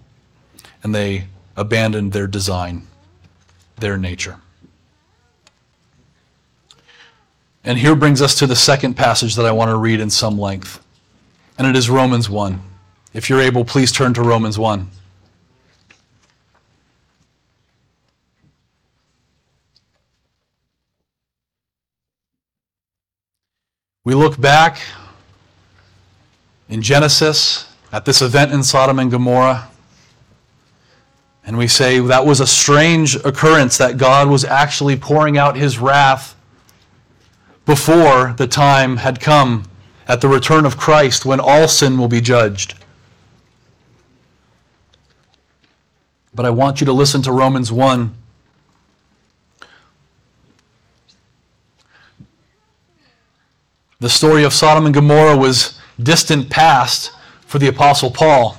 and 0.83 0.95
they 0.95 1.29
abandoned 1.57 2.13
their 2.13 2.27
design, 2.27 2.87
their 3.79 3.97
nature. 3.97 4.41
And 7.67 7.81
here 7.81 7.97
brings 7.97 8.23
us 8.23 8.37
to 8.37 8.47
the 8.47 8.55
second 8.55 8.95
passage 8.95 9.35
that 9.35 9.45
I 9.45 9.51
want 9.51 9.71
to 9.71 9.77
read 9.77 9.99
in 9.99 10.09
some 10.09 10.39
length. 10.39 10.81
And 11.59 11.67
it 11.67 11.75
is 11.75 11.91
Romans 11.91 12.31
1. 12.31 12.63
If 13.13 13.29
you're 13.29 13.41
able, 13.41 13.65
please 13.65 13.91
turn 13.91 14.15
to 14.15 14.23
Romans 14.23 14.57
1. 14.57 14.89
We 24.05 24.15
look 24.15 24.41
back 24.41 24.79
in 26.69 26.83
Genesis 26.83 27.67
at 27.91 28.05
this 28.05 28.23
event 28.23 28.53
in 28.53 28.63
Sodom 28.63 29.01
and 29.01 29.11
Gomorrah, 29.11 29.69
and 31.45 31.59
we 31.59 31.67
say 31.67 31.99
that 31.99 32.25
was 32.25 32.39
a 32.39 32.47
strange 32.47 33.17
occurrence 33.17 33.77
that 33.79 33.97
God 33.99 34.29
was 34.29 34.45
actually 34.45 34.95
pouring 34.97 35.37
out 35.37 35.57
his 35.57 35.81
wrath 35.81 36.36
before 37.67 38.33
the 38.39 38.47
time 38.47 38.97
had 38.97 39.21
come 39.21 39.65
at 40.09 40.21
the 40.21 40.29
return 40.29 40.65
of 40.65 40.79
Christ 40.79 41.27
when 41.27 41.41
all 41.41 41.69
sin 41.69 41.99
will 41.99 42.09
be 42.09 42.21
judged. 42.21 42.75
But 46.33 46.47
I 46.47 46.51
want 46.51 46.81
you 46.81 46.85
to 46.87 46.93
listen 46.93 47.23
to 47.23 47.33
Romans 47.33 47.73
1. 47.73 48.15
The 53.99 54.11
story 54.11 54.45
of 54.45 54.53
Sodom 54.53 54.85
and 54.85 54.95
Gomorrah 54.95 55.37
was 55.37 55.81
distant 56.01 56.51
past 56.51 57.11
for 57.41 57.59
the 57.59 57.67
Apostle 57.67 58.11
Paul. 58.11 58.59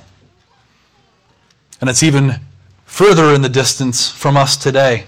And 1.80 1.88
it's 1.88 2.02
even 2.02 2.40
further 2.84 3.32
in 3.32 3.40
the 3.40 3.48
distance 3.48 4.10
from 4.10 4.36
us 4.36 4.56
today. 4.56 5.06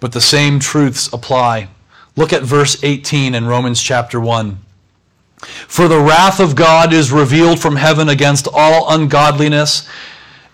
But 0.00 0.12
the 0.12 0.20
same 0.20 0.58
truths 0.58 1.10
apply. 1.12 1.68
Look 2.16 2.32
at 2.32 2.42
verse 2.42 2.82
18 2.82 3.34
in 3.34 3.46
Romans 3.46 3.80
chapter 3.80 4.18
1. 4.18 4.58
For 5.68 5.86
the 5.86 6.00
wrath 6.00 6.40
of 6.40 6.56
God 6.56 6.94
is 6.94 7.12
revealed 7.12 7.60
from 7.60 7.76
heaven 7.76 8.08
against 8.08 8.48
all 8.52 8.90
ungodliness 8.90 9.86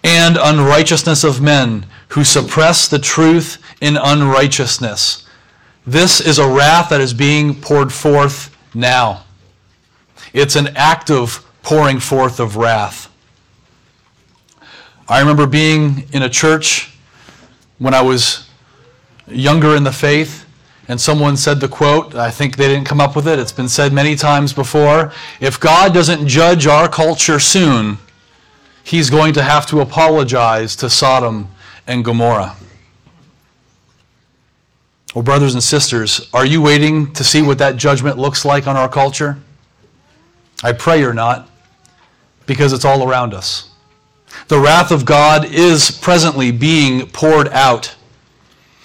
and 0.03 0.37
unrighteousness 0.37 1.23
of 1.23 1.41
men 1.41 1.87
who 2.09 2.25
suppress 2.25 2.89
the 2.89 2.99
truth 2.99 3.63
in 3.81 3.97
unrighteousness. 3.97 5.27
This 5.87 6.21
is 6.21 6.39
a 6.39 6.49
wrath 6.49 6.91
that 6.91 7.01
is 7.01 7.15
being 7.15 7.61
poured 7.61 7.93
forth 7.93 8.57
now. 8.75 9.25
It's 10.33 10.57
an 10.57 10.69
active 10.77 11.45
pouring 11.63 12.01
forth 12.01 12.41
of 12.41 12.57
wrath. 12.57 13.09
I 15.09 15.21
remember 15.21 15.47
being 15.47 16.09
in 16.13 16.23
a 16.23 16.29
church 16.29 16.97
when 17.79 17.95
I 17.95 18.03
was 18.03 18.49
younger 19.29 19.77
in 19.77 19.85
the 19.85 19.93
faith 19.93 20.45
and 20.89 21.01
someone 21.01 21.37
said 21.37 21.61
the 21.61 21.69
quote, 21.69 22.15
I 22.15 22.31
think 22.31 22.57
they 22.57 22.69
didn't 22.69 22.87
come 22.87 23.01
up 23.01 23.15
with 23.15 23.29
it, 23.29 23.39
it's 23.39 23.53
been 23.53 23.69
said 23.69 23.93
many 23.93 24.17
times 24.17 24.53
before. 24.53 25.13
If 25.41 25.61
God 25.61 25.95
doesn't 25.95 26.27
judge 26.27 26.67
our 26.67 26.89
culture 26.89 27.39
soon, 27.39 27.99
he's 28.85 29.11
going 29.11 29.33
to 29.35 29.43
have 29.43 29.67
to 29.67 29.81
apologize 29.81 30.75
to 30.77 30.91
Sodom 30.91 31.49
and 31.87 32.05
Gomorrah. 32.05 32.57
Well, 35.15 35.23
brothers 35.23 35.55
and 35.55 35.63
sisters, 35.63 36.29
are 36.33 36.47
you 36.47 36.63
waiting 36.63 37.13
to 37.13 37.23
see 37.23 37.43
what 37.43 37.59
that 37.59 37.77
judgment 37.77 38.19
looks 38.19 38.45
like 38.45 38.67
on 38.67 38.77
our 38.77 38.89
culture? 38.89 39.39
I 40.65 40.73
pray 40.73 41.01
you're 41.01 41.13
not, 41.13 41.51
because 42.47 42.73
it's 42.73 42.85
all 42.85 43.09
around 43.09 43.35
us. 43.35 43.71
The 44.49 44.59
wrath 44.59 44.91
of 44.91 45.05
God 45.05 45.45
is 45.45 45.91
presently 45.91 46.51
being 46.51 47.07
poured 47.09 47.49
out 47.49 47.95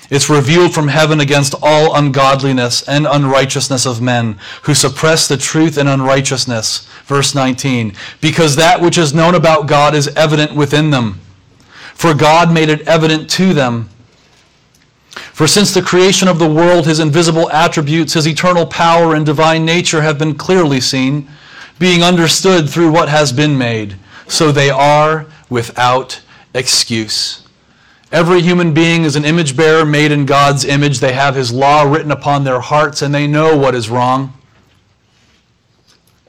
it's 0.09 0.29
revealed 0.29 0.73
from 0.73 0.87
heaven 0.87 1.19
against 1.19 1.53
all 1.61 1.95
ungodliness 1.95 2.87
and 2.87 3.05
unrighteousness 3.05 3.85
of 3.85 4.01
men 4.01 4.37
who 4.63 4.73
suppress 4.73 5.27
the 5.27 5.37
truth 5.37 5.77
in 5.77 5.87
unrighteousness. 5.87 6.87
Verse 7.05 7.35
19. 7.35 7.93
Because 8.21 8.55
that 8.55 8.79
which 8.81 8.97
is 8.97 9.13
known 9.13 9.35
about 9.35 9.67
God 9.67 9.93
is 9.93 10.07
evident 10.09 10.55
within 10.55 10.91
them. 10.91 11.19
For 11.93 12.13
God 12.13 12.53
made 12.53 12.69
it 12.69 12.87
evident 12.87 13.29
to 13.31 13.53
them. 13.53 13.89
For 15.33 15.47
since 15.47 15.73
the 15.73 15.81
creation 15.81 16.27
of 16.27 16.39
the 16.39 16.49
world, 16.49 16.85
his 16.85 16.99
invisible 16.99 17.51
attributes, 17.51 18.13
his 18.13 18.27
eternal 18.27 18.65
power 18.65 19.15
and 19.15 19.25
divine 19.25 19.65
nature 19.65 20.01
have 20.01 20.17
been 20.17 20.35
clearly 20.35 20.79
seen, 20.79 21.27
being 21.79 22.03
understood 22.03 22.69
through 22.69 22.91
what 22.91 23.09
has 23.09 23.33
been 23.33 23.57
made. 23.57 23.95
So 24.27 24.51
they 24.51 24.69
are 24.69 25.25
without 25.49 26.21
excuse. 26.53 27.46
Every 28.11 28.41
human 28.41 28.73
being 28.73 29.03
is 29.03 29.15
an 29.15 29.25
image 29.25 29.57
bearer 29.57 29.85
made 29.85 30.11
in 30.11 30.25
God's 30.25 30.63
image. 30.63 30.99
They 30.99 31.13
have 31.13 31.35
His 31.35 31.51
law 31.51 31.83
written 31.83 32.11
upon 32.11 32.43
their 32.43 32.61
hearts 32.61 33.01
and 33.01 33.13
they 33.13 33.27
know 33.27 33.57
what 33.57 33.75
is 33.75 33.89
wrong. 33.89 34.33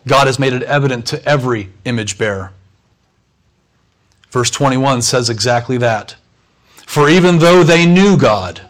God 0.07 0.27
has 0.27 0.39
made 0.39 0.53
it 0.53 0.63
evident 0.63 1.07
to 1.07 1.25
every 1.25 1.71
image 1.85 2.19
bearer. 2.19 2.53
Verse 4.31 4.51
21 4.51 5.03
says 5.03 5.31
exactly 5.31 5.79
that. 5.79 6.17
For 6.87 7.09
even 7.09 7.39
though 7.39 7.63
they 7.63 7.87
knew 7.87 8.17
God, 8.17 8.63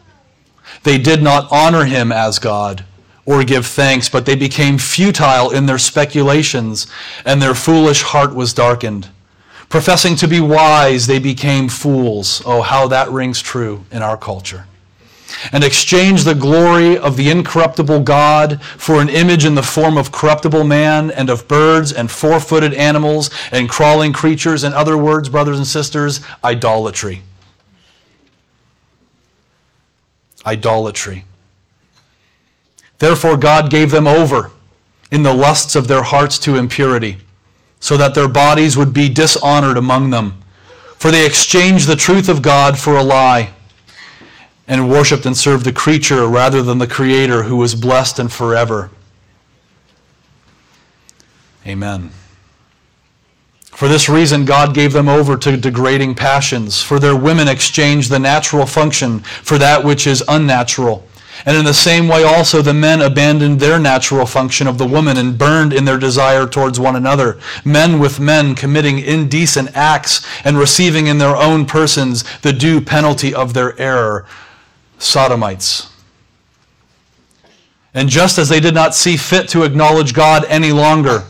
they 0.82 0.98
did 0.98 1.22
not 1.22 1.50
honor 1.50 1.84
Him 1.84 2.12
as 2.12 2.38
God 2.38 2.84
or 3.24 3.44
give 3.44 3.66
thanks, 3.66 4.08
but 4.08 4.26
they 4.26 4.34
became 4.34 4.78
futile 4.78 5.50
in 5.50 5.66
their 5.66 5.78
speculations, 5.78 6.86
and 7.26 7.42
their 7.42 7.54
foolish 7.54 8.02
heart 8.02 8.34
was 8.34 8.54
darkened. 8.54 9.08
Professing 9.68 10.16
to 10.16 10.28
be 10.28 10.40
wise, 10.40 11.06
they 11.06 11.18
became 11.18 11.68
fools. 11.68 12.42
Oh, 12.46 12.62
how 12.62 12.88
that 12.88 13.10
rings 13.10 13.42
true 13.42 13.84
in 13.90 14.02
our 14.02 14.16
culture. 14.16 14.66
And 15.52 15.62
exchanged 15.62 16.24
the 16.24 16.34
glory 16.34 16.96
of 16.96 17.18
the 17.18 17.30
incorruptible 17.30 18.00
God 18.00 18.62
for 18.62 19.02
an 19.02 19.10
image 19.10 19.44
in 19.44 19.54
the 19.54 19.62
form 19.62 19.98
of 19.98 20.10
corruptible 20.10 20.64
man 20.64 21.10
and 21.10 21.28
of 21.28 21.46
birds 21.46 21.92
and 21.92 22.10
four 22.10 22.40
footed 22.40 22.72
animals 22.72 23.28
and 23.52 23.68
crawling 23.68 24.14
creatures. 24.14 24.64
In 24.64 24.72
other 24.72 24.96
words, 24.96 25.28
brothers 25.28 25.58
and 25.58 25.66
sisters, 25.66 26.20
idolatry. 26.42 27.20
Idolatry. 30.46 31.26
Therefore, 32.98 33.36
God 33.36 33.70
gave 33.70 33.90
them 33.90 34.06
over 34.06 34.50
in 35.10 35.24
the 35.24 35.34
lusts 35.34 35.76
of 35.76 35.88
their 35.88 36.02
hearts 36.02 36.38
to 36.40 36.56
impurity 36.56 37.18
so 37.80 37.96
that 37.96 38.14
their 38.14 38.28
bodies 38.28 38.76
would 38.76 38.92
be 38.92 39.08
dishonored 39.08 39.76
among 39.76 40.10
them. 40.10 40.40
For 40.96 41.10
they 41.10 41.24
exchanged 41.24 41.86
the 41.86 41.96
truth 41.96 42.28
of 42.28 42.42
God 42.42 42.78
for 42.78 42.96
a 42.96 43.02
lie 43.02 43.50
and 44.66 44.90
worshiped 44.90 45.24
and 45.24 45.36
served 45.36 45.64
the 45.64 45.72
creature 45.72 46.26
rather 46.28 46.62
than 46.62 46.78
the 46.78 46.86
Creator 46.86 47.44
who 47.44 47.56
was 47.56 47.74
blessed 47.74 48.18
and 48.18 48.30
forever. 48.30 48.90
Amen. 51.66 52.10
For 53.78 53.86
this 53.88 54.08
reason, 54.08 54.44
God 54.44 54.74
gave 54.74 54.92
them 54.92 55.08
over 55.08 55.36
to 55.36 55.56
degrading 55.56 56.16
passions, 56.16 56.82
for 56.82 56.98
their 56.98 57.14
women 57.14 57.46
exchanged 57.46 58.10
the 58.10 58.18
natural 58.18 58.66
function 58.66 59.20
for 59.20 59.56
that 59.58 59.84
which 59.84 60.06
is 60.06 60.22
unnatural. 60.26 61.06
And 61.46 61.56
in 61.56 61.64
the 61.64 61.74
same 61.74 62.08
way 62.08 62.22
also 62.24 62.62
the 62.62 62.74
men 62.74 63.00
abandoned 63.00 63.60
their 63.60 63.78
natural 63.78 64.26
function 64.26 64.66
of 64.66 64.78
the 64.78 64.86
woman 64.86 65.16
and 65.16 65.38
burned 65.38 65.72
in 65.72 65.84
their 65.84 65.98
desire 65.98 66.46
towards 66.46 66.80
one 66.80 66.96
another, 66.96 67.38
men 67.64 67.98
with 67.98 68.20
men 68.20 68.54
committing 68.54 68.98
indecent 68.98 69.70
acts 69.74 70.26
and 70.44 70.58
receiving 70.58 71.06
in 71.06 71.18
their 71.18 71.36
own 71.36 71.66
persons 71.66 72.24
the 72.40 72.52
due 72.52 72.80
penalty 72.80 73.34
of 73.34 73.54
their 73.54 73.78
error. 73.80 74.26
Sodomites. 74.98 75.92
And 77.94 78.08
just 78.08 78.38
as 78.38 78.48
they 78.48 78.60
did 78.60 78.74
not 78.74 78.94
see 78.94 79.16
fit 79.16 79.48
to 79.50 79.62
acknowledge 79.62 80.12
God 80.12 80.44
any 80.46 80.72
longer, 80.72 81.24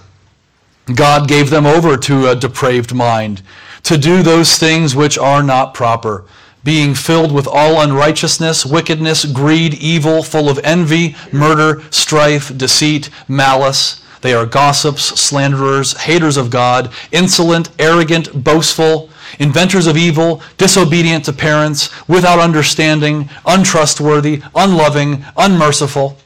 God 0.94 1.28
gave 1.28 1.50
them 1.50 1.66
over 1.66 1.96
to 1.96 2.28
a 2.28 2.36
depraved 2.36 2.94
mind, 2.94 3.42
to 3.84 3.98
do 3.98 4.22
those 4.22 4.58
things 4.58 4.96
which 4.96 5.18
are 5.18 5.42
not 5.42 5.74
proper, 5.74 6.24
being 6.68 6.94
filled 6.94 7.32
with 7.32 7.48
all 7.48 7.80
unrighteousness, 7.80 8.66
wickedness, 8.66 9.24
greed, 9.24 9.72
evil, 9.72 10.22
full 10.22 10.50
of 10.50 10.58
envy, 10.62 11.16
murder, 11.32 11.82
strife, 11.90 12.54
deceit, 12.58 13.08
malice. 13.26 14.04
They 14.20 14.34
are 14.34 14.44
gossips, 14.44 15.02
slanderers, 15.18 15.96
haters 15.96 16.36
of 16.36 16.50
God, 16.50 16.92
insolent, 17.10 17.70
arrogant, 17.78 18.44
boastful, 18.44 19.08
inventors 19.38 19.86
of 19.86 19.96
evil, 19.96 20.42
disobedient 20.58 21.24
to 21.24 21.32
parents, 21.32 21.88
without 22.06 22.38
understanding, 22.38 23.30
untrustworthy, 23.46 24.42
unloving, 24.54 25.24
unmerciful. 25.38 26.18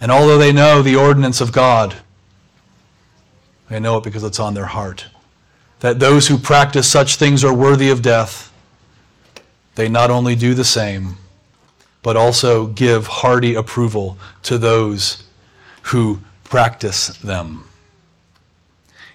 And 0.00 0.10
although 0.10 0.38
they 0.38 0.52
know 0.52 0.82
the 0.82 0.96
ordinance 0.96 1.40
of 1.40 1.52
God, 1.52 1.94
they 3.68 3.78
know 3.78 3.98
it 3.98 4.02
because 4.02 4.24
it's 4.24 4.40
on 4.40 4.54
their 4.54 4.66
heart. 4.66 5.06
That 5.80 5.98
those 5.98 6.28
who 6.28 6.38
practice 6.38 6.90
such 6.90 7.16
things 7.16 7.42
are 7.44 7.54
worthy 7.54 7.90
of 7.90 8.02
death. 8.02 8.52
They 9.74 9.88
not 9.88 10.10
only 10.10 10.34
do 10.34 10.54
the 10.54 10.64
same, 10.64 11.16
but 12.02 12.16
also 12.16 12.66
give 12.66 13.06
hearty 13.06 13.54
approval 13.54 14.18
to 14.42 14.58
those 14.58 15.24
who 15.84 16.20
practice 16.44 17.08
them. 17.18 17.64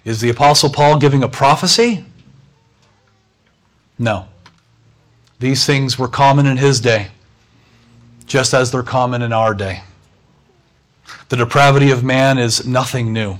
Is 0.04 0.20
the 0.20 0.30
Apostle 0.30 0.70
Paul 0.70 0.98
giving 0.98 1.22
a 1.22 1.28
prophecy? 1.28 2.04
No. 3.98 4.28
These 5.38 5.66
things 5.66 5.98
were 5.98 6.08
common 6.08 6.46
in 6.46 6.56
his 6.56 6.80
day, 6.80 7.08
just 8.26 8.54
as 8.54 8.70
they're 8.70 8.82
common 8.82 9.22
in 9.22 9.32
our 9.32 9.52
day. 9.52 9.82
The 11.28 11.36
depravity 11.36 11.90
of 11.90 12.04
man 12.04 12.38
is 12.38 12.66
nothing 12.66 13.12
new. 13.12 13.38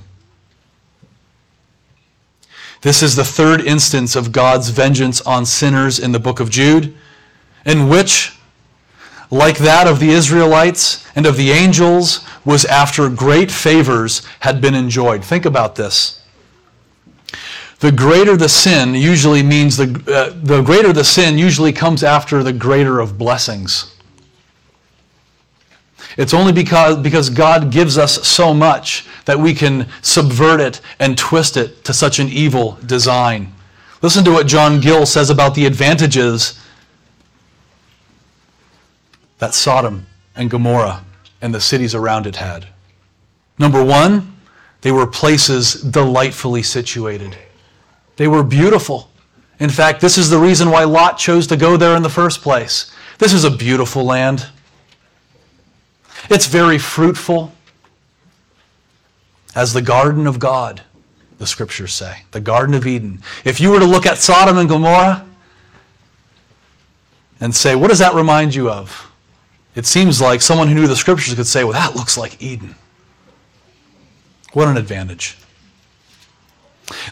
This 2.81 3.01
is 3.01 3.15
the 3.15 3.23
third 3.23 3.61
instance 3.61 4.15
of 4.15 4.31
God's 4.31 4.69
vengeance 4.69 5.21
on 5.21 5.45
sinners 5.45 5.99
in 5.99 6.11
the 6.11 6.19
book 6.19 6.39
of 6.39 6.49
Jude, 6.49 6.95
in 7.65 7.89
which, 7.89 8.37
like 9.31 9.57
that 9.57 9.87
of 9.87 9.99
the 9.99 10.09
Israelites 10.09 11.05
and 11.15 11.25
of 11.25 11.37
the 11.37 11.51
angels, 11.51 12.25
was 12.45 12.65
after 12.65 13.09
great 13.09 13.51
favors 13.51 14.25
had 14.39 14.61
been 14.61 14.75
enjoyed. 14.75 15.23
Think 15.23 15.45
about 15.45 15.75
this. 15.75 16.21
The 17.79 17.91
greater 17.91 18.35
the 18.35 18.49
sin 18.49 18.95
usually 18.95 19.43
means 19.43 19.77
the, 19.77 20.01
uh, 20.07 20.39
the 20.41 20.61
greater 20.61 20.93
the 20.93 21.03
sin 21.03 21.37
usually 21.37 21.73
comes 21.73 22.03
after 22.03 22.41
the 22.41 22.53
greater 22.53 22.99
of 22.99 23.17
blessings. 23.17 23.96
It's 26.17 26.33
only 26.33 26.51
because, 26.51 26.97
because 26.97 27.29
God 27.29 27.71
gives 27.71 27.97
us 27.97 28.27
so 28.27 28.53
much 28.53 29.07
that 29.25 29.39
we 29.39 29.53
can 29.53 29.87
subvert 30.01 30.59
it 30.59 30.81
and 30.99 31.17
twist 31.17 31.55
it 31.55 31.85
to 31.85 31.93
such 31.93 32.19
an 32.19 32.27
evil 32.27 32.79
design. 32.85 33.53
Listen 34.01 34.23
to 34.25 34.31
what 34.31 34.47
John 34.47 34.79
Gill 34.79 35.05
says 35.05 35.29
about 35.29 35.53
the 35.53 35.65
advantages 35.65 36.59
that 39.37 39.53
Sodom 39.53 40.07
and 40.35 40.49
Gomorrah 40.49 41.03
and 41.41 41.53
the 41.53 41.61
cities 41.61 41.93
around 41.93 42.25
it 42.25 42.37
had. 42.37 42.67
Number 43.59 43.83
one, 43.83 44.35
they 44.81 44.91
were 44.91 45.07
places 45.07 45.81
delightfully 45.81 46.63
situated. 46.63 47.37
They 48.15 48.27
were 48.27 48.43
beautiful. 48.43 49.11
In 49.59 49.69
fact, 49.69 50.01
this 50.01 50.17
is 50.17 50.29
the 50.29 50.37
reason 50.37 50.69
why 50.69 50.83
Lot 50.83 51.17
chose 51.17 51.47
to 51.47 51.57
go 51.57 51.77
there 51.77 51.95
in 51.95 52.03
the 52.03 52.09
first 52.09 52.41
place. 52.41 52.91
This 53.17 53.33
is 53.33 53.43
a 53.43 53.51
beautiful 53.51 54.03
land. 54.03 54.47
It's 56.29 56.47
very 56.47 56.77
fruitful, 56.77 57.53
as 59.55 59.73
the 59.73 59.81
garden 59.81 60.27
of 60.27 60.39
God, 60.39 60.81
the 61.37 61.47
scriptures 61.47 61.93
say, 61.93 62.23
the 62.31 62.39
Garden 62.39 62.75
of 62.75 62.85
Eden. 62.85 63.21
If 63.45 63.59
you 63.59 63.71
were 63.71 63.79
to 63.79 63.85
look 63.85 64.05
at 64.05 64.17
Sodom 64.17 64.57
and 64.57 64.67
Gomorrah 64.67 65.25
and 67.39 67.55
say, 67.55 67.75
what 67.75 67.89
does 67.89 67.99
that 67.99 68.13
remind 68.13 68.55
you 68.55 68.69
of? 68.69 69.11
It 69.75 69.85
seems 69.85 70.19
like 70.19 70.41
someone 70.41 70.67
who 70.67 70.73
knew 70.73 70.87
the 70.87 70.95
scriptures 70.95 71.35
could 71.35 71.47
say, 71.47 71.63
well, 71.63 71.73
that 71.73 71.95
looks 71.95 72.17
like 72.17 72.41
Eden. 72.41 72.75
What 74.53 74.67
an 74.67 74.77
advantage. 74.77 75.37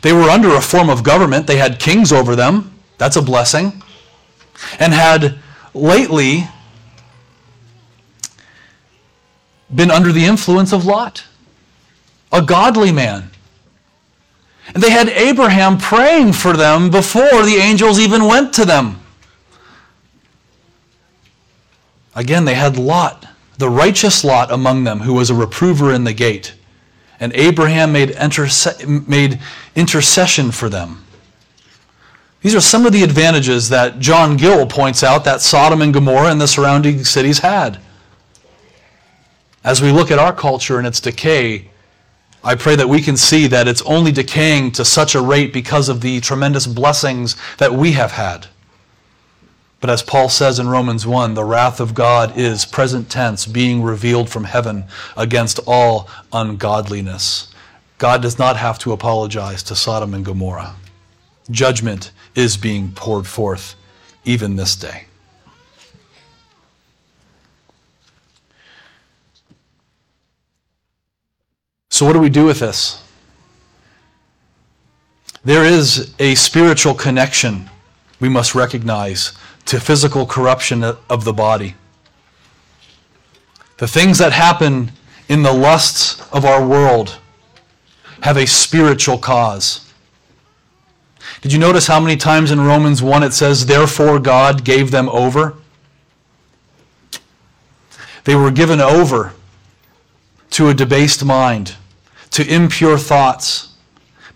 They 0.02 0.14
were 0.14 0.30
under 0.30 0.56
a 0.56 0.62
form 0.62 0.90
of 0.90 1.04
government, 1.04 1.48
they 1.48 1.58
had 1.58 1.80
kings 1.80 2.12
over 2.12 2.36
them. 2.36 2.72
That's 2.98 3.18
a 3.18 3.22
blessing. 3.22 3.84
And 4.80 4.94
had 4.94 5.38
lately 5.74 6.48
been 9.74 9.92
under 9.92 10.12
the 10.12 10.26
influence 10.26 10.72
of 10.72 10.86
Lot, 10.86 11.26
a 12.32 12.42
godly 12.42 12.92
man. 12.92 13.30
And 14.74 14.82
they 14.82 14.90
had 14.90 15.10
Abraham 15.10 15.78
praying 15.78 16.34
for 16.34 16.54
them 16.54 16.90
before 16.90 17.44
the 17.44 17.58
angels 17.60 18.00
even 18.00 18.26
went 18.26 18.54
to 18.54 18.66
them. 18.66 19.00
Again, 22.16 22.46
they 22.46 22.56
had 22.56 22.78
Lot, 22.78 23.28
the 23.58 23.70
righteous 23.70 24.24
Lot 24.24 24.52
among 24.52 24.86
them, 24.86 25.02
who 25.02 25.14
was 25.14 25.30
a 25.30 25.36
reprover 25.36 25.94
in 25.94 26.04
the 26.04 26.14
gate. 26.14 26.56
And 27.20 27.34
Abraham 27.34 27.92
made, 27.92 28.10
interse- 28.10 29.08
made 29.08 29.40
intercession 29.76 30.52
for 30.52 30.70
them. 30.70 31.06
These 32.42 32.56
are 32.56 32.62
some 32.62 32.86
of 32.86 32.94
the 32.94 33.04
advantages 33.04 33.70
that 33.70 34.00
John 34.00 34.38
Gill 34.38 34.68
points 34.68 35.04
out 35.04 35.24
that 35.24 35.42
Sodom 35.42 35.82
and 35.82 35.94
Gomorrah 35.94 36.30
and 36.30 36.40
the 36.40 36.48
surrounding 36.48 37.04
cities 37.04 37.40
had. 37.40 37.80
As 39.66 39.82
we 39.82 39.92
look 39.92 40.12
at 40.12 40.20
our 40.20 40.32
culture 40.32 40.78
and 40.78 40.86
its 40.86 41.00
decay, 41.00 41.70
I 42.44 42.54
pray 42.54 42.76
that 42.76 42.88
we 42.88 43.02
can 43.02 43.18
see 43.18 43.48
that 43.48 43.68
it's 43.68 43.82
only 43.82 44.12
decaying 44.12 44.74
to 44.74 44.86
such 44.86 45.16
a 45.16 45.22
rate 45.22 45.52
because 45.52 45.90
of 45.90 46.02
the 46.02 46.22
tremendous 46.22 46.68
blessings 46.68 47.36
that 47.58 47.74
we 47.74 47.94
have 47.94 48.12
had. 48.12 48.46
But 49.82 49.90
as 49.90 50.04
Paul 50.04 50.30
says 50.30 50.60
in 50.60 50.70
Romans 50.70 51.08
1, 51.08 51.34
the 51.34 51.44
wrath 51.44 51.80
of 51.80 51.96
God 51.96 52.38
is, 52.38 52.64
present 52.64 53.10
tense, 53.10 53.48
being 53.48 53.82
revealed 53.82 54.30
from 54.30 54.44
heaven 54.44 54.86
against 55.18 55.60
all 55.66 56.10
ungodliness. 56.32 57.52
God 57.98 58.22
does 58.22 58.38
not 58.38 58.58
have 58.58 58.78
to 58.80 58.92
apologize 58.92 59.64
to 59.64 59.76
Sodom 59.76 60.14
and 60.14 60.24
Gomorrah. 60.24 60.76
Judgment 61.50 62.12
is 62.36 62.56
being 62.56 62.92
poured 62.92 63.26
forth 63.26 63.76
even 64.26 64.58
this 64.58 64.76
day. 64.76 65.05
So, 71.96 72.06
what 72.06 72.12
do 72.12 72.20
we 72.20 72.28
do 72.28 72.44
with 72.44 72.60
this? 72.60 73.02
There 75.46 75.64
is 75.64 76.14
a 76.20 76.36
spiritual 76.36 76.94
connection 76.94 77.70
we 78.20 78.28
must 78.28 78.54
recognize 78.54 79.32
to 79.68 79.80
physical 79.80 80.26
corruption 80.26 80.84
of 80.84 81.24
the 81.24 81.32
body. 81.32 81.76
The 83.78 83.88
things 83.88 84.18
that 84.18 84.34
happen 84.34 84.92
in 85.30 85.44
the 85.44 85.54
lusts 85.54 86.22
of 86.34 86.44
our 86.44 86.68
world 86.68 87.18
have 88.24 88.36
a 88.36 88.46
spiritual 88.46 89.18
cause. 89.18 89.90
Did 91.40 91.54
you 91.54 91.60
notice 91.60 91.88
how 91.88 92.02
many 92.02 92.18
times 92.18 92.52
in 92.52 92.60
Romans 92.60 93.02
1 93.02 93.24
it 93.24 93.32
says, 93.32 93.68
Therefore 93.68 94.20
God 94.20 94.66
gave 94.66 94.92
them 94.92 95.08
over? 95.08 95.56
They 98.26 98.36
were 98.36 98.52
given 98.52 98.82
over 98.82 99.32
to 100.50 100.68
a 100.68 100.74
debased 100.74 101.24
mind 101.24 101.78
to 102.36 102.54
impure 102.54 102.98
thoughts 102.98 103.70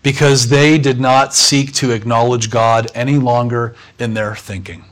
because 0.02 0.48
they 0.48 0.78
did 0.78 0.98
not 0.98 1.34
seek 1.34 1.70
to 1.74 1.90
acknowledge 1.90 2.48
God 2.48 2.90
any 2.94 3.18
longer 3.18 3.74
in 3.98 4.14
their 4.14 4.34
thinking. 4.34 4.86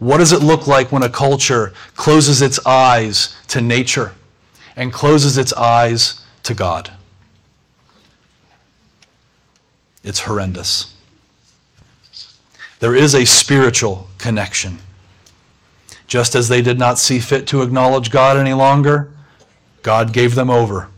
What 0.00 0.18
does 0.18 0.32
it 0.32 0.42
look 0.42 0.66
like 0.66 0.90
when 0.90 1.04
a 1.04 1.08
culture 1.08 1.72
closes 1.94 2.42
its 2.42 2.58
eyes 2.66 3.36
to 3.46 3.60
nature 3.60 4.12
and 4.74 4.92
closes 4.92 5.38
its 5.38 5.52
eyes 5.52 6.20
to 6.42 6.52
God? 6.52 6.90
It's 10.02 10.18
horrendous. 10.18 10.96
There 12.80 12.96
is 12.96 13.14
a 13.14 13.24
spiritual 13.24 14.08
connection. 14.18 14.78
Just 16.08 16.34
as 16.34 16.48
they 16.48 16.60
did 16.60 16.76
not 16.76 16.98
see 16.98 17.20
fit 17.20 17.46
to 17.46 17.62
acknowledge 17.62 18.10
God 18.10 18.36
any 18.36 18.52
longer, 18.52 19.12
God 19.82 20.12
gave 20.12 20.34
them 20.34 20.50
over 20.50 20.88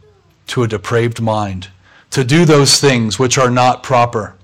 to 0.49 0.63
a 0.63 0.69
depraved 0.69 1.21
mind, 1.21 1.69
to 2.11 2.25
do 2.25 2.45
those 2.45 2.81
things 2.81 3.19
which 3.19 3.39
are 3.39 3.51
not 3.51 3.83
proper. 3.83 4.35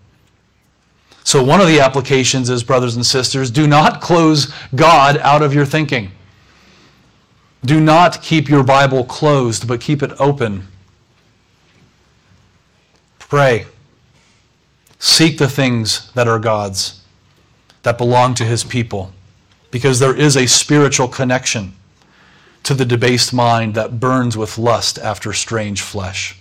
So, 1.25 1.43
one 1.43 1.61
of 1.61 1.67
the 1.67 1.81
applications 1.81 2.51
is, 2.51 2.63
brothers 2.63 2.97
and 2.97 3.05
sisters, 3.05 3.51
do 3.51 3.67
not 3.67 4.01
close 4.01 4.53
God 4.75 5.17
out 5.19 5.43
of 5.43 5.55
your 5.55 5.65
thinking. 5.65 6.13
Do 7.65 7.81
not 7.81 8.21
keep 8.21 8.49
your 8.49 8.63
Bible 8.63 9.05
closed, 9.05 9.67
but 9.67 9.81
keep 9.81 10.03
it 10.03 10.13
open. 10.21 10.69
Pray. 13.19 13.67
Seek 14.99 15.39
the 15.39 15.49
things 15.49 16.13
that 16.13 16.29
are 16.29 16.39
God's, 16.39 17.03
that 17.83 17.97
belong 17.97 18.35
to 18.35 18.45
His 18.45 18.63
people, 18.63 19.13
because 19.71 19.99
there 19.99 20.15
is 20.15 20.37
a 20.37 20.47
spiritual 20.47 21.09
connection 21.09 21.75
to 22.65 22.75
the 22.75 22.85
debased 22.85 23.33
mind 23.33 23.75
that 23.75 24.01
burns 24.01 24.37
with 24.37 24.59
lust 24.59 24.99
after 24.99 25.33
strange 25.33 25.81
flesh. 25.81 26.37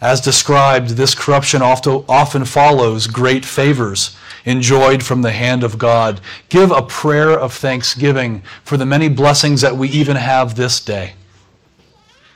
As 0.00 0.20
described, 0.20 0.90
this 0.90 1.14
corruption 1.14 1.62
often 1.62 2.44
follows 2.44 3.06
great 3.06 3.44
favors 3.44 4.16
enjoyed 4.44 5.02
from 5.02 5.22
the 5.22 5.32
hand 5.32 5.62
of 5.62 5.78
God. 5.78 6.20
Give 6.48 6.70
a 6.70 6.82
prayer 6.82 7.30
of 7.30 7.52
thanksgiving 7.52 8.42
for 8.64 8.76
the 8.76 8.86
many 8.86 9.08
blessings 9.08 9.60
that 9.60 9.76
we 9.76 9.88
even 9.88 10.16
have 10.16 10.54
this 10.54 10.80
day. 10.80 11.14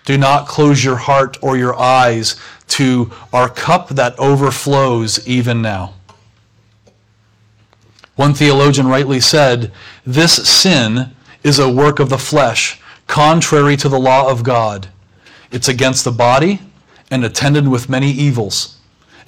Do 0.05 0.17
not 0.17 0.47
close 0.47 0.85
your 0.85 0.97
heart 0.97 1.37
or 1.43 1.57
your 1.57 1.77
eyes 1.77 2.37
to 2.69 3.11
our 3.33 3.49
cup 3.49 3.89
that 3.89 4.19
overflows 4.19 5.27
even 5.27 5.61
now. 5.61 5.95
One 8.15 8.33
theologian 8.33 8.87
rightly 8.87 9.21
said, 9.21 9.73
This 10.05 10.49
sin 10.49 11.16
is 11.47 11.59
a 11.59 11.71
work 11.71 12.01
of 12.01 12.09
the 12.09 12.19
flesh, 12.19 12.81
contrary 13.07 13.77
to 13.77 13.89
the 13.89 13.99
law 13.99 14.29
of 14.29 14.43
God. 14.43 14.89
It's 15.53 15.69
against 15.69 16.05
the 16.05 16.11
body 16.11 16.61
and 17.11 17.25
attended 17.25 17.69
with 17.69 17.89
many 17.89 18.11
evils, 18.11 18.79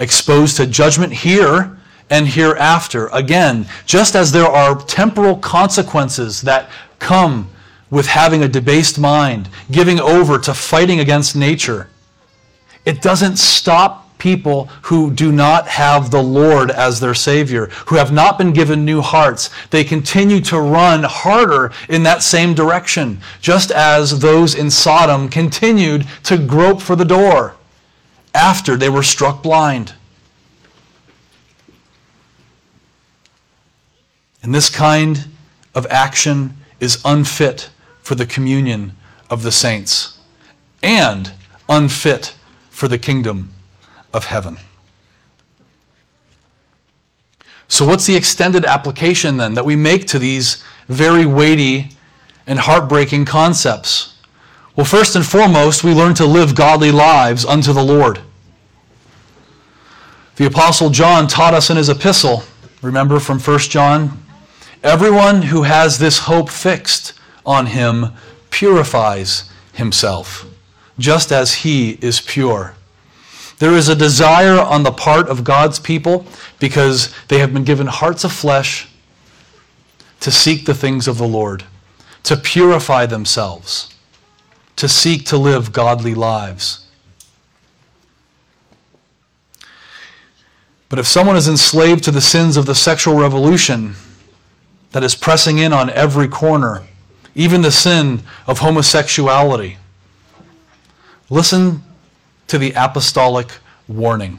exposed 0.01 0.57
to 0.57 0.67
judgment 0.67 1.13
here 1.13 1.79
and 2.11 2.27
hereafter. 2.27 3.07
Again, 3.09 3.67
just 3.87 4.17
as 4.17 4.33
there 4.33 4.49
are 4.49 4.83
temporal 4.85 5.37
consequences 5.37 6.43
that 6.43 6.69
come 6.99 7.51
with 7.91 8.07
having 8.07 8.43
a 8.43 8.49
debased 8.49 8.99
mind, 8.99 9.49
giving 9.71 10.01
over 10.01 10.39
to 10.39 10.55
fighting 10.55 11.01
against 11.01 11.37
nature, 11.37 11.89
it 12.85 13.01
doesn't 13.01 13.37
stop 13.37 14.08
people 14.19 14.67
who 14.83 15.11
do 15.11 15.33
not 15.33 15.69
have 15.69 16.11
the 16.11 16.23
Lord 16.23 16.71
as 16.71 17.01
their 17.01 17.15
Savior, 17.15 17.67
who 17.87 17.97
have 17.97 18.13
not 18.13 18.39
been 18.39 18.53
given 18.53 18.85
new 18.85 19.01
hearts. 19.01 19.51
They 19.71 19.85
continue 19.85 20.41
to 20.43 20.61
run 20.61 21.05
harder 21.05 21.73
in 21.89 22.03
that 22.05 22.23
same 22.23 22.55
direction, 22.55 23.21
just 23.41 23.71
as 23.71 24.21
those 24.21 24.55
in 24.55 24.71
Sodom 24.71 25.29
continued 25.29 26.07
to 26.25 26.39
grope 26.39 26.83
for 26.83 26.97
the 26.97 27.05
door 27.05 27.57
after 28.35 28.77
they 28.77 28.89
were 28.89 29.03
struck 29.03 29.43
blind. 29.43 29.95
And 34.43 34.55
this 34.55 34.71
kind 34.71 35.27
of 35.75 35.87
action 35.91 36.57
is 36.81 37.01
unfit 37.05 37.71
for 38.03 38.15
the 38.15 38.27
communion 38.27 38.93
of 39.29 39.43
the 39.43 39.53
saints 39.53 40.19
and 40.83 41.33
unfit 41.69 42.35
for 42.71 42.89
the 42.89 42.99
kingdom 42.99 43.53
of 44.13 44.27
heaven. 44.27 44.59
So, 47.69 47.87
what's 47.87 48.07
the 48.07 48.17
extended 48.17 48.65
application 48.65 49.37
then 49.37 49.55
that 49.55 49.65
we 49.65 49.77
make 49.77 50.07
to 50.09 50.19
these 50.19 50.65
very 50.89 51.27
weighty 51.27 51.91
and 52.47 52.59
heartbreaking 52.59 53.27
concepts? 53.27 54.17
Well, 54.75 54.87
first 54.87 55.17
and 55.17 55.27
foremost, 55.27 55.85
we 55.85 55.93
learn 55.93 56.15
to 56.15 56.25
live 56.25 56.55
godly 56.55 56.91
lives 56.91 57.45
unto 57.45 57.73
the 57.73 57.83
Lord. 57.83 58.21
The 60.37 60.47
Apostle 60.47 60.91
John 60.91 61.27
taught 61.27 61.53
us 61.53 61.69
in 61.69 61.77
his 61.77 61.89
epistle, 61.89 62.45
remember 62.81 63.19
from 63.19 63.41
1 63.41 63.59
John? 63.59 64.23
Everyone 64.85 65.43
who 65.43 65.65
has 65.65 65.99
this 65.99 66.21
hope 66.21 66.49
fixed 66.49 67.13
on 67.45 67.67
him 67.67 68.13
purifies 68.51 69.51
himself, 69.73 70.47
just 70.99 71.33
as 71.33 71.57
he 71.57 71.99
is 72.01 72.21
pure. 72.21 72.75
There 73.59 73.73
is 73.73 73.89
a 73.89 73.97
desire 73.97 74.59
on 74.59 74.85
the 74.85 74.93
part 74.93 75.29
of 75.29 75.43
God's 75.43 75.81
people 75.81 76.25
because 76.61 77.13
they 77.27 77.39
have 77.39 77.53
been 77.53 77.65
given 77.65 77.89
hearts 77.89 78.23
of 78.25 78.33
flesh 78.33 78.89
to 80.21 80.31
seek 80.31 80.65
the 80.65 80.75
things 80.75 81.09
of 81.09 81.19
the 81.19 81.27
Lord, 81.27 81.65
to 82.25 82.37
purify 82.37 83.07
themselves, 83.07 83.95
to 84.77 84.89
seek 84.89 85.25
to 85.27 85.37
live 85.37 85.73
godly 85.73 86.15
lives. 86.15 86.87
But 90.89 90.99
if 90.99 91.07
someone 91.07 91.37
is 91.37 91.49
enslaved 91.49 92.05
to 92.05 92.11
the 92.11 92.21
sins 92.21 92.57
of 92.57 92.67
the 92.67 92.75
sexual 92.75 93.17
revolution 93.17 93.95
that 94.93 95.05
is 95.05 95.15
pressing 95.15 95.59
in 95.59 95.73
on 95.73 95.91
every 95.91 96.29
corner, 96.29 96.85
even 97.35 97.63
the 97.63 97.73
sin 97.73 98.23
of 98.47 98.61
homosexuality, 98.61 99.77
listen 101.29 101.83
to 102.49 102.59
the 102.59 102.73
apostolic 102.73 103.53
warning 103.87 104.39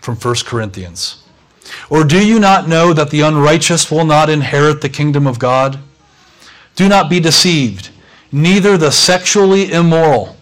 from 0.00 0.16
1 0.16 0.34
Corinthians. 0.44 1.22
Or 1.88 2.04
do 2.04 2.26
you 2.26 2.38
not 2.38 2.68
know 2.68 2.92
that 2.92 3.10
the 3.10 3.20
unrighteous 3.20 3.90
will 3.90 4.04
not 4.04 4.28
inherit 4.28 4.80
the 4.80 4.88
kingdom 4.88 5.26
of 5.26 5.38
God? 5.38 5.78
Do 6.74 6.88
not 6.88 7.08
be 7.08 7.20
deceived. 7.20 7.90
Neither 8.32 8.76
the 8.76 8.90
sexually 8.90 9.70
immoral, 9.70 10.36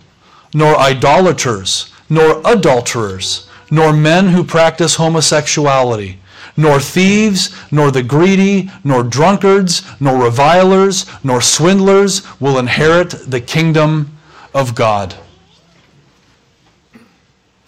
nor 0.55 0.77
idolaters, 0.79 1.93
nor 2.09 2.41
adulterers, 2.45 3.49
nor 3.71 3.93
men 3.93 4.29
who 4.29 4.45
practice 4.45 4.97
homosexuality, 4.97 6.19
nor 6.57 6.81
thieves, 6.81 7.55
nor 7.71 7.91
the 7.91 8.03
greedy, 8.03 8.71
nor 8.85 9.03
drunkards, 9.03 9.83
nor 10.01 10.23
revilers, 10.23 11.07
nor 11.23 11.41
swindlers 11.41 12.23
will 12.41 12.59
inherit 12.59 13.11
the 13.31 13.41
kingdom 13.41 14.17
of 14.55 14.75
God. 14.75 15.15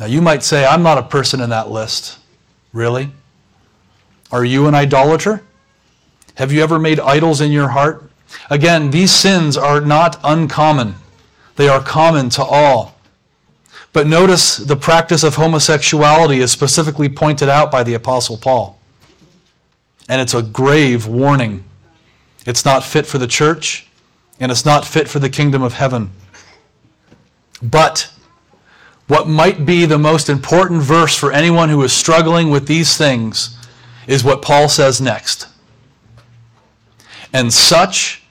Now, 0.03 0.09
you 0.09 0.21
might 0.21 0.43
say, 0.43 0.65
I'm 0.65 0.83
not 0.83 0.99
a 0.99 1.03
person 1.05 1.41
in 1.41 1.51
that 1.51 1.71
list. 1.71 2.19
Really? 2.73 3.13
Are 4.33 4.45
you 4.45 4.67
an 4.67 4.75
idolater? 4.75 5.45
Have 6.35 6.51
you 6.51 6.61
ever 6.61 6.81
made 6.81 6.99
idols 6.99 7.41
in 7.41 7.53
your 7.53 7.69
heart? 7.69 8.11
Again, 8.51 8.91
these 8.91 9.13
sins 9.13 9.57
are 9.57 9.81
not 9.81 10.19
uncommon, 10.25 10.97
they 11.55 11.69
are 11.69 11.81
common 11.81 12.31
to 12.31 12.43
all. 12.43 12.97
But 13.93 14.09
notice 14.09 14.57
the 14.57 14.75
practice 14.75 15.23
of 15.23 15.37
homosexuality 15.37 16.41
is 16.41 16.51
specifically 16.51 17.09
pointed 17.09 17.49
out 17.49 17.71
by 17.71 17.85
the 17.85 17.95
Apostle 17.95 18.39
Paul. 18.39 18.81
And 20.09 20.21
it's 20.21 20.35
a 20.35 20.43
grave 20.43 21.07
warning. 21.07 21.63
It's 22.45 22.65
not 22.65 22.83
fit 22.83 23.07
for 23.07 23.19
the 23.19 23.29
church, 23.29 23.87
and 24.41 24.51
it's 24.51 24.65
not 24.65 24.85
fit 24.85 25.07
for 25.07 25.21
the 25.21 25.31
kingdom 25.31 25.63
of 25.63 25.75
heaven. 25.75 26.11
But 27.63 28.11
what 29.13 29.29
might 29.29 29.67
be 29.67 29.85
the 29.85 29.99
most 29.99 30.31
important 30.31 30.81
verse 30.81 31.15
for 31.15 31.31
anyone 31.33 31.69
who 31.69 31.83
is 31.83 31.93
struggling 31.93 32.49
with 32.49 32.67
these 32.67 32.97
things 32.97 33.59
is 34.07 34.25
what 34.25 34.41
Paul 34.41 34.71
says 34.71 35.03
next. 35.03 35.49
And 37.31 37.53
such 37.53 38.23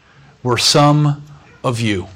were 0.41 0.57
some 0.57 1.23
of 1.63 1.79
you. 1.79 2.07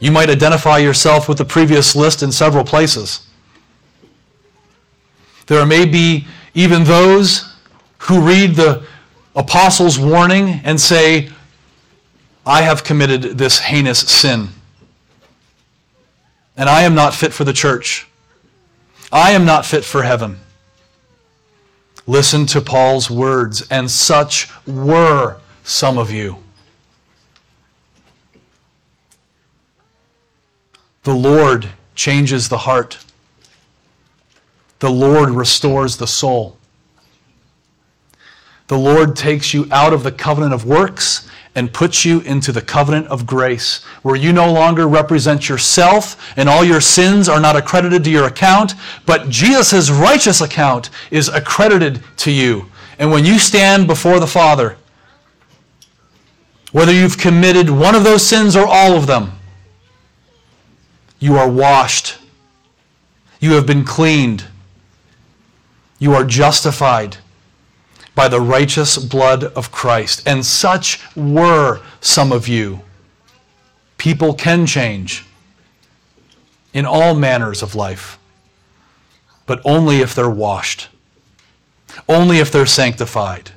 You 0.00 0.10
might 0.10 0.28
identify 0.28 0.78
yourself 0.78 1.28
with 1.28 1.38
the 1.38 1.44
previous 1.44 1.94
list 1.94 2.20
in 2.24 2.32
several 2.32 2.64
places. 2.64 3.24
There 5.46 5.64
may 5.64 5.84
be 5.84 6.26
even 6.52 6.82
those 6.82 7.54
who 7.98 8.20
read 8.20 8.56
the 8.56 8.84
apostles' 9.36 10.00
warning 10.00 10.62
and 10.64 10.80
say, 10.80 11.28
I 12.44 12.62
have 12.62 12.82
committed 12.82 13.38
this 13.38 13.60
heinous 13.60 14.00
sin. 14.00 14.48
And 16.62 16.70
I 16.70 16.82
am 16.82 16.94
not 16.94 17.12
fit 17.12 17.32
for 17.32 17.42
the 17.42 17.52
church. 17.52 18.06
I 19.10 19.32
am 19.32 19.44
not 19.44 19.66
fit 19.66 19.84
for 19.84 20.04
heaven. 20.04 20.38
Listen 22.06 22.46
to 22.46 22.60
Paul's 22.60 23.10
words, 23.10 23.66
and 23.68 23.90
such 23.90 24.48
were 24.64 25.38
some 25.64 25.98
of 25.98 26.12
you. 26.12 26.36
The 31.02 31.16
Lord 31.16 31.68
changes 31.96 32.48
the 32.48 32.58
heart. 32.58 33.04
The 34.78 34.88
Lord 34.88 35.30
restores 35.30 35.96
the 35.96 36.06
soul. 36.06 36.58
The 38.68 38.78
Lord 38.78 39.16
takes 39.16 39.52
you 39.52 39.66
out 39.72 39.92
of 39.92 40.04
the 40.04 40.12
covenant 40.12 40.54
of 40.54 40.64
works 40.64 41.28
and 41.54 41.72
puts 41.72 42.04
you 42.04 42.20
into 42.20 42.50
the 42.50 42.62
covenant 42.62 43.06
of 43.08 43.26
grace, 43.26 43.84
where 44.02 44.16
you 44.16 44.32
no 44.32 44.50
longer 44.50 44.88
represent 44.88 45.48
yourself 45.48 46.16
and 46.36 46.48
all 46.48 46.64
your 46.64 46.80
sins 46.80 47.28
are 47.28 47.40
not 47.40 47.56
accredited 47.56 48.02
to 48.04 48.10
your 48.10 48.26
account, 48.26 48.72
but 49.04 49.28
Jesus' 49.28 49.90
righteous 49.90 50.40
account 50.40 50.88
is 51.10 51.28
accredited 51.28 52.02
to 52.16 52.30
you. 52.30 52.66
And 52.98 53.10
when 53.10 53.24
you 53.24 53.38
stand 53.38 53.86
before 53.86 54.18
the 54.18 54.26
Father, 54.26 54.76
whether 56.72 56.92
you've 56.92 57.18
committed 57.18 57.68
one 57.68 57.94
of 57.94 58.04
those 58.04 58.26
sins 58.26 58.56
or 58.56 58.66
all 58.66 58.96
of 58.96 59.06
them, 59.06 59.32
You 61.20 61.36
are 61.36 61.48
washed. 61.48 62.18
You 63.38 63.52
have 63.52 63.64
been 63.64 63.84
cleaned. 63.84 64.44
You 66.00 66.14
are 66.14 66.24
justified 66.24 67.18
by 68.14 68.28
the 68.28 68.40
righteous 68.40 68.98
blood 68.98 69.44
of 69.44 69.72
Christ. 69.72 70.22
And 70.26 70.44
such 70.44 71.00
were 71.16 71.80
some 72.00 72.32
of 72.32 72.48
you. 72.48 72.82
People 73.98 74.34
can 74.34 74.66
change 74.66 75.24
in 76.74 76.84
all 76.86 77.14
manners 77.14 77.62
of 77.62 77.74
life, 77.74 78.18
but 79.46 79.60
only 79.64 80.00
if 80.00 80.14
they're 80.14 80.30
washed, 80.30 80.88
only 82.08 82.38
if 82.38 82.50
they're 82.50 82.66
sanctified, 82.66 83.52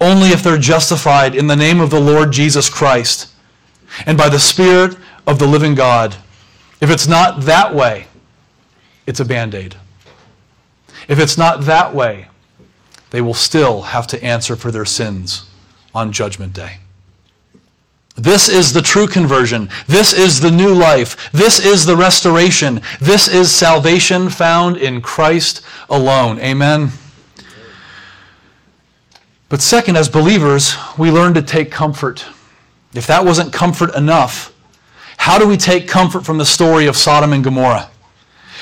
only 0.00 0.28
if 0.28 0.42
they're 0.42 0.58
justified 0.58 1.34
in 1.34 1.46
the 1.46 1.56
name 1.56 1.80
of 1.80 1.90
the 1.90 2.00
Lord 2.00 2.32
Jesus 2.32 2.68
Christ 2.68 3.32
and 4.06 4.16
by 4.16 4.28
the 4.28 4.38
Spirit 4.38 4.96
of 5.26 5.38
the 5.38 5.46
living 5.46 5.74
God. 5.74 6.16
If 6.80 6.90
it's 6.90 7.06
not 7.06 7.42
that 7.42 7.74
way, 7.74 8.06
it's 9.06 9.20
a 9.20 9.24
band 9.24 9.54
aid. 9.54 9.74
If 11.08 11.18
it's 11.18 11.36
not 11.36 11.62
that 11.62 11.94
way, 11.94 12.28
they 13.10 13.20
will 13.20 13.34
still 13.34 13.82
have 13.82 14.06
to 14.08 14.22
answer 14.22 14.56
for 14.56 14.70
their 14.70 14.84
sins 14.84 15.48
on 15.94 16.12
Judgment 16.12 16.52
Day. 16.52 16.78
This 18.16 18.48
is 18.48 18.72
the 18.72 18.82
true 18.82 19.06
conversion. 19.06 19.70
This 19.86 20.12
is 20.12 20.40
the 20.40 20.50
new 20.50 20.74
life. 20.74 21.30
This 21.32 21.64
is 21.64 21.86
the 21.86 21.96
restoration. 21.96 22.82
This 23.00 23.28
is 23.28 23.50
salvation 23.50 24.28
found 24.28 24.76
in 24.76 25.00
Christ 25.00 25.62
alone. 25.88 26.38
Amen. 26.40 26.90
But 29.48 29.62
second, 29.62 29.96
as 29.96 30.08
believers, 30.08 30.76
we 30.98 31.10
learn 31.10 31.34
to 31.34 31.42
take 31.42 31.70
comfort. 31.70 32.24
If 32.94 33.06
that 33.06 33.24
wasn't 33.24 33.52
comfort 33.52 33.94
enough, 33.96 34.54
how 35.16 35.38
do 35.38 35.48
we 35.48 35.56
take 35.56 35.88
comfort 35.88 36.24
from 36.24 36.38
the 36.38 36.46
story 36.46 36.86
of 36.86 36.96
Sodom 36.96 37.32
and 37.32 37.42
Gomorrah? 37.42 37.90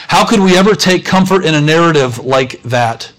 How 0.09 0.25
could 0.25 0.41
we 0.41 0.57
ever 0.57 0.75
take 0.75 1.05
comfort 1.05 1.45
in 1.45 1.55
a 1.55 1.61
narrative 1.61 2.19
like 2.19 2.63
that? 2.63 3.13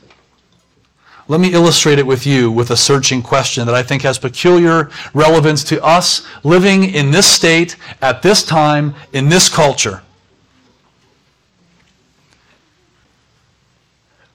Let 1.29 1.39
me 1.39 1.53
illustrate 1.53 1.99
it 1.99 2.07
with 2.07 2.25
you 2.25 2.49
with 2.51 2.71
a 2.71 2.75
searching 2.75 3.21
question 3.21 3.67
that 3.67 3.75
I 3.75 3.83
think 3.83 4.01
has 4.01 4.17
peculiar 4.17 4.89
relevance 5.13 5.63
to 5.65 5.81
us 5.83 6.25
living 6.43 6.83
in 6.83 7.11
this 7.11 7.27
state 7.27 7.75
at 8.01 8.23
this 8.23 8.41
time 8.41 8.95
in 9.13 9.29
this 9.29 9.47
culture. 9.47 10.01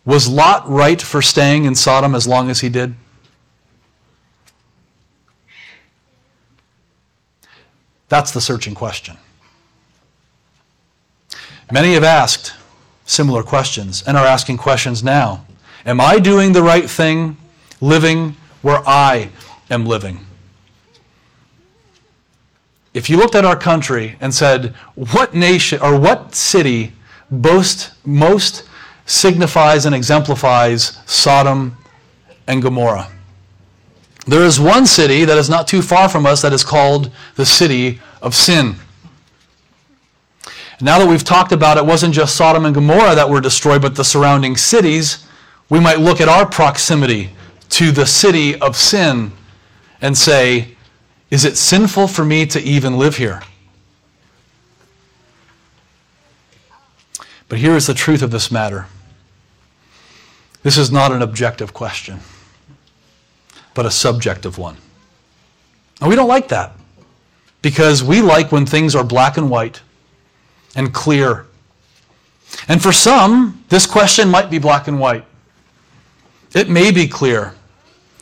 Was 0.05 0.29
Lot 0.29 0.69
right 0.71 1.03
for 1.03 1.21
staying 1.21 1.65
in 1.65 1.75
Sodom 1.75 2.15
as 2.15 2.29
long 2.29 2.49
as 2.49 2.61
he 2.61 2.69
did? 2.69 2.95
That's 8.09 8.31
the 8.31 8.41
searching 8.41 8.77
question. 8.77 9.17
Many 11.73 11.95
have 11.95 12.05
asked 12.05 12.55
similar 13.05 13.43
questions 13.43 14.05
and 14.07 14.17
are 14.17 14.27
asking 14.27 14.59
questions 14.59 15.03
now. 15.03 15.45
Am 15.87 16.01
I 16.01 16.19
doing 16.19 16.53
the 16.53 16.63
right 16.63 16.89
thing, 16.89 17.37
living 17.81 18.37
where 18.63 18.83
I 18.87 19.31
am 19.71 19.85
living? 19.85 20.21
If 22.95 23.11
you 23.11 23.17
looked 23.17 23.35
at 23.35 23.45
our 23.45 23.57
country 23.57 24.17
and 24.21 24.33
said, 24.33 24.75
what 24.95 25.35
nation 25.35 25.81
or 25.83 25.99
what 25.99 26.35
city 26.35 26.93
boast, 27.31 27.93
most 28.07 28.65
signifies 29.05 29.85
and 29.85 29.95
exemplifies 29.95 30.99
Sodom 31.05 31.77
and 32.47 32.63
Gomorrah? 32.63 33.11
There 34.27 34.45
is 34.45 34.59
one 34.59 34.87
city 34.87 35.25
that 35.27 35.37
is 35.37 35.51
not 35.51 35.69
too 35.69 35.83
far 35.83 36.09
from 36.09 36.25
us 36.25 36.41
that 36.43 36.53
is 36.55 36.65
called 36.65 37.11
the 37.35 37.45
city 37.45 38.01
of 38.23 38.35
sin. 38.35 38.77
Now 40.81 40.99
that 40.99 41.09
we've 41.09 41.25
talked 41.25 41.53
about 41.53 41.77
it 41.77 41.85
wasn't 41.85 42.15
just 42.15 42.37
Sodom 42.37 42.65
and 42.65 42.75
Gomorrah 42.75 43.15
that 43.15 43.29
were 43.29 43.41
destroyed, 43.41 43.83
but 43.83 43.97
the 43.97 44.05
surrounding 44.05 44.57
cities, 44.57 45.27
we 45.69 45.81
might 45.81 46.01
look 46.01 46.21
at 46.21 46.29
our 46.29 46.47
proximity 46.47 47.31
to 47.71 47.91
the 47.91 48.07
city 48.07 48.59
of 48.61 48.77
sin 48.77 49.33
and 50.01 50.17
say, 50.17 50.77
is 51.31 51.45
it 51.45 51.57
sinful 51.57 52.09
for 52.09 52.25
me 52.25 52.47
to 52.47 52.61
even 52.61 52.99
live 52.99 53.17
here? 53.17 53.43
But 57.49 57.59
here 57.59 57.77
is 57.77 57.87
the 57.87 57.95
truth 57.95 58.23
of 58.23 58.31
this 58.31 58.51
matter. 58.51 58.87
This 60.63 60.79
is 60.79 60.91
not 60.91 61.13
an 61.13 61.23
objective 61.23 61.75
question, 61.75 62.21
but 63.75 63.85
a 63.85 63.91
subjective 63.91 64.57
one. 64.59 64.77
And 66.01 66.09
we 66.09 66.17
don't 66.17 66.29
like 66.29 66.49
that 66.49 66.73
because 67.63 68.03
we 68.03 68.21
like 68.21 68.53
when 68.53 68.67
things 68.67 68.95
are 68.95 69.05
black 69.05 69.37
and 69.37 69.51
white 69.51 69.83
and 70.77 70.93
clear. 70.93 71.47
And 72.69 72.83
for 72.83 72.93
some, 72.93 73.65
this 73.69 73.87
question 73.87 74.29
might 74.29 74.51
be 74.51 74.59
black 74.59 74.89
and 74.89 74.99
white. 74.99 75.25
It 76.55 76.69
may 76.69 76.93
be 76.93 77.09
clear, 77.09 77.55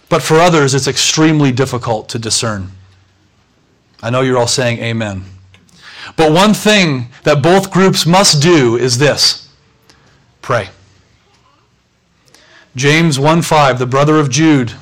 but 0.08 0.22
for 0.22 0.40
others, 0.40 0.74
it's 0.74 0.88
extremely 0.88 1.52
difficult 1.52 2.08
to 2.08 2.18
discern. 2.18 2.72
I 4.02 4.10
know 4.10 4.22
you're 4.22 4.38
all 4.38 4.48
saying 4.48 4.78
amen. 4.78 5.24
But 6.16 6.32
one 6.32 6.54
thing 6.54 7.08
that 7.22 7.42
both 7.42 7.70
groups 7.70 8.04
must 8.06 8.42
do 8.42 8.76
is 8.76 8.98
this 8.98 9.48
pray. 10.40 10.70
James 12.74 13.18
1:5, 13.18 13.78
the 13.78 13.86
brother 13.86 14.18
of 14.18 14.30
Jude. 14.30 14.72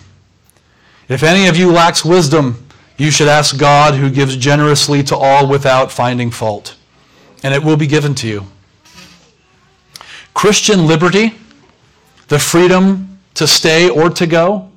If 1.09 1.23
any 1.23 1.47
of 1.49 1.57
you 1.57 1.71
lacks 1.71 2.05
wisdom, 2.05 2.65
you 2.97 3.11
should 3.11 3.29
ask 3.29 3.59
God 3.59 3.95
who 3.95 4.11
gives 4.11 4.37
generously 4.37 5.03
to 5.05 5.17
all 5.17 5.47
without 5.47 5.91
finding 5.91 6.31
fault, 6.31 6.75
and 7.43 7.53
it 7.53 7.65
will 7.65 7.77
be 7.77 7.89
given 7.89 8.15
to 8.17 8.29
you. 8.29 8.47
Christian 10.35 10.87
liberty, 10.87 11.35
the 12.29 12.39
freedom 12.39 13.10
to 13.41 13.47
stay 13.47 13.89
or 13.89 14.11
to 14.11 14.27
go. 14.27 14.71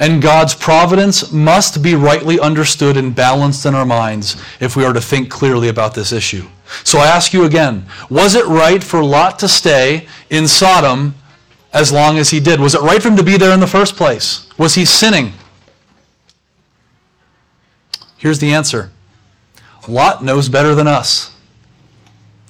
And 0.00 0.20
God's 0.20 0.52
providence 0.52 1.30
must 1.30 1.80
be 1.80 1.94
rightly 1.94 2.40
understood 2.40 2.96
and 2.96 3.14
balanced 3.14 3.64
in 3.64 3.74
our 3.74 3.86
minds 3.86 4.36
if 4.58 4.74
we 4.74 4.84
are 4.84 4.92
to 4.92 5.00
think 5.00 5.30
clearly 5.30 5.68
about 5.68 5.94
this 5.94 6.10
issue. 6.12 6.48
So 6.82 6.98
I 6.98 7.06
ask 7.06 7.32
you 7.32 7.44
again 7.44 7.86
was 8.10 8.34
it 8.34 8.46
right 8.46 8.82
for 8.82 9.02
Lot 9.02 9.38
to 9.38 9.48
stay 9.48 10.08
in 10.28 10.48
Sodom 10.48 11.14
as 11.72 11.92
long 11.92 12.18
as 12.18 12.30
he 12.30 12.40
did? 12.40 12.58
Was 12.58 12.74
it 12.74 12.80
right 12.80 13.00
for 13.00 13.08
him 13.08 13.16
to 13.16 13.22
be 13.22 13.36
there 13.36 13.54
in 13.54 13.60
the 13.60 13.66
first 13.68 13.94
place? 13.94 14.48
Was 14.58 14.74
he 14.74 14.84
sinning? 14.84 15.32
Here's 18.16 18.40
the 18.40 18.52
answer 18.52 18.90
Lot 19.86 20.24
knows 20.24 20.48
better 20.48 20.74
than 20.74 20.88
us 20.88 21.30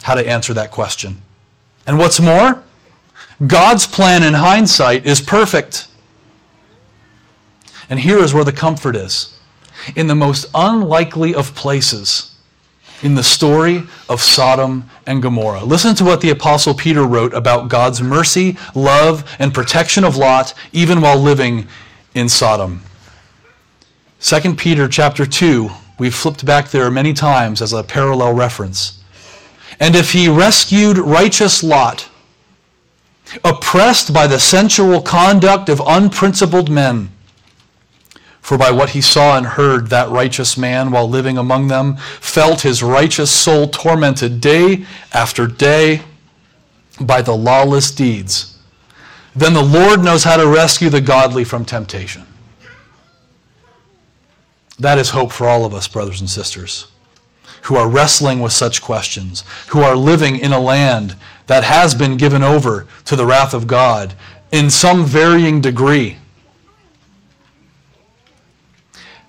how 0.04 0.14
to 0.14 0.26
answer 0.26 0.54
that 0.54 0.70
question. 0.70 1.20
And 1.86 1.98
what's 1.98 2.18
more, 2.18 2.63
God's 3.46 3.86
plan 3.86 4.22
in 4.22 4.34
hindsight 4.34 5.06
is 5.06 5.20
perfect. 5.20 5.88
And 7.90 8.00
here 8.00 8.18
is 8.18 8.32
where 8.32 8.44
the 8.44 8.52
comfort 8.52 8.96
is. 8.96 9.38
In 9.96 10.06
the 10.06 10.14
most 10.14 10.46
unlikely 10.54 11.34
of 11.34 11.54
places, 11.54 12.34
in 13.02 13.14
the 13.14 13.22
story 13.22 13.82
of 14.08 14.22
Sodom 14.22 14.88
and 15.06 15.20
Gomorrah. 15.20 15.64
Listen 15.64 15.94
to 15.96 16.04
what 16.04 16.20
the 16.20 16.30
apostle 16.30 16.74
Peter 16.74 17.02
wrote 17.02 17.34
about 17.34 17.68
God's 17.68 18.00
mercy, 18.00 18.56
love, 18.74 19.30
and 19.38 19.52
protection 19.52 20.04
of 20.04 20.16
Lot 20.16 20.54
even 20.72 21.00
while 21.00 21.18
living 21.18 21.66
in 22.14 22.28
Sodom. 22.28 22.82
2 24.20 24.54
Peter 24.54 24.88
chapter 24.88 25.26
2, 25.26 25.68
we've 25.98 26.14
flipped 26.14 26.46
back 26.46 26.70
there 26.70 26.90
many 26.90 27.12
times 27.12 27.60
as 27.60 27.74
a 27.74 27.82
parallel 27.82 28.32
reference. 28.32 29.02
And 29.80 29.94
if 29.94 30.12
he 30.12 30.28
rescued 30.28 30.96
righteous 30.96 31.62
Lot, 31.62 32.08
oppressed 33.42 34.12
by 34.12 34.26
the 34.26 34.38
sensual 34.38 35.00
conduct 35.00 35.68
of 35.68 35.80
unprincipled 35.86 36.70
men. 36.70 37.10
For 38.40 38.58
by 38.58 38.70
what 38.70 38.90
he 38.90 39.00
saw 39.00 39.38
and 39.38 39.46
heard, 39.46 39.88
that 39.88 40.10
righteous 40.10 40.58
man, 40.58 40.90
while 40.90 41.08
living 41.08 41.38
among 41.38 41.68
them, 41.68 41.96
felt 41.96 42.60
his 42.60 42.82
righteous 42.82 43.30
soul 43.30 43.68
tormented 43.68 44.40
day 44.40 44.84
after 45.14 45.46
day 45.46 46.02
by 47.00 47.22
the 47.22 47.34
lawless 47.34 47.90
deeds. 47.90 48.58
Then 49.34 49.54
the 49.54 49.62
Lord 49.62 50.04
knows 50.04 50.24
how 50.24 50.36
to 50.36 50.46
rescue 50.46 50.90
the 50.90 51.00
godly 51.00 51.42
from 51.42 51.64
temptation. 51.64 52.26
That 54.78 54.98
is 54.98 55.10
hope 55.10 55.32
for 55.32 55.48
all 55.48 55.64
of 55.64 55.72
us, 55.72 55.88
brothers 55.88 56.20
and 56.20 56.28
sisters, 56.28 56.88
who 57.62 57.76
are 57.76 57.88
wrestling 57.88 58.40
with 58.40 58.52
such 58.52 58.82
questions, 58.82 59.42
who 59.68 59.80
are 59.80 59.96
living 59.96 60.38
in 60.38 60.52
a 60.52 60.60
land 60.60 61.16
that 61.46 61.64
has 61.64 61.94
been 61.94 62.16
given 62.16 62.42
over 62.42 62.86
to 63.04 63.16
the 63.16 63.26
wrath 63.26 63.54
of 63.54 63.66
God 63.66 64.14
in 64.50 64.70
some 64.70 65.04
varying 65.04 65.60
degree. 65.60 66.18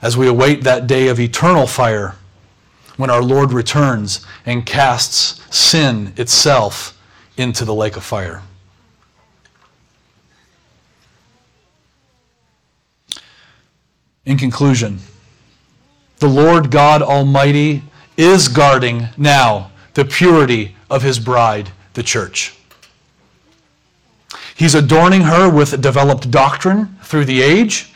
As 0.01 0.15
we 0.15 0.27
await 0.27 0.63
that 0.63 0.87
day 0.87 1.07
of 1.07 1.19
eternal 1.19 1.67
fire 1.67 2.15
when 2.97 3.09
our 3.09 3.23
Lord 3.23 3.51
returns 3.51 4.25
and 4.45 4.65
casts 4.65 5.41
sin 5.55 6.13
itself 6.15 6.97
into 7.37 7.65
the 7.65 7.73
lake 7.73 7.97
of 7.97 8.03
fire. 8.03 8.41
In 14.25 14.37
conclusion, 14.37 14.99
the 16.19 16.27
Lord 16.27 16.71
God 16.71 17.01
Almighty 17.01 17.83
is 18.17 18.47
guarding 18.47 19.09
now 19.17 19.71
the 19.93 20.05
purity 20.05 20.75
of 20.89 21.03
his 21.03 21.19
bride, 21.19 21.71
the 21.95 22.03
church. 22.03 22.55
He's 24.55 24.75
adorning 24.75 25.21
her 25.21 25.49
with 25.49 25.81
developed 25.81 26.31
doctrine 26.31 26.97
through 27.03 27.25
the 27.25 27.41
age. 27.41 27.91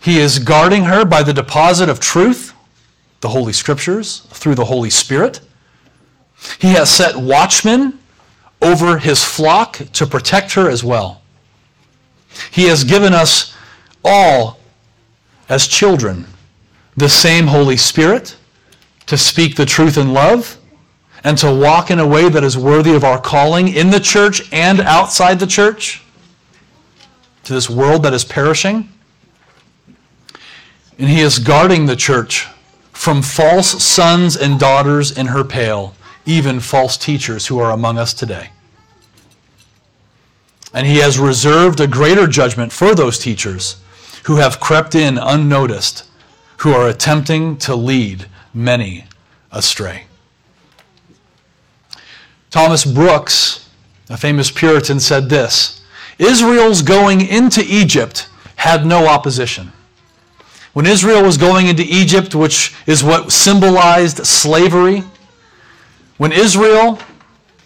He 0.00 0.18
is 0.18 0.38
guarding 0.38 0.84
her 0.84 1.04
by 1.04 1.22
the 1.22 1.32
deposit 1.32 1.88
of 1.88 2.00
truth, 2.00 2.52
the 3.20 3.28
Holy 3.28 3.52
Scriptures, 3.52 4.20
through 4.30 4.56
the 4.56 4.66
Holy 4.66 4.90
Spirit. 4.90 5.40
He 6.58 6.68
has 6.72 6.90
set 6.90 7.16
watchmen 7.16 7.98
over 8.60 8.98
his 8.98 9.24
flock 9.24 9.80
to 9.92 10.06
protect 10.06 10.52
her 10.52 10.68
as 10.68 10.84
well. 10.84 11.22
He 12.50 12.64
has 12.64 12.84
given 12.84 13.14
us 13.14 13.54
all, 14.04 14.58
as 15.48 15.66
children, 15.66 16.26
the 16.96 17.08
same 17.08 17.46
Holy 17.46 17.76
Spirit 17.76 18.36
to 19.06 19.16
speak 19.16 19.56
the 19.56 19.66
truth 19.66 19.96
in 19.96 20.12
love 20.12 20.58
and 21.24 21.38
to 21.38 21.52
walk 21.52 21.90
in 21.90 21.98
a 21.98 22.06
way 22.06 22.28
that 22.28 22.44
is 22.44 22.56
worthy 22.56 22.94
of 22.94 23.02
our 23.02 23.18
calling 23.18 23.68
in 23.68 23.90
the 23.90 23.98
church 23.98 24.46
and 24.52 24.80
outside 24.80 25.40
the 25.40 25.46
church 25.46 26.02
to 27.44 27.54
this 27.54 27.68
world 27.68 28.02
that 28.02 28.12
is 28.12 28.24
perishing. 28.24 28.90
And 30.98 31.08
he 31.08 31.20
is 31.20 31.38
guarding 31.38 31.86
the 31.86 31.96
church 31.96 32.46
from 32.92 33.22
false 33.22 33.82
sons 33.82 34.36
and 34.36 34.60
daughters 34.60 35.16
in 35.16 35.26
her 35.28 35.42
pale, 35.42 35.94
even 36.26 36.60
false 36.60 36.96
teachers 36.96 37.46
who 37.46 37.58
are 37.58 37.70
among 37.70 37.98
us 37.98 38.12
today. 38.12 38.50
And 40.74 40.86
he 40.86 40.98
has 40.98 41.18
reserved 41.18 41.80
a 41.80 41.86
greater 41.86 42.26
judgment 42.26 42.72
for 42.72 42.94
those 42.94 43.18
teachers 43.18 43.76
who 44.24 44.36
have 44.36 44.60
crept 44.60 44.94
in 44.94 45.18
unnoticed, 45.18 46.06
who 46.58 46.72
are 46.72 46.88
attempting 46.88 47.56
to 47.58 47.74
lead 47.74 48.26
many 48.52 49.04
astray. 49.50 50.04
Thomas 52.54 52.84
Brooks, 52.84 53.68
a 54.08 54.16
famous 54.16 54.48
Puritan, 54.48 55.00
said 55.00 55.28
this 55.28 55.82
Israel's 56.20 56.82
going 56.82 57.20
into 57.20 57.64
Egypt 57.66 58.28
had 58.54 58.86
no 58.86 59.08
opposition. 59.08 59.72
When 60.72 60.86
Israel 60.86 61.24
was 61.24 61.36
going 61.36 61.66
into 61.66 61.82
Egypt, 61.82 62.32
which 62.32 62.72
is 62.86 63.02
what 63.02 63.32
symbolized 63.32 64.24
slavery, 64.24 65.02
when 66.18 66.30
Israel, 66.30 67.00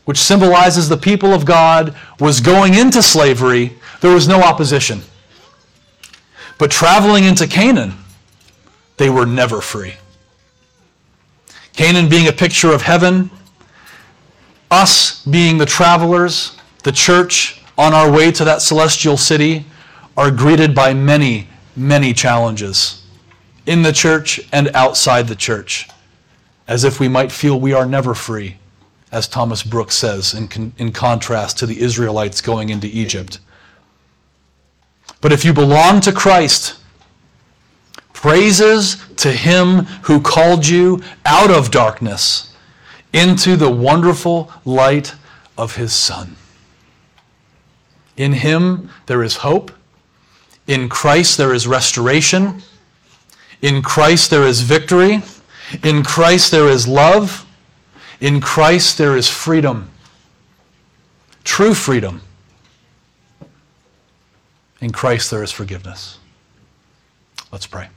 which 0.06 0.16
symbolizes 0.16 0.88
the 0.88 0.96
people 0.96 1.34
of 1.34 1.44
God, 1.44 1.94
was 2.18 2.40
going 2.40 2.72
into 2.72 3.02
slavery, 3.02 3.76
there 4.00 4.14
was 4.14 4.26
no 4.26 4.40
opposition. 4.40 5.02
But 6.56 6.70
traveling 6.70 7.24
into 7.24 7.46
Canaan, 7.46 7.92
they 8.96 9.10
were 9.10 9.26
never 9.26 9.60
free. 9.60 9.96
Canaan 11.74 12.08
being 12.08 12.26
a 12.26 12.32
picture 12.32 12.72
of 12.72 12.80
heaven, 12.80 13.30
us 14.70 15.24
being 15.24 15.58
the 15.58 15.66
travelers, 15.66 16.56
the 16.84 16.92
church 16.92 17.62
on 17.76 17.94
our 17.94 18.10
way 18.10 18.30
to 18.32 18.44
that 18.44 18.62
celestial 18.62 19.16
city, 19.16 19.64
are 20.16 20.30
greeted 20.30 20.74
by 20.74 20.92
many, 20.92 21.48
many 21.76 22.12
challenges 22.12 23.04
in 23.66 23.82
the 23.82 23.92
church 23.92 24.40
and 24.52 24.68
outside 24.74 25.28
the 25.28 25.36
church, 25.36 25.88
as 26.66 26.84
if 26.84 26.98
we 26.98 27.08
might 27.08 27.30
feel 27.30 27.60
we 27.60 27.72
are 27.72 27.86
never 27.86 28.14
free, 28.14 28.56
as 29.12 29.28
Thomas 29.28 29.62
Brooks 29.62 29.94
says, 29.94 30.34
in, 30.34 30.48
con- 30.48 30.72
in 30.78 30.92
contrast 30.92 31.58
to 31.58 31.66
the 31.66 31.80
Israelites 31.80 32.40
going 32.40 32.68
into 32.70 32.88
Egypt. 32.88 33.38
But 35.20 35.32
if 35.32 35.44
you 35.44 35.52
belong 35.52 36.00
to 36.02 36.12
Christ, 36.12 36.76
praises 38.12 38.96
to 39.16 39.30
him 39.30 39.84
who 40.02 40.20
called 40.20 40.66
you 40.66 41.02
out 41.24 41.50
of 41.50 41.70
darkness 41.70 42.47
into 43.12 43.56
the 43.56 43.70
wonderful 43.70 44.52
light 44.64 45.14
of 45.56 45.76
his 45.76 45.92
Son. 45.92 46.36
In 48.16 48.32
him 48.32 48.90
there 49.06 49.22
is 49.22 49.36
hope. 49.36 49.70
In 50.66 50.88
Christ 50.88 51.36
there 51.36 51.54
is 51.54 51.66
restoration. 51.66 52.62
In 53.62 53.82
Christ 53.82 54.30
there 54.30 54.44
is 54.44 54.60
victory. 54.60 55.22
In 55.82 56.02
Christ 56.02 56.50
there 56.50 56.68
is 56.68 56.86
love. 56.86 57.46
In 58.20 58.40
Christ 58.40 58.98
there 58.98 59.16
is 59.16 59.28
freedom. 59.28 59.90
True 61.44 61.74
freedom. 61.74 62.22
In 64.80 64.90
Christ 64.90 65.30
there 65.30 65.42
is 65.42 65.50
forgiveness. 65.50 66.18
Let's 67.50 67.66
pray. 67.66 67.88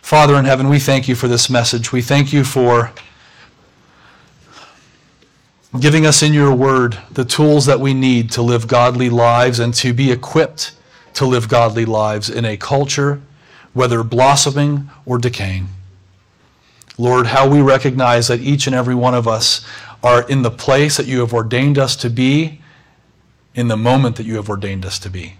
Father 0.00 0.36
in 0.36 0.44
heaven, 0.44 0.68
we 0.68 0.78
thank 0.78 1.08
you 1.08 1.14
for 1.14 1.28
this 1.28 1.50
message. 1.50 1.92
We 1.92 2.02
thank 2.02 2.32
you 2.32 2.44
for 2.44 2.92
giving 5.78 6.04
us 6.04 6.22
in 6.22 6.32
your 6.32 6.52
word 6.54 6.98
the 7.12 7.24
tools 7.24 7.66
that 7.66 7.78
we 7.78 7.94
need 7.94 8.30
to 8.32 8.42
live 8.42 8.66
godly 8.66 9.08
lives 9.08 9.60
and 9.60 9.72
to 9.74 9.92
be 9.92 10.10
equipped 10.10 10.72
to 11.14 11.26
live 11.26 11.48
godly 11.48 11.84
lives 11.84 12.28
in 12.28 12.44
a 12.44 12.56
culture, 12.56 13.20
whether 13.72 14.02
blossoming 14.02 14.90
or 15.04 15.18
decaying. 15.18 15.68
Lord, 16.98 17.28
how 17.28 17.48
we 17.48 17.60
recognize 17.60 18.28
that 18.28 18.40
each 18.40 18.66
and 18.66 18.74
every 18.74 18.94
one 18.94 19.14
of 19.14 19.28
us 19.28 19.64
are 20.02 20.28
in 20.28 20.42
the 20.42 20.50
place 20.50 20.96
that 20.96 21.06
you 21.06 21.20
have 21.20 21.32
ordained 21.32 21.78
us 21.78 21.94
to 21.96 22.10
be 22.10 22.60
in 23.54 23.68
the 23.68 23.76
moment 23.76 24.16
that 24.16 24.26
you 24.26 24.36
have 24.36 24.48
ordained 24.48 24.84
us 24.84 24.98
to 25.00 25.10
be. 25.10 25.34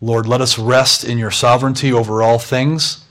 Lord, 0.00 0.26
let 0.26 0.40
us 0.40 0.58
rest 0.58 1.04
in 1.04 1.18
your 1.18 1.30
sovereignty 1.30 1.92
over 1.92 2.22
all 2.22 2.38
things. 2.38 3.04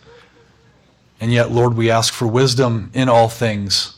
And 1.19 1.31
yet, 1.31 1.51
Lord, 1.51 1.75
we 1.75 1.89
ask 1.89 2.13
for 2.13 2.27
wisdom 2.27 2.91
in 2.93 3.07
all 3.07 3.29
things 3.29 3.95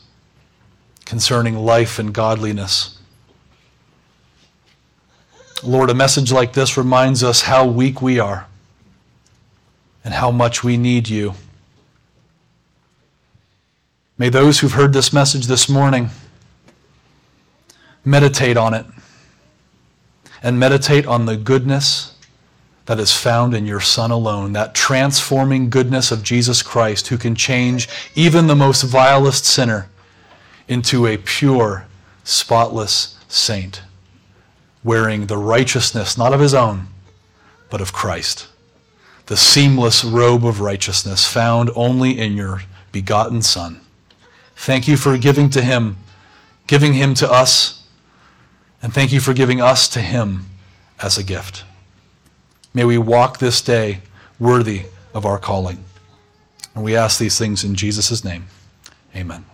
concerning 1.04 1.56
life 1.56 1.98
and 1.98 2.12
godliness. 2.12 2.98
Lord, 5.62 5.90
a 5.90 5.94
message 5.94 6.32
like 6.32 6.52
this 6.52 6.76
reminds 6.76 7.22
us 7.22 7.42
how 7.42 7.66
weak 7.66 8.02
we 8.02 8.18
are 8.18 8.46
and 10.04 10.12
how 10.12 10.30
much 10.30 10.62
we 10.62 10.76
need 10.76 11.08
you. 11.08 11.34
May 14.18 14.28
those 14.28 14.60
who've 14.60 14.72
heard 14.72 14.92
this 14.92 15.12
message 15.12 15.46
this 15.46 15.68
morning 15.68 16.10
meditate 18.04 18.56
on 18.56 18.74
it 18.74 18.86
and 20.42 20.58
meditate 20.60 21.06
on 21.06 21.24
the 21.24 21.36
goodness 21.36 22.14
that 22.86 23.00
is 23.00 23.12
found 23.12 23.54
in 23.54 23.64
your 23.64 23.80
Son 23.80 24.10
alone, 24.10 24.52
that 24.52 24.74
transforming 24.74 25.70
goodness 25.70 26.12
of 26.12 26.22
Jesus 26.22 26.62
Christ 26.62 27.08
who 27.08 27.16
can 27.16 27.34
change 27.34 27.88
even 28.14 28.46
the 28.46 28.54
most 28.54 28.82
vilest 28.82 29.46
sinner 29.46 29.88
into 30.68 31.06
a 31.06 31.16
pure, 31.16 31.86
spotless 32.22 33.18
saint, 33.28 33.82
wearing 34.82 35.26
the 35.26 35.36
righteousness 35.36 36.16
not 36.16 36.32
of 36.32 36.40
his 36.40 36.54
own, 36.54 36.88
but 37.70 37.80
of 37.80 37.92
Christ, 37.92 38.48
the 39.26 39.36
seamless 39.36 40.04
robe 40.04 40.44
of 40.44 40.60
righteousness 40.60 41.26
found 41.26 41.70
only 41.74 42.18
in 42.18 42.34
your 42.34 42.62
begotten 42.92 43.42
Son. 43.42 43.80
Thank 44.56 44.86
you 44.86 44.96
for 44.96 45.18
giving 45.18 45.50
to 45.50 45.62
him, 45.62 45.96
giving 46.66 46.94
him 46.94 47.14
to 47.14 47.30
us, 47.30 47.82
and 48.82 48.92
thank 48.92 49.12
you 49.12 49.20
for 49.20 49.34
giving 49.34 49.60
us 49.60 49.88
to 49.88 50.00
him 50.00 50.46
as 51.00 51.18
a 51.18 51.24
gift. 51.24 51.64
May 52.72 52.84
we 52.84 52.98
walk 52.98 53.38
this 53.38 53.60
day 53.60 54.00
worthy 54.38 54.86
of 55.14 55.24
our 55.24 55.38
calling. 55.38 55.84
And 56.74 56.84
we 56.84 56.96
ask 56.96 57.18
these 57.18 57.38
things 57.38 57.64
in 57.64 57.76
Jesus' 57.76 58.24
name. 58.24 58.46
Amen. 59.14 59.44